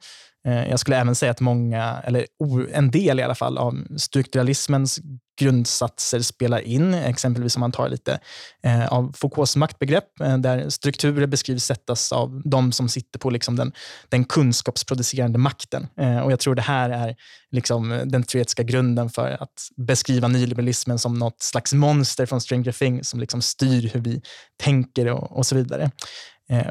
Eh, 0.46 0.68
jag 0.68 0.80
skulle 0.80 0.96
även 0.96 1.14
säga 1.14 1.30
att 1.30 1.40
många, 1.40 2.02
eller 2.04 2.26
en 2.72 2.90
del 2.90 3.20
i 3.20 3.22
alla 3.22 3.35
fall, 3.35 3.59
av 3.59 3.85
strukturalismens 3.96 5.00
grundsatser 5.40 6.20
spelar 6.20 6.59
in. 6.61 6.94
Exempelvis 6.94 7.57
om 7.57 7.61
man 7.61 7.72
tar 7.72 7.88
lite 7.88 8.18
eh, 8.62 8.87
av 8.87 9.12
Foucaults 9.16 9.57
maktbegrepp, 9.57 10.20
eh, 10.20 10.38
där 10.38 10.68
strukturer 10.68 11.26
beskrivs 11.26 11.64
sättas 11.64 12.12
av 12.12 12.42
de 12.44 12.72
som 12.72 12.88
sitter 12.88 13.18
på 13.18 13.30
liksom 13.30 13.57
den, 13.57 13.72
den 14.09 14.24
kunskapsproducerande 14.24 15.38
makten. 15.38 15.87
och 16.24 16.33
Jag 16.33 16.40
tror 16.40 16.54
det 16.54 16.62
här 16.62 16.90
är 16.90 17.16
liksom 17.50 18.02
den 18.04 18.22
teoretiska 18.22 18.62
grunden 18.62 19.11
för 19.11 19.42
att 19.42 19.68
beskriva 19.76 20.28
nyliberalismen 20.28 20.98
som 20.98 21.18
något 21.18 21.42
slags 21.42 21.72
monster 21.72 22.26
från 22.26 22.40
Stranger 22.40 22.72
Things 22.72 23.09
som 23.09 23.20
liksom 23.20 23.42
styr 23.42 23.90
hur 23.94 24.00
vi 24.00 24.22
tänker 24.62 25.07
och, 25.07 25.38
och 25.38 25.46
så 25.46 25.54
vidare. 25.54 25.90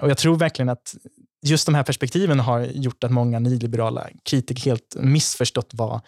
Och 0.01 0.09
Jag 0.09 0.17
tror 0.17 0.37
verkligen 0.37 0.69
att 0.69 0.95
just 1.43 1.65
de 1.65 1.75
här 1.75 1.83
perspektiven 1.83 2.39
har 2.39 2.59
gjort 2.59 3.03
att 3.03 3.11
många 3.11 3.39
nyliberala 3.39 4.07
kritiker 4.23 4.65
helt 4.65 4.95
missförstått 4.99 5.69
vad 5.73 6.01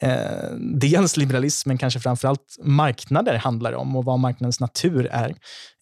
eh, 0.00 0.50
dels 0.58 1.16
liberalismen, 1.16 1.78
kanske 1.78 2.00
framförallt 2.00 2.56
marknader 2.62 3.34
handlar 3.34 3.72
om 3.72 3.96
och 3.96 4.04
vad 4.04 4.18
marknadens 4.18 4.60
natur 4.60 5.08
är. 5.12 5.34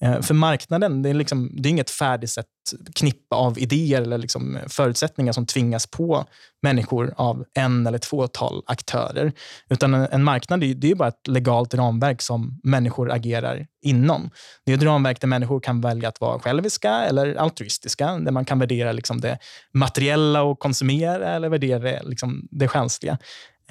Eh, 0.02 0.20
för 0.20 0.34
marknaden 0.34 1.02
det 1.02 1.10
är, 1.10 1.14
liksom, 1.14 1.50
det 1.56 1.68
är 1.68 1.70
inget 1.70 1.90
färdigsett 1.90 2.46
knippa 2.94 3.36
av 3.36 3.58
idéer 3.58 4.02
eller 4.02 4.18
liksom 4.18 4.58
förutsättningar 4.68 5.32
som 5.32 5.46
tvingas 5.46 5.86
på 5.86 6.24
människor 6.62 7.14
av 7.16 7.44
en 7.54 7.86
eller 7.86 7.98
tvåtal 7.98 8.62
aktörer. 8.66 9.32
Utan 9.70 9.94
en, 9.94 10.08
en 10.10 10.24
marknad 10.24 10.60
det 10.60 10.66
är, 10.70 10.74
det 10.74 10.90
är 10.90 10.94
bara 10.94 11.08
ett 11.08 11.28
legalt 11.28 11.74
ramverk 11.74 12.22
som 12.22 12.60
människor 12.62 13.12
agerar 13.12 13.66
inom. 13.82 14.30
Det 14.66 14.72
är 14.72 14.76
ett 14.76 14.82
ramverk 14.82 15.20
där 15.20 15.28
människor 15.28 15.60
kan 15.60 15.80
välja 15.80 16.08
att 16.08 16.20
vara 16.20 16.38
själviska 16.38 16.90
eller 16.90 17.34
altruistiska, 17.34 18.18
där 18.18 18.32
man 18.32 18.44
kan 18.44 18.58
värdera 18.58 18.92
liksom 18.92 19.20
det 19.20 19.38
materiella 19.74 20.42
och 20.42 20.58
konsumera 20.58 21.28
eller 21.28 21.48
värdera 21.48 22.02
liksom 22.02 22.48
det 22.50 22.68
själsliga. 22.68 23.18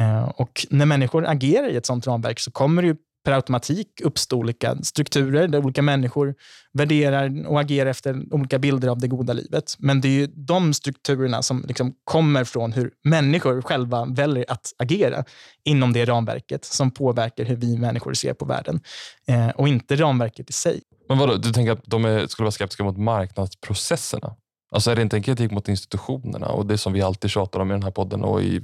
Eh, 0.02 0.24
och 0.24 0.66
när 0.70 0.86
människor 0.86 1.26
agerar 1.28 1.70
i 1.70 1.76
ett 1.76 1.86
sånt 1.86 2.08
ramverk 2.08 2.40
så 2.40 2.52
kommer 2.52 2.82
det 2.82 2.96
per 3.26 3.32
automatik 3.32 3.88
uppstå 4.04 4.38
olika 4.38 4.76
strukturer 4.76 5.48
där 5.48 5.60
olika 5.60 5.82
människor 5.82 6.36
värderar 6.74 7.48
och 7.48 7.62
agerar 7.62 7.90
efter 7.90 8.34
olika 8.34 8.60
bilder 8.60 8.88
av 8.88 9.00
det 9.00 9.08
goda 9.08 9.34
livet. 9.34 9.76
Men 9.80 10.02
det 10.02 10.08
är 10.08 10.12
ju 10.12 10.28
de 10.28 10.74
strukturerna 10.74 11.42
som 11.42 11.64
liksom 11.68 11.94
kommer 12.04 12.44
från 12.44 12.74
hur 12.74 12.92
människor 13.04 13.62
själva 13.62 14.06
väljer 14.06 14.46
att 14.48 14.74
agera 14.78 15.24
inom 15.64 15.94
det 15.94 16.06
ramverket 16.06 16.66
som 16.66 16.92
påverkar 16.92 17.46
hur 17.46 17.56
vi 17.56 17.78
människor 17.78 18.14
ser 18.14 18.34
på 18.34 18.46
världen 18.46 18.82
eh, 19.28 19.50
och 19.50 19.68
inte 19.68 19.96
ramverket 19.96 20.50
i 20.50 20.54
sig. 20.54 20.82
Men 21.10 21.18
vadå, 21.18 21.36
du 21.36 21.52
tänker 21.52 21.72
att 21.72 21.84
de 21.86 22.06
är, 22.06 22.28
skulle 22.28 22.44
vara 22.44 22.52
skeptiska 22.52 22.84
mot 22.84 22.98
marknadsprocesserna? 22.98 24.36
Alltså 24.72 24.92
är 24.92 24.96
det 24.96 25.02
inte 25.02 25.18
en 25.18 25.24
kritik 25.24 25.52
mot 25.52 25.68
institutionerna 25.68 26.48
och 26.48 26.66
det 26.66 26.78
som 26.78 26.94
vi 26.94 27.02
alltid 27.02 27.32
tjatar 27.32 27.60
om 27.60 27.72
i 27.72 27.74
den 27.74 27.84
här 27.84 27.92
podden 27.92 28.24
och 28.24 28.42
i, 28.42 28.62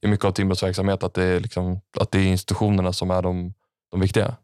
i 0.00 0.06
mycket 0.06 0.24
av 0.24 0.32
Timbros 0.32 0.62
verksamhet, 0.62 1.02
att 1.02 1.14
det, 1.14 1.24
är 1.24 1.40
liksom, 1.40 1.80
att 2.00 2.10
det 2.10 2.18
är 2.18 2.26
institutionerna 2.26 2.92
som 2.92 3.10
är 3.10 3.22
de, 3.22 3.54
de 3.90 4.00
viktiga? 4.00 4.36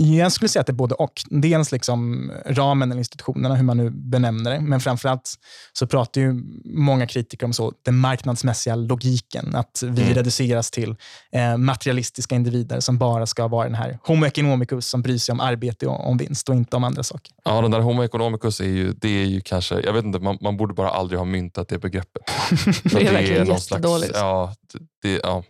Jag 0.00 0.32
skulle 0.32 0.48
säga 0.48 0.60
att 0.60 0.66
det 0.66 0.70
är 0.70 0.74
både 0.74 0.94
och. 0.94 1.22
Dels 1.30 1.72
liksom 1.72 2.30
ramen 2.46 2.90
eller 2.90 2.98
institutionerna, 2.98 3.54
hur 3.54 3.64
man 3.64 3.76
nu 3.76 3.90
benämner 3.90 4.50
det. 4.50 4.60
Men 4.60 4.80
framförallt 4.80 5.34
så 5.72 5.86
pratar 5.86 6.20
ju 6.20 6.42
många 6.64 7.06
kritiker 7.06 7.46
om 7.46 7.52
så, 7.52 7.72
den 7.82 7.98
marknadsmässiga 7.98 8.74
logiken. 8.74 9.54
Att 9.54 9.82
vi 9.82 10.02
mm. 10.02 10.14
reduceras 10.14 10.70
till 10.70 10.96
eh, 11.32 11.56
materialistiska 11.56 12.34
individer 12.34 12.80
som 12.80 12.98
bara 12.98 13.26
ska 13.26 13.48
vara 13.48 13.64
den 13.64 13.74
här 13.74 13.98
homo 14.02 14.26
economicus 14.26 14.88
som 14.88 15.02
bryr 15.02 15.18
sig 15.18 15.32
om 15.32 15.40
arbete 15.40 15.86
och 15.86 16.08
om 16.08 16.16
vinst 16.16 16.48
och 16.48 16.54
inte 16.54 16.76
om 16.76 16.84
andra 16.84 17.02
saker. 17.02 17.32
Ja, 17.44 17.60
den 17.60 17.70
där 17.70 17.80
homo 17.80 18.02
economicus 18.02 18.60
är 18.60 18.64
ju, 18.64 18.92
det 18.92 19.08
är 19.08 19.26
ju 19.26 19.40
kanske, 19.40 19.80
jag 19.80 19.92
vet 19.92 20.04
inte, 20.04 20.18
man, 20.18 20.38
man 20.40 20.56
borde 20.56 20.74
bara 20.74 20.90
aldrig 20.90 21.18
ha 21.18 21.24
myntat 21.24 21.68
det 21.68 21.78
begreppet. 21.78 22.22
det 22.50 22.94
är, 22.94 23.00
det 23.00 23.08
är 23.08 23.12
verkligen 23.12 23.46
jättedåligt. 23.46 24.12
Ja, 24.14 24.54
det, 25.02 25.20
ja. 25.22 25.44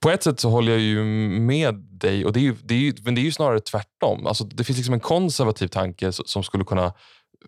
På 0.00 0.10
ett 0.10 0.22
sätt 0.22 0.40
så 0.40 0.50
håller 0.50 0.72
jag 0.72 0.80
ju 0.80 1.04
med 1.40 1.74
dig, 1.74 2.24
och 2.24 2.32
det 2.32 2.40
är 2.40 2.42
ju, 2.42 2.56
det 2.62 2.74
är 2.74 2.78
ju, 2.78 2.94
men 3.02 3.14
det 3.14 3.20
är 3.20 3.22
ju 3.22 3.32
snarare 3.32 3.60
tvärtom. 3.60 4.26
Alltså, 4.26 4.44
det 4.44 4.64
finns 4.64 4.78
liksom 4.78 4.94
en 4.94 5.00
konservativ 5.00 5.68
tanke 5.68 6.12
som 6.12 6.42
skulle 6.42 6.64
kunna, 6.64 6.92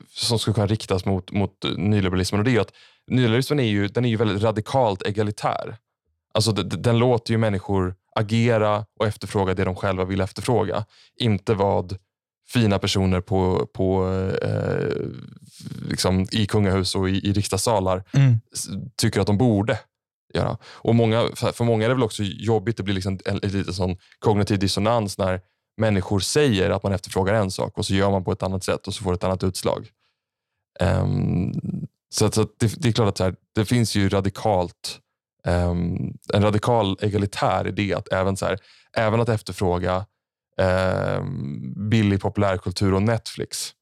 som 0.08 0.38
skulle 0.38 0.54
kunna 0.54 0.66
riktas 0.66 1.04
mot, 1.04 1.32
mot 1.32 1.64
nyliberalismen. 1.76 2.38
Och 2.38 2.44
det 2.44 2.56
är 2.56 2.60
att 2.60 2.72
nyliberalismen 3.10 3.60
är 3.60 3.68
ju, 3.68 3.88
den 3.88 4.04
är 4.04 4.08
ju 4.08 4.16
väldigt 4.16 4.42
radikalt 4.42 5.02
egalitär. 5.02 5.76
Alltså, 6.34 6.52
den, 6.52 6.82
den 6.82 6.98
låter 6.98 7.32
ju 7.32 7.38
människor 7.38 7.94
agera 8.16 8.84
och 9.00 9.06
efterfråga 9.06 9.54
det 9.54 9.64
de 9.64 9.74
själva 9.74 10.04
vill 10.04 10.20
efterfråga. 10.20 10.84
Inte 11.16 11.54
vad 11.54 11.98
fina 12.48 12.78
personer 12.78 13.20
på, 13.20 13.66
på, 13.74 14.08
eh, 14.42 14.96
liksom 15.88 16.26
i 16.32 16.46
kungahus 16.46 16.94
och 16.94 17.08
i, 17.08 17.28
i 17.28 17.32
riksdagssalar 17.32 18.04
mm. 18.12 18.40
tycker 18.96 19.20
att 19.20 19.26
de 19.26 19.38
borde 19.38 19.78
göra. 20.34 20.58
Och 20.64 20.94
många, 20.94 21.28
för 21.34 21.64
många 21.64 21.84
är 21.84 21.88
det 21.88 21.94
väl 21.94 22.04
också 22.04 22.22
jobbigt, 22.22 22.76
det 22.76 22.82
blir 22.82 22.94
liksom 22.94 23.18
en, 23.24 23.40
en 23.42 23.50
lite 23.50 23.72
sån 23.72 23.96
kognitiv 24.18 24.58
dissonans 24.58 25.18
när 25.18 25.40
människor 25.80 26.20
säger 26.20 26.70
att 26.70 26.82
man 26.82 26.92
efterfrågar 26.92 27.34
en 27.34 27.50
sak 27.50 27.78
och 27.78 27.86
så 27.86 27.94
gör 27.94 28.10
man 28.10 28.24
på 28.24 28.32
ett 28.32 28.42
annat 28.42 28.64
sätt 28.64 28.86
och 28.86 28.94
så 28.94 29.02
får 29.02 29.10
det 29.10 29.16
ett 29.16 29.24
annat 29.24 29.44
utslag. 29.44 29.88
Um, 30.80 31.52
Så, 32.08 32.30
så 32.30 32.48
det, 32.58 32.82
det 32.82 32.88
är 32.88 32.92
klart 32.92 33.08
att 33.08 33.18
så 33.18 33.24
här, 33.24 33.34
det 33.54 33.64
finns 33.64 33.96
ju 33.96 34.08
radikalt 34.08 35.00
um, 35.46 36.14
en 36.32 36.42
radikal 36.42 36.96
egalitär 37.00 37.66
idé 37.66 37.94
att 37.94 38.12
även, 38.12 38.36
så 38.36 38.46
här, 38.46 38.58
även 38.96 39.20
att 39.20 39.28
efterfråga 39.28 40.06
um, 41.18 41.88
billig 41.90 42.20
populärkultur 42.20 42.94
och 42.94 43.02
Netflix 43.02 43.74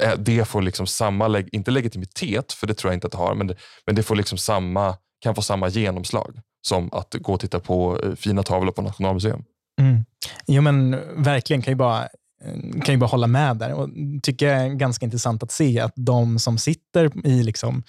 eh, 0.00 0.14
det 0.18 0.44
får 0.48 0.62
liksom 0.62 0.86
samma, 0.86 1.38
inte 1.52 1.70
legitimitet, 1.70 2.52
för 2.52 2.66
det 2.66 2.74
tror 2.74 2.90
jag 2.90 2.96
inte 2.96 3.06
att 3.06 3.12
det 3.12 3.18
har, 3.18 3.34
men 3.34 3.46
det, 3.46 3.56
men 3.86 3.94
det 3.94 4.02
får 4.02 4.16
liksom 4.16 4.38
samma, 4.38 4.96
kan 5.26 5.34
få 5.34 5.42
samma 5.42 5.68
genomslag 5.68 6.40
som 6.66 6.92
att 6.92 7.14
gå 7.14 7.32
och 7.32 7.40
titta 7.40 7.60
på 7.60 8.00
eh, 8.04 8.14
fina 8.14 8.42
tavlor 8.42 8.72
på 8.72 8.82
Nationalmuseum. 8.82 9.44
Mm. 9.80 10.04
Jo 10.46 10.62
men 10.62 10.94
eh, 10.94 11.00
verkligen, 11.16 11.62
kan 11.62 11.72
ju 11.72 11.76
bara 11.76 12.02
eh, 12.44 12.80
kan 12.84 12.94
ju 12.94 12.96
bara 12.96 13.06
hålla 13.06 13.26
med 13.26 13.56
där 13.56 13.72
och 13.72 13.88
tycker 14.22 14.46
jag 14.46 14.62
är 14.62 14.68
ganska 14.68 15.04
intressant 15.04 15.42
att 15.42 15.52
se 15.52 15.80
att 15.80 15.92
de 15.96 16.38
som 16.38 16.58
sitter 16.58 17.26
i 17.26 17.42
liksom 17.42 17.82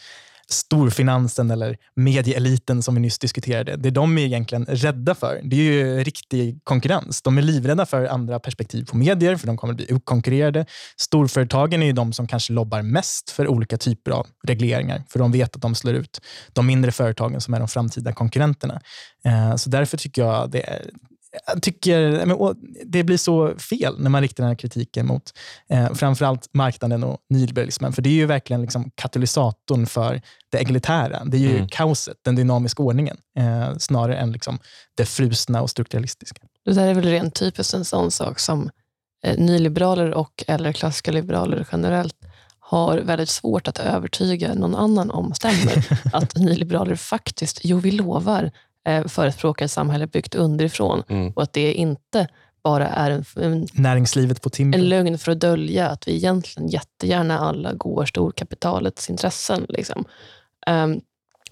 storfinansen 0.50 1.52
eller 1.52 1.78
medieeliten 1.96 2.84
som 2.84 2.96
vi 2.96 3.02
nyss 3.02 3.20
diskuterade, 3.20 3.76
det 3.76 3.90
de 3.90 4.18
är 4.18 4.22
egentligen 4.22 4.66
rädda 4.66 5.16
för, 5.16 5.42
det 5.44 5.56
är 5.56 5.62
ju 5.62 6.04
riktig 6.04 6.60
konkurrens. 6.64 7.22
De 7.22 7.38
är 7.38 7.42
livrädda 7.42 7.86
för 7.86 8.06
andra 8.06 8.40
perspektiv 8.40 8.86
på 8.86 8.98
medier, 8.98 9.36
för 9.36 9.48
de 9.48 9.58
kommer 9.58 9.74
att 9.74 9.78
bli 9.78 9.92
utkonkurrerade. 9.92 10.66
Storföretagen 10.98 11.82
är 11.82 11.86
ju 11.86 11.94
de 11.94 12.14
som 12.14 12.28
kanske 12.28 12.54
lobbar 12.54 12.82
mest 12.82 13.30
för 13.30 13.48
olika 13.48 13.78
typer 13.78 14.12
av 14.12 14.28
regleringar, 14.44 15.04
för 15.10 15.20
de 15.20 15.32
vet 15.32 15.56
att 15.56 15.62
de 15.62 15.76
slår 15.76 15.94
ut 15.94 16.22
de 16.54 16.68
mindre 16.68 16.92
företagen 16.92 17.42
som 17.42 17.54
är 17.54 17.60
de 17.60 17.68
framtida 17.68 18.14
konkurrenterna. 18.14 18.82
Eh, 19.26 19.56
så 19.56 19.70
därför 19.70 19.98
tycker 19.98 20.22
jag 20.22 20.52
det 20.52 20.70
är 20.70 20.90
jag 21.46 21.62
tycker 21.62 22.26
det 22.86 23.04
blir 23.04 23.18
så 23.18 23.58
fel 23.58 23.96
när 24.00 24.10
man 24.10 24.22
riktar 24.22 24.44
den 24.44 24.50
här 24.50 24.56
kritiken 24.56 25.06
mot 25.08 25.34
eh, 25.70 25.94
framförallt 25.94 26.50
marknaden 26.54 27.04
och 27.04 27.18
nyliberalismen. 27.30 27.94
För 27.94 28.02
det 28.02 28.10
är 28.10 28.14
ju 28.14 28.26
verkligen 28.26 28.62
liksom 28.62 28.92
katalysatorn 28.96 29.86
för 29.86 30.22
det 30.52 30.58
egalitära. 30.58 31.26
Det 31.26 31.38
är 31.38 31.42
ju 31.42 31.56
mm. 31.56 31.68
kaoset, 31.68 32.18
den 32.22 32.36
dynamiska 32.36 32.84
ordningen, 32.84 33.18
eh, 33.40 33.78
snarare 33.78 34.18
än 34.18 34.32
liksom 34.32 34.60
det 34.96 35.06
frusna 35.06 35.62
och 35.62 35.70
strukturalistiska. 35.70 36.42
Det 36.66 36.74
där 36.74 36.88
är 36.88 36.94
väl 36.94 37.06
rent 37.06 37.36
typiskt 37.36 37.74
en 37.74 37.86
sån 37.86 38.12
sak 38.12 38.40
som 38.40 38.70
eh, 39.24 39.38
nyliberaler 39.38 40.14
och 40.14 40.44
eller 40.48 40.72
klassiska 40.72 41.12
liberaler 41.12 41.68
generellt 41.72 42.16
har 42.60 42.98
väldigt 42.98 43.30
svårt 43.30 43.68
att 43.68 43.80
övertyga 43.80 44.54
någon 44.54 44.76
annan 44.76 45.12
om 45.12 45.34
stämmer. 45.34 45.88
att 46.14 46.36
nyliberaler 46.36 46.96
faktiskt, 46.96 47.60
jo 47.64 47.80
vi 47.80 47.92
lovar, 47.92 48.52
eh, 48.88 49.08
förespråkar 49.08 49.66
ett 49.66 49.72
samhälle 49.72 50.08
byggt 50.08 50.36
underifrån 50.36 51.04
mm. 51.10 51.34
och 51.36 51.44
att 51.44 51.54
det 51.54 51.74
inte 51.74 52.28
bara 52.64 52.88
är 52.88 53.12
en, 53.12 53.26
en, 53.36 53.68
Näringslivet 53.74 54.42
på 54.42 54.50
en 54.58 54.90
lögn 54.90 55.18
för 55.18 55.32
att 55.32 55.40
dölja 55.40 55.90
att 55.90 56.08
vi 56.08 56.16
egentligen 56.16 56.70
jättegärna 56.70 57.40
alla 57.40 57.74
går 57.74 58.06
storkapitalets 58.06 59.10
intressen. 59.10 59.66
Liksom. 59.70 60.06
Um, 60.68 61.02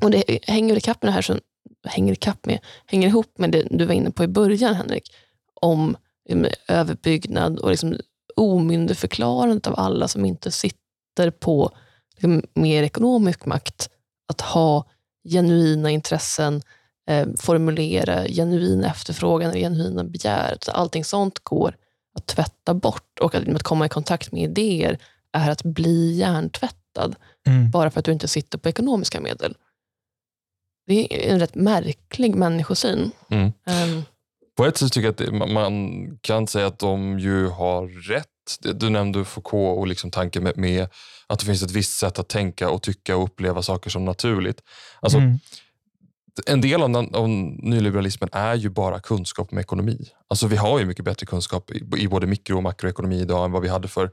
och 0.02 0.12
Det 0.12 0.40
hänger 0.48 0.78
ikapp 0.78 1.04
med 1.04 1.10
det 1.10 1.14
här 1.14 1.22
som 1.22 1.40
hänger, 1.86 2.14
ikapp 2.14 2.46
med, 2.46 2.60
hänger 2.86 3.08
ihop 3.08 3.38
med 3.38 3.52
det 3.52 3.68
du 3.72 3.86
var 3.86 3.94
inne 3.94 4.12
på 4.12 4.24
i 4.24 4.28
början, 4.28 4.76
Henrik, 4.76 5.14
om 5.62 5.98
liksom, 6.30 6.48
överbyggnad 6.68 7.60
och 7.60 7.70
liksom, 7.70 7.98
omyndigförklarandet 8.36 9.68
av 9.68 9.80
alla 9.80 10.08
som 10.08 10.26
inte 10.26 10.52
sitter 10.52 11.32
på 11.32 11.72
liksom, 12.16 12.44
mer 12.54 12.84
ekonomisk 12.84 13.46
makt. 13.46 13.90
Att 14.28 14.42
ha 14.42 14.86
genuina 15.30 15.90
intressen, 15.90 16.62
eh, 17.08 17.28
formulera 17.38 18.28
genuin 18.28 18.84
efterfrågan 18.84 19.50
eller 19.50 19.60
genuina 19.60 20.04
begär. 20.04 20.58
Så 20.62 20.72
allting 20.72 21.06
sånt 21.06 21.40
går 21.40 21.76
att 22.16 22.28
tvätta 22.28 22.74
bort 22.74 23.20
och 23.20 23.36
att, 23.36 23.48
att 23.48 23.64
komma 23.64 23.86
i 23.86 23.90
kontakt 23.90 24.32
med 24.32 24.44
idéer 24.44 24.98
är 25.34 25.52
att 25.52 25.64
bli 25.64 26.12
hjärntvättad 26.14 27.16
mm. 27.48 27.72
bara 27.72 27.92
för 27.92 28.00
att 28.00 28.06
du 28.06 28.12
inte 28.12 28.28
sitter 28.28 28.58
på 28.58 28.70
ekonomiska 28.70 29.22
medel. 29.22 29.56
Det 30.88 31.28
är 31.28 31.34
en 31.34 31.40
rätt 31.40 31.56
märklig 31.56 32.36
människosyn. 32.36 33.12
Mm. 33.30 33.46
Um, 33.46 34.04
på 34.58 34.66
ett 34.66 34.78
sätt 34.78 34.94
tycker 34.94 35.14
jag 35.18 35.42
att 35.42 35.52
man 35.52 36.08
kan 36.22 36.48
säga 36.48 36.68
att 36.68 36.80
de 36.80 37.20
ju 37.20 37.48
har 37.48 37.88
rätt. 37.88 38.28
Du 38.74 38.90
nämnde 38.90 39.26
Foucault 39.26 39.80
och 39.80 39.88
liksom 39.88 40.12
tanken 40.12 40.44
med, 40.44 40.58
med, 40.58 40.88
att 41.28 41.40
det 41.40 41.46
finns 41.46 41.64
ett 41.64 41.72
visst 41.72 42.00
sätt 42.00 42.20
att 42.20 42.28
tänka 42.28 42.70
och 42.70 42.82
tycka 42.82 43.18
och 43.18 43.24
uppleva 43.24 43.62
saker 43.62 43.90
som 43.90 44.06
naturligt. 44.06 44.62
Alltså, 45.02 45.18
mm 45.18 45.40
en 46.46 46.62
del 46.62 46.82
av, 46.82 46.96
av 46.96 47.30
nyliberalismen 47.30 48.30
är 48.32 48.56
ju 48.56 48.70
bara 48.70 49.00
kunskap 49.00 49.52
om 49.52 49.58
ekonomi. 49.58 50.10
Alltså 50.28 50.48
vi 50.48 50.56
har 50.56 50.80
ju 50.80 50.86
mycket 50.86 51.06
bättre 51.06 51.26
kunskap 51.26 51.72
i, 51.72 51.84
i 51.98 52.08
både 52.08 52.28
mikro 52.28 52.58
och 52.58 52.64
makroekonomi 52.64 53.22
idag 53.22 53.46
än 53.46 53.52
vad 53.52 53.62
vi 53.62 53.70
hade 53.70 53.88
för 53.88 54.12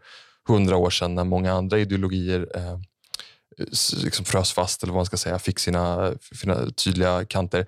hundra 0.49 0.77
år 0.77 0.91
sedan 0.91 1.15
när 1.15 1.25
många 1.25 1.53
andra 1.53 1.79
ideologier 1.79 2.49
eh, 2.55 2.79
liksom 4.03 4.25
frös 4.25 4.53
fast, 4.53 4.83
eller 4.83 4.93
vad 4.93 4.99
man 4.99 5.07
ska 5.07 5.17
säga, 5.17 5.39
fick 5.39 5.59
sina, 5.59 6.15
sina 6.35 6.71
tydliga 6.71 7.25
kanter. 7.25 7.67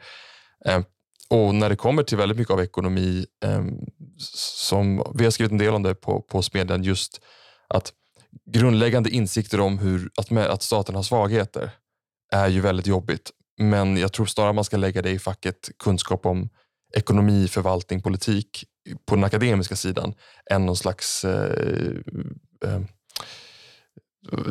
Eh, 0.65 0.81
och 1.29 1.55
när 1.55 1.69
det 1.69 1.77
kommer 1.77 2.03
till 2.03 2.19
väldigt 2.19 2.39
mycket 2.39 2.53
av 2.53 2.61
ekonomi, 2.61 3.27
eh, 3.45 3.65
som 4.37 5.13
vi 5.15 5.25
har 5.25 5.31
skrivit 5.31 5.53
en 5.53 5.59
del 5.59 5.75
om 5.75 5.83
det 5.83 5.95
på, 5.95 6.21
på 6.21 6.43
Smedjan, 6.43 6.83
just 6.83 7.21
att 7.69 7.93
grundläggande 8.51 9.11
insikter 9.11 9.61
om 9.61 9.79
hur, 9.79 10.11
att, 10.17 10.33
att 10.33 10.63
staten 10.63 10.95
har 10.95 11.03
svagheter 11.03 11.71
är 12.33 12.49
ju 12.49 12.61
väldigt 12.61 12.87
jobbigt. 12.87 13.31
Men 13.59 13.97
jag 13.97 14.13
tror 14.13 14.27
snarare 14.27 14.53
man 14.53 14.65
ska 14.65 14.77
lägga 14.77 15.03
det 15.03 15.11
i 15.11 15.19
facket 15.19 15.71
kunskap 15.79 16.27
om 16.27 16.49
ekonomi, 16.95 17.49
förvaltning, 17.49 18.03
politik 18.03 18.65
på 19.07 19.15
den 19.15 19.25
akademiska 19.25 19.77
sidan 19.77 20.15
än 20.51 20.67
någon 20.67 20.77
slags 20.77 21.25
eh, 21.25 21.97
eh, 22.65 22.81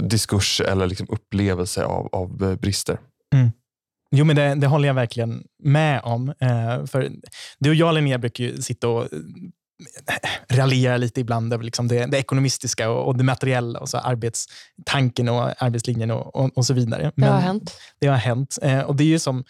diskurs 0.01 0.61
eller 0.61 0.87
liksom 0.87 1.07
upplevelse 1.09 1.85
av, 1.85 2.09
av 2.11 2.43
eh, 2.43 2.55
brister. 2.55 2.99
Mm. 3.35 3.51
Jo, 4.11 4.25
men 4.25 4.35
det, 4.35 4.55
det, 4.55 4.67
håller 4.67 4.87
jag 4.87 4.95
verkligen 4.95 5.43
med 5.63 6.01
om. 6.03 6.29
Eh, 6.29 6.85
för 6.85 7.11
du 7.59 7.69
och 7.69 7.75
jag, 7.75 7.95
Linnea, 7.95 8.17
brukar 8.17 8.43
ju 8.43 8.61
sitta 8.61 8.87
och 8.87 9.07
raljerar 10.49 10.97
lite 10.97 11.21
ibland 11.21 11.53
över 11.53 11.63
liksom 11.63 11.87
det, 11.87 12.05
det 12.05 12.17
ekonomistiska 12.17 12.89
och, 12.89 13.07
och, 13.07 13.17
det 13.17 13.23
materiella 13.23 13.79
och 13.79 13.89
så 13.89 13.97
arbetstanken 13.97 15.29
och 15.29 15.63
arbetslinjen 15.63 16.11
och, 16.11 16.35
och, 16.35 16.57
och 16.57 16.65
så 16.65 16.73
vidare. 16.73 17.11
Men 17.15 17.29
det 17.29 17.33
har 17.33 17.41
hänt. 17.41 17.77
Det 17.99 18.07
har 18.07 18.17
hänt. 18.17 18.57
Eh, 18.61 18.79
och 18.79 18.95
det 18.95 19.03
är 19.03 19.07
ju 19.07 19.19
som 19.19 19.43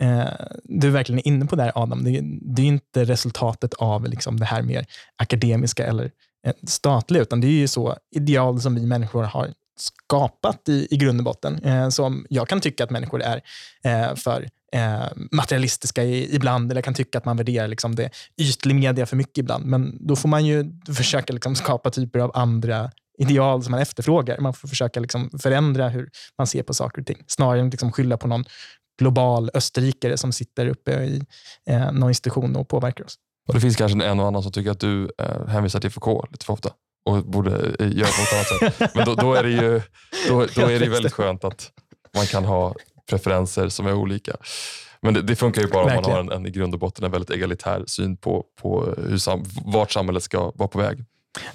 eh, 0.00 0.28
du 0.64 0.86
är 0.86 0.92
verkligen 0.92 1.18
är 1.18 1.26
inne 1.26 1.46
på 1.46 1.56
där 1.56 1.72
Adam, 1.74 2.04
det, 2.04 2.20
det 2.54 2.62
är 2.62 2.66
inte 2.66 3.04
resultatet 3.04 3.74
av 3.74 4.08
liksom 4.08 4.40
det 4.40 4.46
här 4.46 4.62
mer 4.62 4.86
akademiska 5.16 5.86
eller 5.86 6.10
eh, 6.46 6.54
statliga, 6.66 7.22
utan 7.22 7.40
det 7.40 7.46
är 7.46 7.50
ju 7.50 7.68
så 7.68 7.96
ideal 8.16 8.60
som 8.60 8.74
vi 8.74 8.86
människor 8.86 9.22
har 9.22 9.52
skapat 9.76 10.68
i, 10.68 10.88
i 10.90 10.96
grund 10.96 11.20
och 11.20 11.24
botten, 11.24 11.64
eh, 11.64 11.88
som 11.88 12.26
jag 12.30 12.48
kan 12.48 12.60
tycka 12.60 12.84
att 12.84 12.90
människor 12.90 13.22
är 13.22 13.40
eh, 13.84 14.14
för 14.14 14.48
eh, 14.72 15.06
materialistiska 15.30 16.04
ibland, 16.04 16.70
eller 16.70 16.82
kan 16.82 16.94
tycka 16.94 17.18
att 17.18 17.24
man 17.24 17.36
värderar 17.36 17.68
liksom 17.68 17.94
det 17.94 18.10
ytlig 18.36 18.74
media 18.74 19.06
för 19.06 19.16
mycket 19.16 19.38
ibland. 19.38 19.64
Men 19.64 20.06
då 20.06 20.16
får 20.16 20.28
man 20.28 20.46
ju 20.46 20.64
försöka 20.96 21.32
liksom 21.32 21.54
skapa 21.54 21.90
typer 21.90 22.18
av 22.18 22.30
andra 22.34 22.90
ideal 23.18 23.62
som 23.62 23.70
man 23.70 23.80
efterfrågar. 23.80 24.38
Man 24.38 24.54
får 24.54 24.68
försöka 24.68 25.00
liksom 25.00 25.30
förändra 25.38 25.88
hur 25.88 26.10
man 26.38 26.46
ser 26.46 26.62
på 26.62 26.74
saker 26.74 27.00
och 27.00 27.06
ting, 27.06 27.24
snarare 27.26 27.60
än 27.60 27.70
liksom 27.70 27.92
skylla 27.92 28.16
på 28.16 28.28
någon 28.28 28.44
global 28.98 29.50
österrikare 29.54 30.16
som 30.16 30.32
sitter 30.32 30.66
uppe 30.66 30.92
i 30.92 31.22
eh, 31.70 31.92
någon 31.92 32.10
institution 32.10 32.56
och 32.56 32.68
påverkar 32.68 33.04
oss. 33.04 33.14
Och 33.48 33.54
Det 33.54 33.60
finns 33.60 33.76
kanske 33.76 34.04
en 34.04 34.20
och 34.20 34.26
annan 34.26 34.42
som 34.42 34.52
tycker 34.52 34.70
att 34.70 34.80
du 34.80 35.10
eh, 35.18 35.46
hänvisar 35.46 35.80
till 35.80 35.90
Foucault 35.90 36.30
lite 36.32 36.46
för 36.46 36.52
ofta 36.52 36.70
och 37.04 37.24
borde 37.24 37.50
göra 37.78 38.08
på 38.08 38.22
ett 38.22 38.32
annat 38.32 38.74
sätt. 38.76 38.94
Men 38.94 39.04
då, 39.04 39.14
då 39.14 39.34
är 39.34 39.42
det 39.42 39.50
ju 39.50 39.80
då, 40.28 40.46
då 40.54 40.62
är 40.66 40.80
det 40.80 40.88
väldigt 40.88 41.12
skönt 41.12 41.44
att 41.44 41.70
man 42.16 42.26
kan 42.26 42.44
ha 42.44 42.74
preferenser 43.10 43.68
som 43.68 43.86
är 43.86 43.94
olika. 43.94 44.36
Men 45.00 45.14
det, 45.14 45.22
det 45.22 45.36
funkar 45.36 45.62
ju 45.62 45.68
bara 45.68 45.84
om 45.84 45.94
man 45.94 46.04
har 46.04 46.20
en, 46.20 46.32
en, 46.32 46.46
i 46.46 46.50
grund 46.50 46.74
och 46.74 46.80
botten 46.80 47.04
en 47.04 47.10
väldigt 47.10 47.30
egalitär 47.30 47.84
syn 47.86 48.16
på, 48.16 48.44
på 48.62 48.94
hur 49.08 49.18
sam, 49.18 49.44
vart 49.64 49.92
samhället 49.92 50.22
ska 50.22 50.52
vara 50.54 50.68
på 50.68 50.78
väg. 50.78 51.04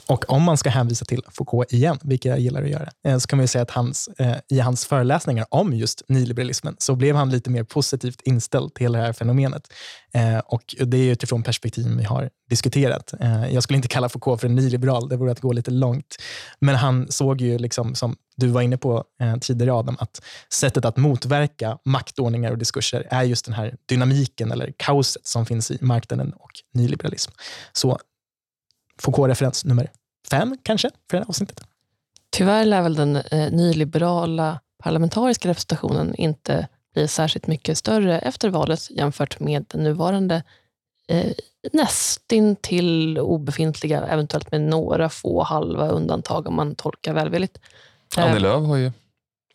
Och 0.07 0.29
om 0.29 0.43
man 0.43 0.57
ska 0.57 0.69
hänvisa 0.69 1.05
till 1.05 1.21
Foucault 1.31 1.73
igen, 1.73 1.97
vilket 2.03 2.29
jag 2.29 2.39
gillar 2.39 2.63
att 2.63 2.69
göra, 2.69 2.89
eh, 3.07 3.17
så 3.17 3.27
kan 3.27 3.37
man 3.37 3.47
säga 3.47 3.61
att 3.61 3.71
hans, 3.71 4.07
eh, 4.07 4.37
i 4.49 4.59
hans 4.59 4.85
föreläsningar 4.85 5.45
om 5.49 5.73
just 5.73 6.01
nyliberalismen 6.07 6.75
så 6.79 6.95
blev 6.95 7.15
han 7.15 7.29
lite 7.29 7.49
mer 7.49 7.63
positivt 7.63 8.21
inställd 8.21 8.73
till 8.73 8.91
det 8.91 8.99
här 8.99 9.13
fenomenet. 9.13 9.73
Eh, 10.13 10.39
och 10.39 10.75
Det 10.79 10.97
är 10.97 11.11
utifrån 11.11 11.43
perspektiven 11.43 11.97
vi 11.97 12.03
har 12.03 12.29
diskuterat. 12.49 13.13
Eh, 13.19 13.53
jag 13.53 13.63
skulle 13.63 13.77
inte 13.77 13.87
kalla 13.87 14.09
Foucault 14.09 14.41
för 14.41 14.47
en 14.47 14.55
nyliberal, 14.55 15.09
det 15.09 15.17
vore 15.17 15.31
att 15.31 15.39
gå 15.39 15.53
lite 15.53 15.71
långt. 15.71 16.15
Men 16.59 16.75
han 16.75 17.11
såg 17.11 17.41
ju, 17.41 17.57
liksom, 17.57 17.95
som 17.95 18.15
du 18.35 18.47
var 18.47 18.61
inne 18.61 18.77
på 18.77 19.03
eh, 19.21 19.37
tidigare 19.37 19.73
Adam, 19.73 19.97
att 19.99 20.21
sättet 20.53 20.85
att 20.85 20.97
motverka 20.97 21.77
maktordningar 21.85 22.51
och 22.51 22.57
diskurser 22.57 23.07
är 23.09 23.23
just 23.23 23.45
den 23.45 23.53
här 23.53 23.75
dynamiken 23.85 24.51
eller 24.51 24.73
kaoset 24.77 25.27
som 25.27 25.45
finns 25.45 25.71
i 25.71 25.77
marknaden 25.81 26.33
och 26.33 26.51
nyliberalism. 26.73 27.31
Så 27.73 27.99
Foucault-referens 29.01 29.65
nummer 29.65 29.91
fem 30.31 30.57
kanske 30.63 30.89
för 31.09 31.17
det 31.17 31.23
här 31.23 31.29
avsnittet. 31.29 31.63
Tyvärr 32.29 32.65
lär 32.65 32.81
väl 32.81 32.95
den 32.95 33.15
eh, 33.15 33.51
nyliberala 33.51 34.59
parlamentariska 34.83 35.49
representationen 35.49 36.15
inte 36.15 36.67
bli 36.93 37.07
särskilt 37.07 37.47
mycket 37.47 37.77
större 37.77 38.19
efter 38.19 38.49
valet 38.49 38.91
jämfört 38.91 39.39
med 39.39 39.65
den 39.67 39.83
nuvarande 39.83 40.43
eh, 41.07 41.31
nästintill 41.73 43.19
obefintliga, 43.19 44.07
eventuellt 44.07 44.51
med 44.51 44.61
några 44.61 45.09
få 45.09 45.43
halva 45.43 45.87
undantag 45.87 46.47
om 46.47 46.55
man 46.55 46.75
tolkar 46.75 47.13
välvilligt. 47.13 47.59
Annie 48.17 48.39
Lööf 48.39 48.67
har 48.67 48.77
ju 48.77 48.91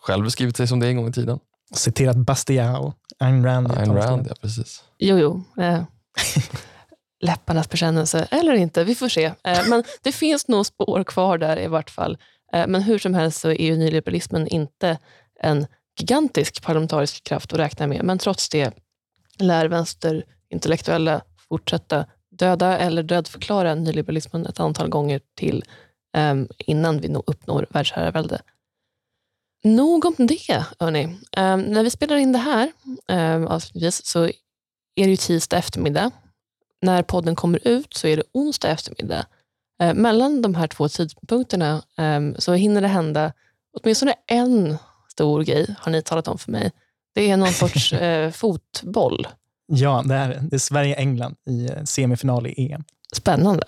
själv 0.01 0.24
beskrivit 0.24 0.57
sig 0.57 0.66
som 0.66 0.80
det 0.80 0.88
en 0.88 0.97
gång 0.97 1.09
i 1.09 1.12
tiden. 1.12 1.38
Citerat 1.74 2.16
Bastiao, 2.16 2.92
Ayn 3.18 3.45
Rand. 3.45 3.72
Ayn 3.72 3.95
Rand, 3.95 4.26
ja 4.30 4.34
precis. 4.40 4.82
Jo, 4.99 5.18
jo. 5.18 5.42
Eh, 5.62 5.82
läpparnas 7.21 7.71
bekännelse, 7.71 8.29
eller 8.31 8.55
inte. 8.55 8.85
Vi 8.85 8.95
får 8.95 9.09
se. 9.09 9.25
Eh, 9.25 9.69
men 9.69 9.85
det 10.03 10.12
finns 10.12 10.49
nog 10.49 10.67
spår 10.67 11.05
kvar 11.05 11.39
där 11.39 11.59
i 11.59 11.67
vart 11.67 11.91
fall. 11.91 12.19
Eh, 12.53 12.67
men 12.67 12.83
hur 12.83 12.99
som 12.99 13.15
helst 13.15 13.41
så 13.41 13.49
är 13.49 13.67
ju 13.67 13.77
nyliberalismen 13.77 14.49
inte 14.49 14.99
en 15.41 15.67
gigantisk 16.01 16.62
parlamentarisk 16.62 17.25
kraft 17.25 17.53
att 17.53 17.59
räkna 17.59 17.87
med. 17.87 18.05
Men 18.05 18.19
trots 18.19 18.49
det 18.49 18.75
lär 19.39 19.69
vänsterintellektuella 19.69 21.21
fortsätta 21.49 22.07
döda 22.31 22.79
eller 22.79 23.03
dödförklara 23.03 23.75
nyliberalismen 23.75 24.47
ett 24.47 24.61
antal 24.61 24.89
gånger 24.89 25.21
till 25.35 25.65
ehm, 26.17 26.49
innan 26.59 27.01
vi 27.01 27.15
uppnår 27.27 27.67
världsherravälde. 27.71 28.41
Nog 29.65 30.05
om 30.05 30.27
det, 30.27 30.65
hörni. 30.81 31.17
Ehm, 31.37 31.61
när 31.61 31.83
vi 31.83 31.91
spelar 31.91 32.17
in 32.17 32.33
det 32.33 32.39
här 32.39 32.73
ehm, 33.09 33.47
avslutningsvis 33.47 34.07
så 34.07 34.25
är 34.95 35.05
det 35.05 35.11
ju 35.11 35.17
tisdag 35.17 35.57
eftermiddag. 35.57 36.11
När 36.85 37.03
podden 37.03 37.37
kommer 37.37 37.68
ut 37.68 37.95
så 37.95 38.07
är 38.07 38.16
det 38.16 38.22
onsdag 38.32 38.68
eftermiddag. 38.68 39.26
Eh, 39.82 39.95
mellan 39.95 40.43
de 40.43 40.55
här 40.55 40.66
två 40.66 40.89
tidpunkterna 40.89 41.82
eh, 41.99 42.20
så 42.39 42.53
hinner 42.53 42.80
det 42.80 42.89
hända 42.89 43.32
åtminstone 43.76 44.14
en 44.26 44.76
stor 45.11 45.43
grej, 45.43 45.74
har 45.78 45.93
ni 45.93 46.03
talat 46.03 46.28
om 46.28 46.39
för 46.39 46.53
mig. 46.53 46.72
Det 47.14 47.30
är 47.30 47.37
någon 47.37 47.53
sorts 47.53 47.93
eh, 48.03 48.30
fotboll. 48.30 49.26
Ja, 49.66 50.03
det 50.07 50.14
är, 50.14 50.41
det 50.43 50.57
är 50.57 50.59
Sverige-England 50.59 51.37
i 51.51 51.64
eh, 51.64 51.85
semifinal 51.85 52.47
i 52.47 52.72
EM. 52.72 52.85
Spännande. 53.12 53.64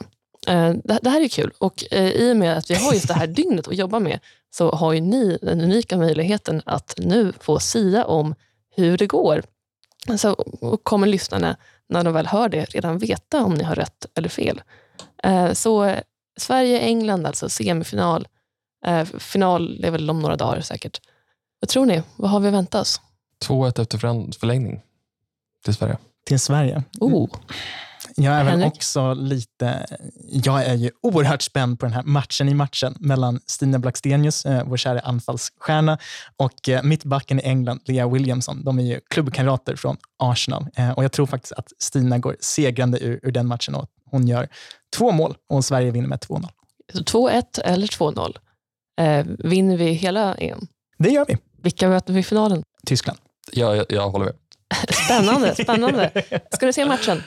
Det, 0.84 0.98
det 1.02 1.10
här 1.10 1.20
är 1.20 1.28
kul 1.28 1.52
och 1.58 1.84
i 1.90 2.32
och 2.32 2.36
med 2.36 2.56
att 2.56 2.70
vi 2.70 2.74
har 2.74 2.92
just 2.92 3.08
det 3.08 3.14
här 3.14 3.26
dygnet 3.36 3.68
att 3.68 3.76
jobba 3.76 3.98
med 4.00 4.20
så 4.50 4.70
har 4.70 4.92
ju 4.92 5.00
ni 5.00 5.38
den 5.42 5.60
unika 5.60 5.96
möjligheten 5.96 6.62
att 6.66 6.94
nu 6.98 7.32
få 7.40 7.58
sia 7.58 8.04
om 8.04 8.34
hur 8.76 8.98
det 8.98 9.06
går. 9.06 9.42
Så 10.18 10.32
och 10.60 10.84
kommer 10.84 11.06
lyssnarna, 11.06 11.56
när 11.88 12.04
de 12.04 12.14
väl 12.14 12.26
hör 12.26 12.48
det, 12.48 12.64
redan 12.64 12.98
veta 12.98 13.44
om 13.44 13.54
ni 13.54 13.64
har 13.64 13.74
rätt 13.74 14.06
eller 14.14 14.28
fel. 14.28 14.62
Eh, 15.22 15.52
Så 15.52 15.94
Sverige-England, 16.40 17.26
alltså 17.26 17.48
semifinal. 17.48 18.28
Eh, 18.86 19.04
Final 19.04 19.84
är 19.84 19.90
väl 19.90 20.10
om 20.10 20.18
några 20.20 20.36
dagar 20.36 20.60
säkert. 20.60 21.00
Vad 21.60 21.68
tror 21.68 21.86
ni? 21.86 22.02
Vad 22.16 22.30
har 22.30 22.40
vi 22.40 22.48
att 22.48 22.54
vänta 22.54 22.80
oss? 22.80 23.00
2-1 23.44 23.80
efter 23.82 23.98
förlängning 24.38 24.80
till 25.64 25.74
Sverige. 25.74 25.98
Till 26.26 26.40
Sverige. 26.40 26.82
Oh, 27.00 27.28
Jag 28.16 28.34
är 28.34 28.44
väl 28.44 28.52
Henrik? 28.52 28.72
också 28.72 29.14
lite... 29.14 29.86
Jag 30.26 30.64
är 30.64 30.74
ju 30.74 30.90
oerhört 31.02 31.42
spänd 31.42 31.80
på 31.80 31.86
den 31.86 31.92
här 31.92 32.02
matchen 32.02 32.48
i 32.48 32.54
matchen 32.54 32.94
mellan 33.00 33.40
Stina 33.46 33.78
Blackstenius, 33.78 34.46
eh, 34.46 34.64
vår 34.66 34.76
kära 34.76 35.00
anfallsstjärna, 35.00 35.98
och 36.36 36.68
eh, 36.68 36.82
mittbacken 36.82 37.40
i 37.40 37.42
England, 37.42 37.80
Lea 37.84 38.08
Williamson. 38.08 38.64
De 38.64 38.78
är 38.78 38.82
ju 38.82 39.00
klubbkamrater 39.10 39.76
från 39.76 39.96
Arsenal. 40.18 40.66
Eh, 40.76 40.90
och 40.90 41.04
Jag 41.04 41.12
tror 41.12 41.26
faktiskt 41.26 41.52
att 41.52 41.72
Stina 41.78 42.18
går 42.18 42.36
segrande 42.40 42.98
ur, 43.04 43.20
ur 43.22 43.32
den 43.32 43.46
matchen 43.46 43.74
och 43.74 43.88
hon 44.10 44.28
gör 44.28 44.48
två 44.96 45.10
mål 45.12 45.34
och 45.48 45.64
Sverige 45.64 45.90
vinner 45.90 46.08
med 46.08 46.18
2-0. 46.18 46.48
så 46.92 47.02
2-1 47.02 47.60
eller 47.64 47.86
2-0. 47.86 48.36
Eh, 49.00 49.26
vinner 49.38 49.76
vi 49.76 49.92
hela 49.92 50.34
EM? 50.34 50.66
Det 50.98 51.08
gör 51.10 51.24
vi. 51.28 51.36
Vilka 51.62 51.88
möter 51.88 52.12
vi 52.12 52.20
i 52.20 52.22
finalen? 52.22 52.62
Tyskland. 52.86 53.18
Ja, 53.52 53.76
jag, 53.76 53.86
jag 53.88 54.10
håller 54.10 54.24
med. 54.24 54.34
Spännande, 55.04 55.54
spännande. 55.54 56.10
Ska 56.52 56.66
ni 56.66 56.72
se 56.72 56.84
matchen? 56.84 57.22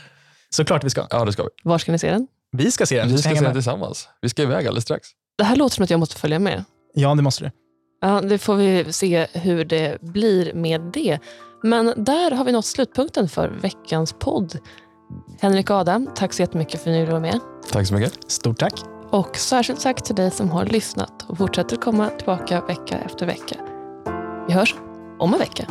Såklart 0.54 0.84
vi 0.84 0.90
ska. 0.90 1.08
Ja, 1.10 1.26
det 1.26 1.34
ska 1.34 1.44
vi. 1.44 1.50
Var 1.64 1.78
ska 1.78 1.92
ni 1.92 2.00
se 2.00 2.12
den? 2.12 2.28
Vi 2.52 2.72
ska 2.72 2.86
se 2.86 3.00
den. 3.00 3.08
Vi 3.10 3.18
ska 3.18 3.30
Hänga 3.30 3.40
se 3.40 3.46
den 3.46 3.50
med. 3.50 3.56
tillsammans. 3.56 4.08
Vi 4.22 4.30
ska 4.30 4.42
iväg 4.42 4.68
alldeles 4.68 4.84
strax. 4.84 5.08
Det 5.38 5.44
här 5.44 5.56
låter 5.56 5.76
som 5.76 5.84
att 5.84 5.90
jag 5.90 6.00
måste 6.00 6.16
följa 6.16 6.40
med. 6.40 6.64
Ja, 6.94 7.16
det 7.16 7.22
måste 7.22 7.44
du. 7.44 7.52
Ja, 8.02 8.22
det 8.22 8.38
får 8.38 8.56
vi 8.56 8.94
se 8.94 9.28
hur 9.34 9.66
det 9.66 10.02
blir 10.02 10.54
med 10.54 10.82
det. 10.82 11.20
Men 11.64 11.94
där 11.98 12.32
har 12.32 12.46
vi 12.46 12.52
nått 12.52 12.66
slutpunkten 12.66 13.30
för 13.30 13.48
veckans 13.50 14.14
podd. 14.20 14.60
Henrik 15.42 15.70
och 15.70 15.76
Adam, 15.76 16.08
tack 16.16 16.34
så 16.34 16.42
jättemycket 16.42 16.84
för 16.84 16.90
att 16.92 16.96
ni 16.96 17.06
vara 17.06 17.20
med. 17.20 17.40
Tack 17.72 17.88
så 17.88 17.94
mycket. 17.94 18.32
Stort 18.32 18.60
tack. 18.60 18.74
Och 19.12 19.38
särskilt 19.38 19.82
tack 19.82 20.04
till 20.04 20.16
dig 20.16 20.32
som 20.32 20.50
har 20.50 20.66
lyssnat 20.66 21.26
och 21.28 21.38
fortsätter 21.38 21.76
komma 21.76 22.10
tillbaka 22.10 22.62
vecka 22.62 22.98
efter 23.06 23.26
vecka. 23.26 23.56
Vi 24.48 24.54
hörs 24.54 24.76
om 25.20 25.34
en 25.34 25.40
vecka. 25.40 25.68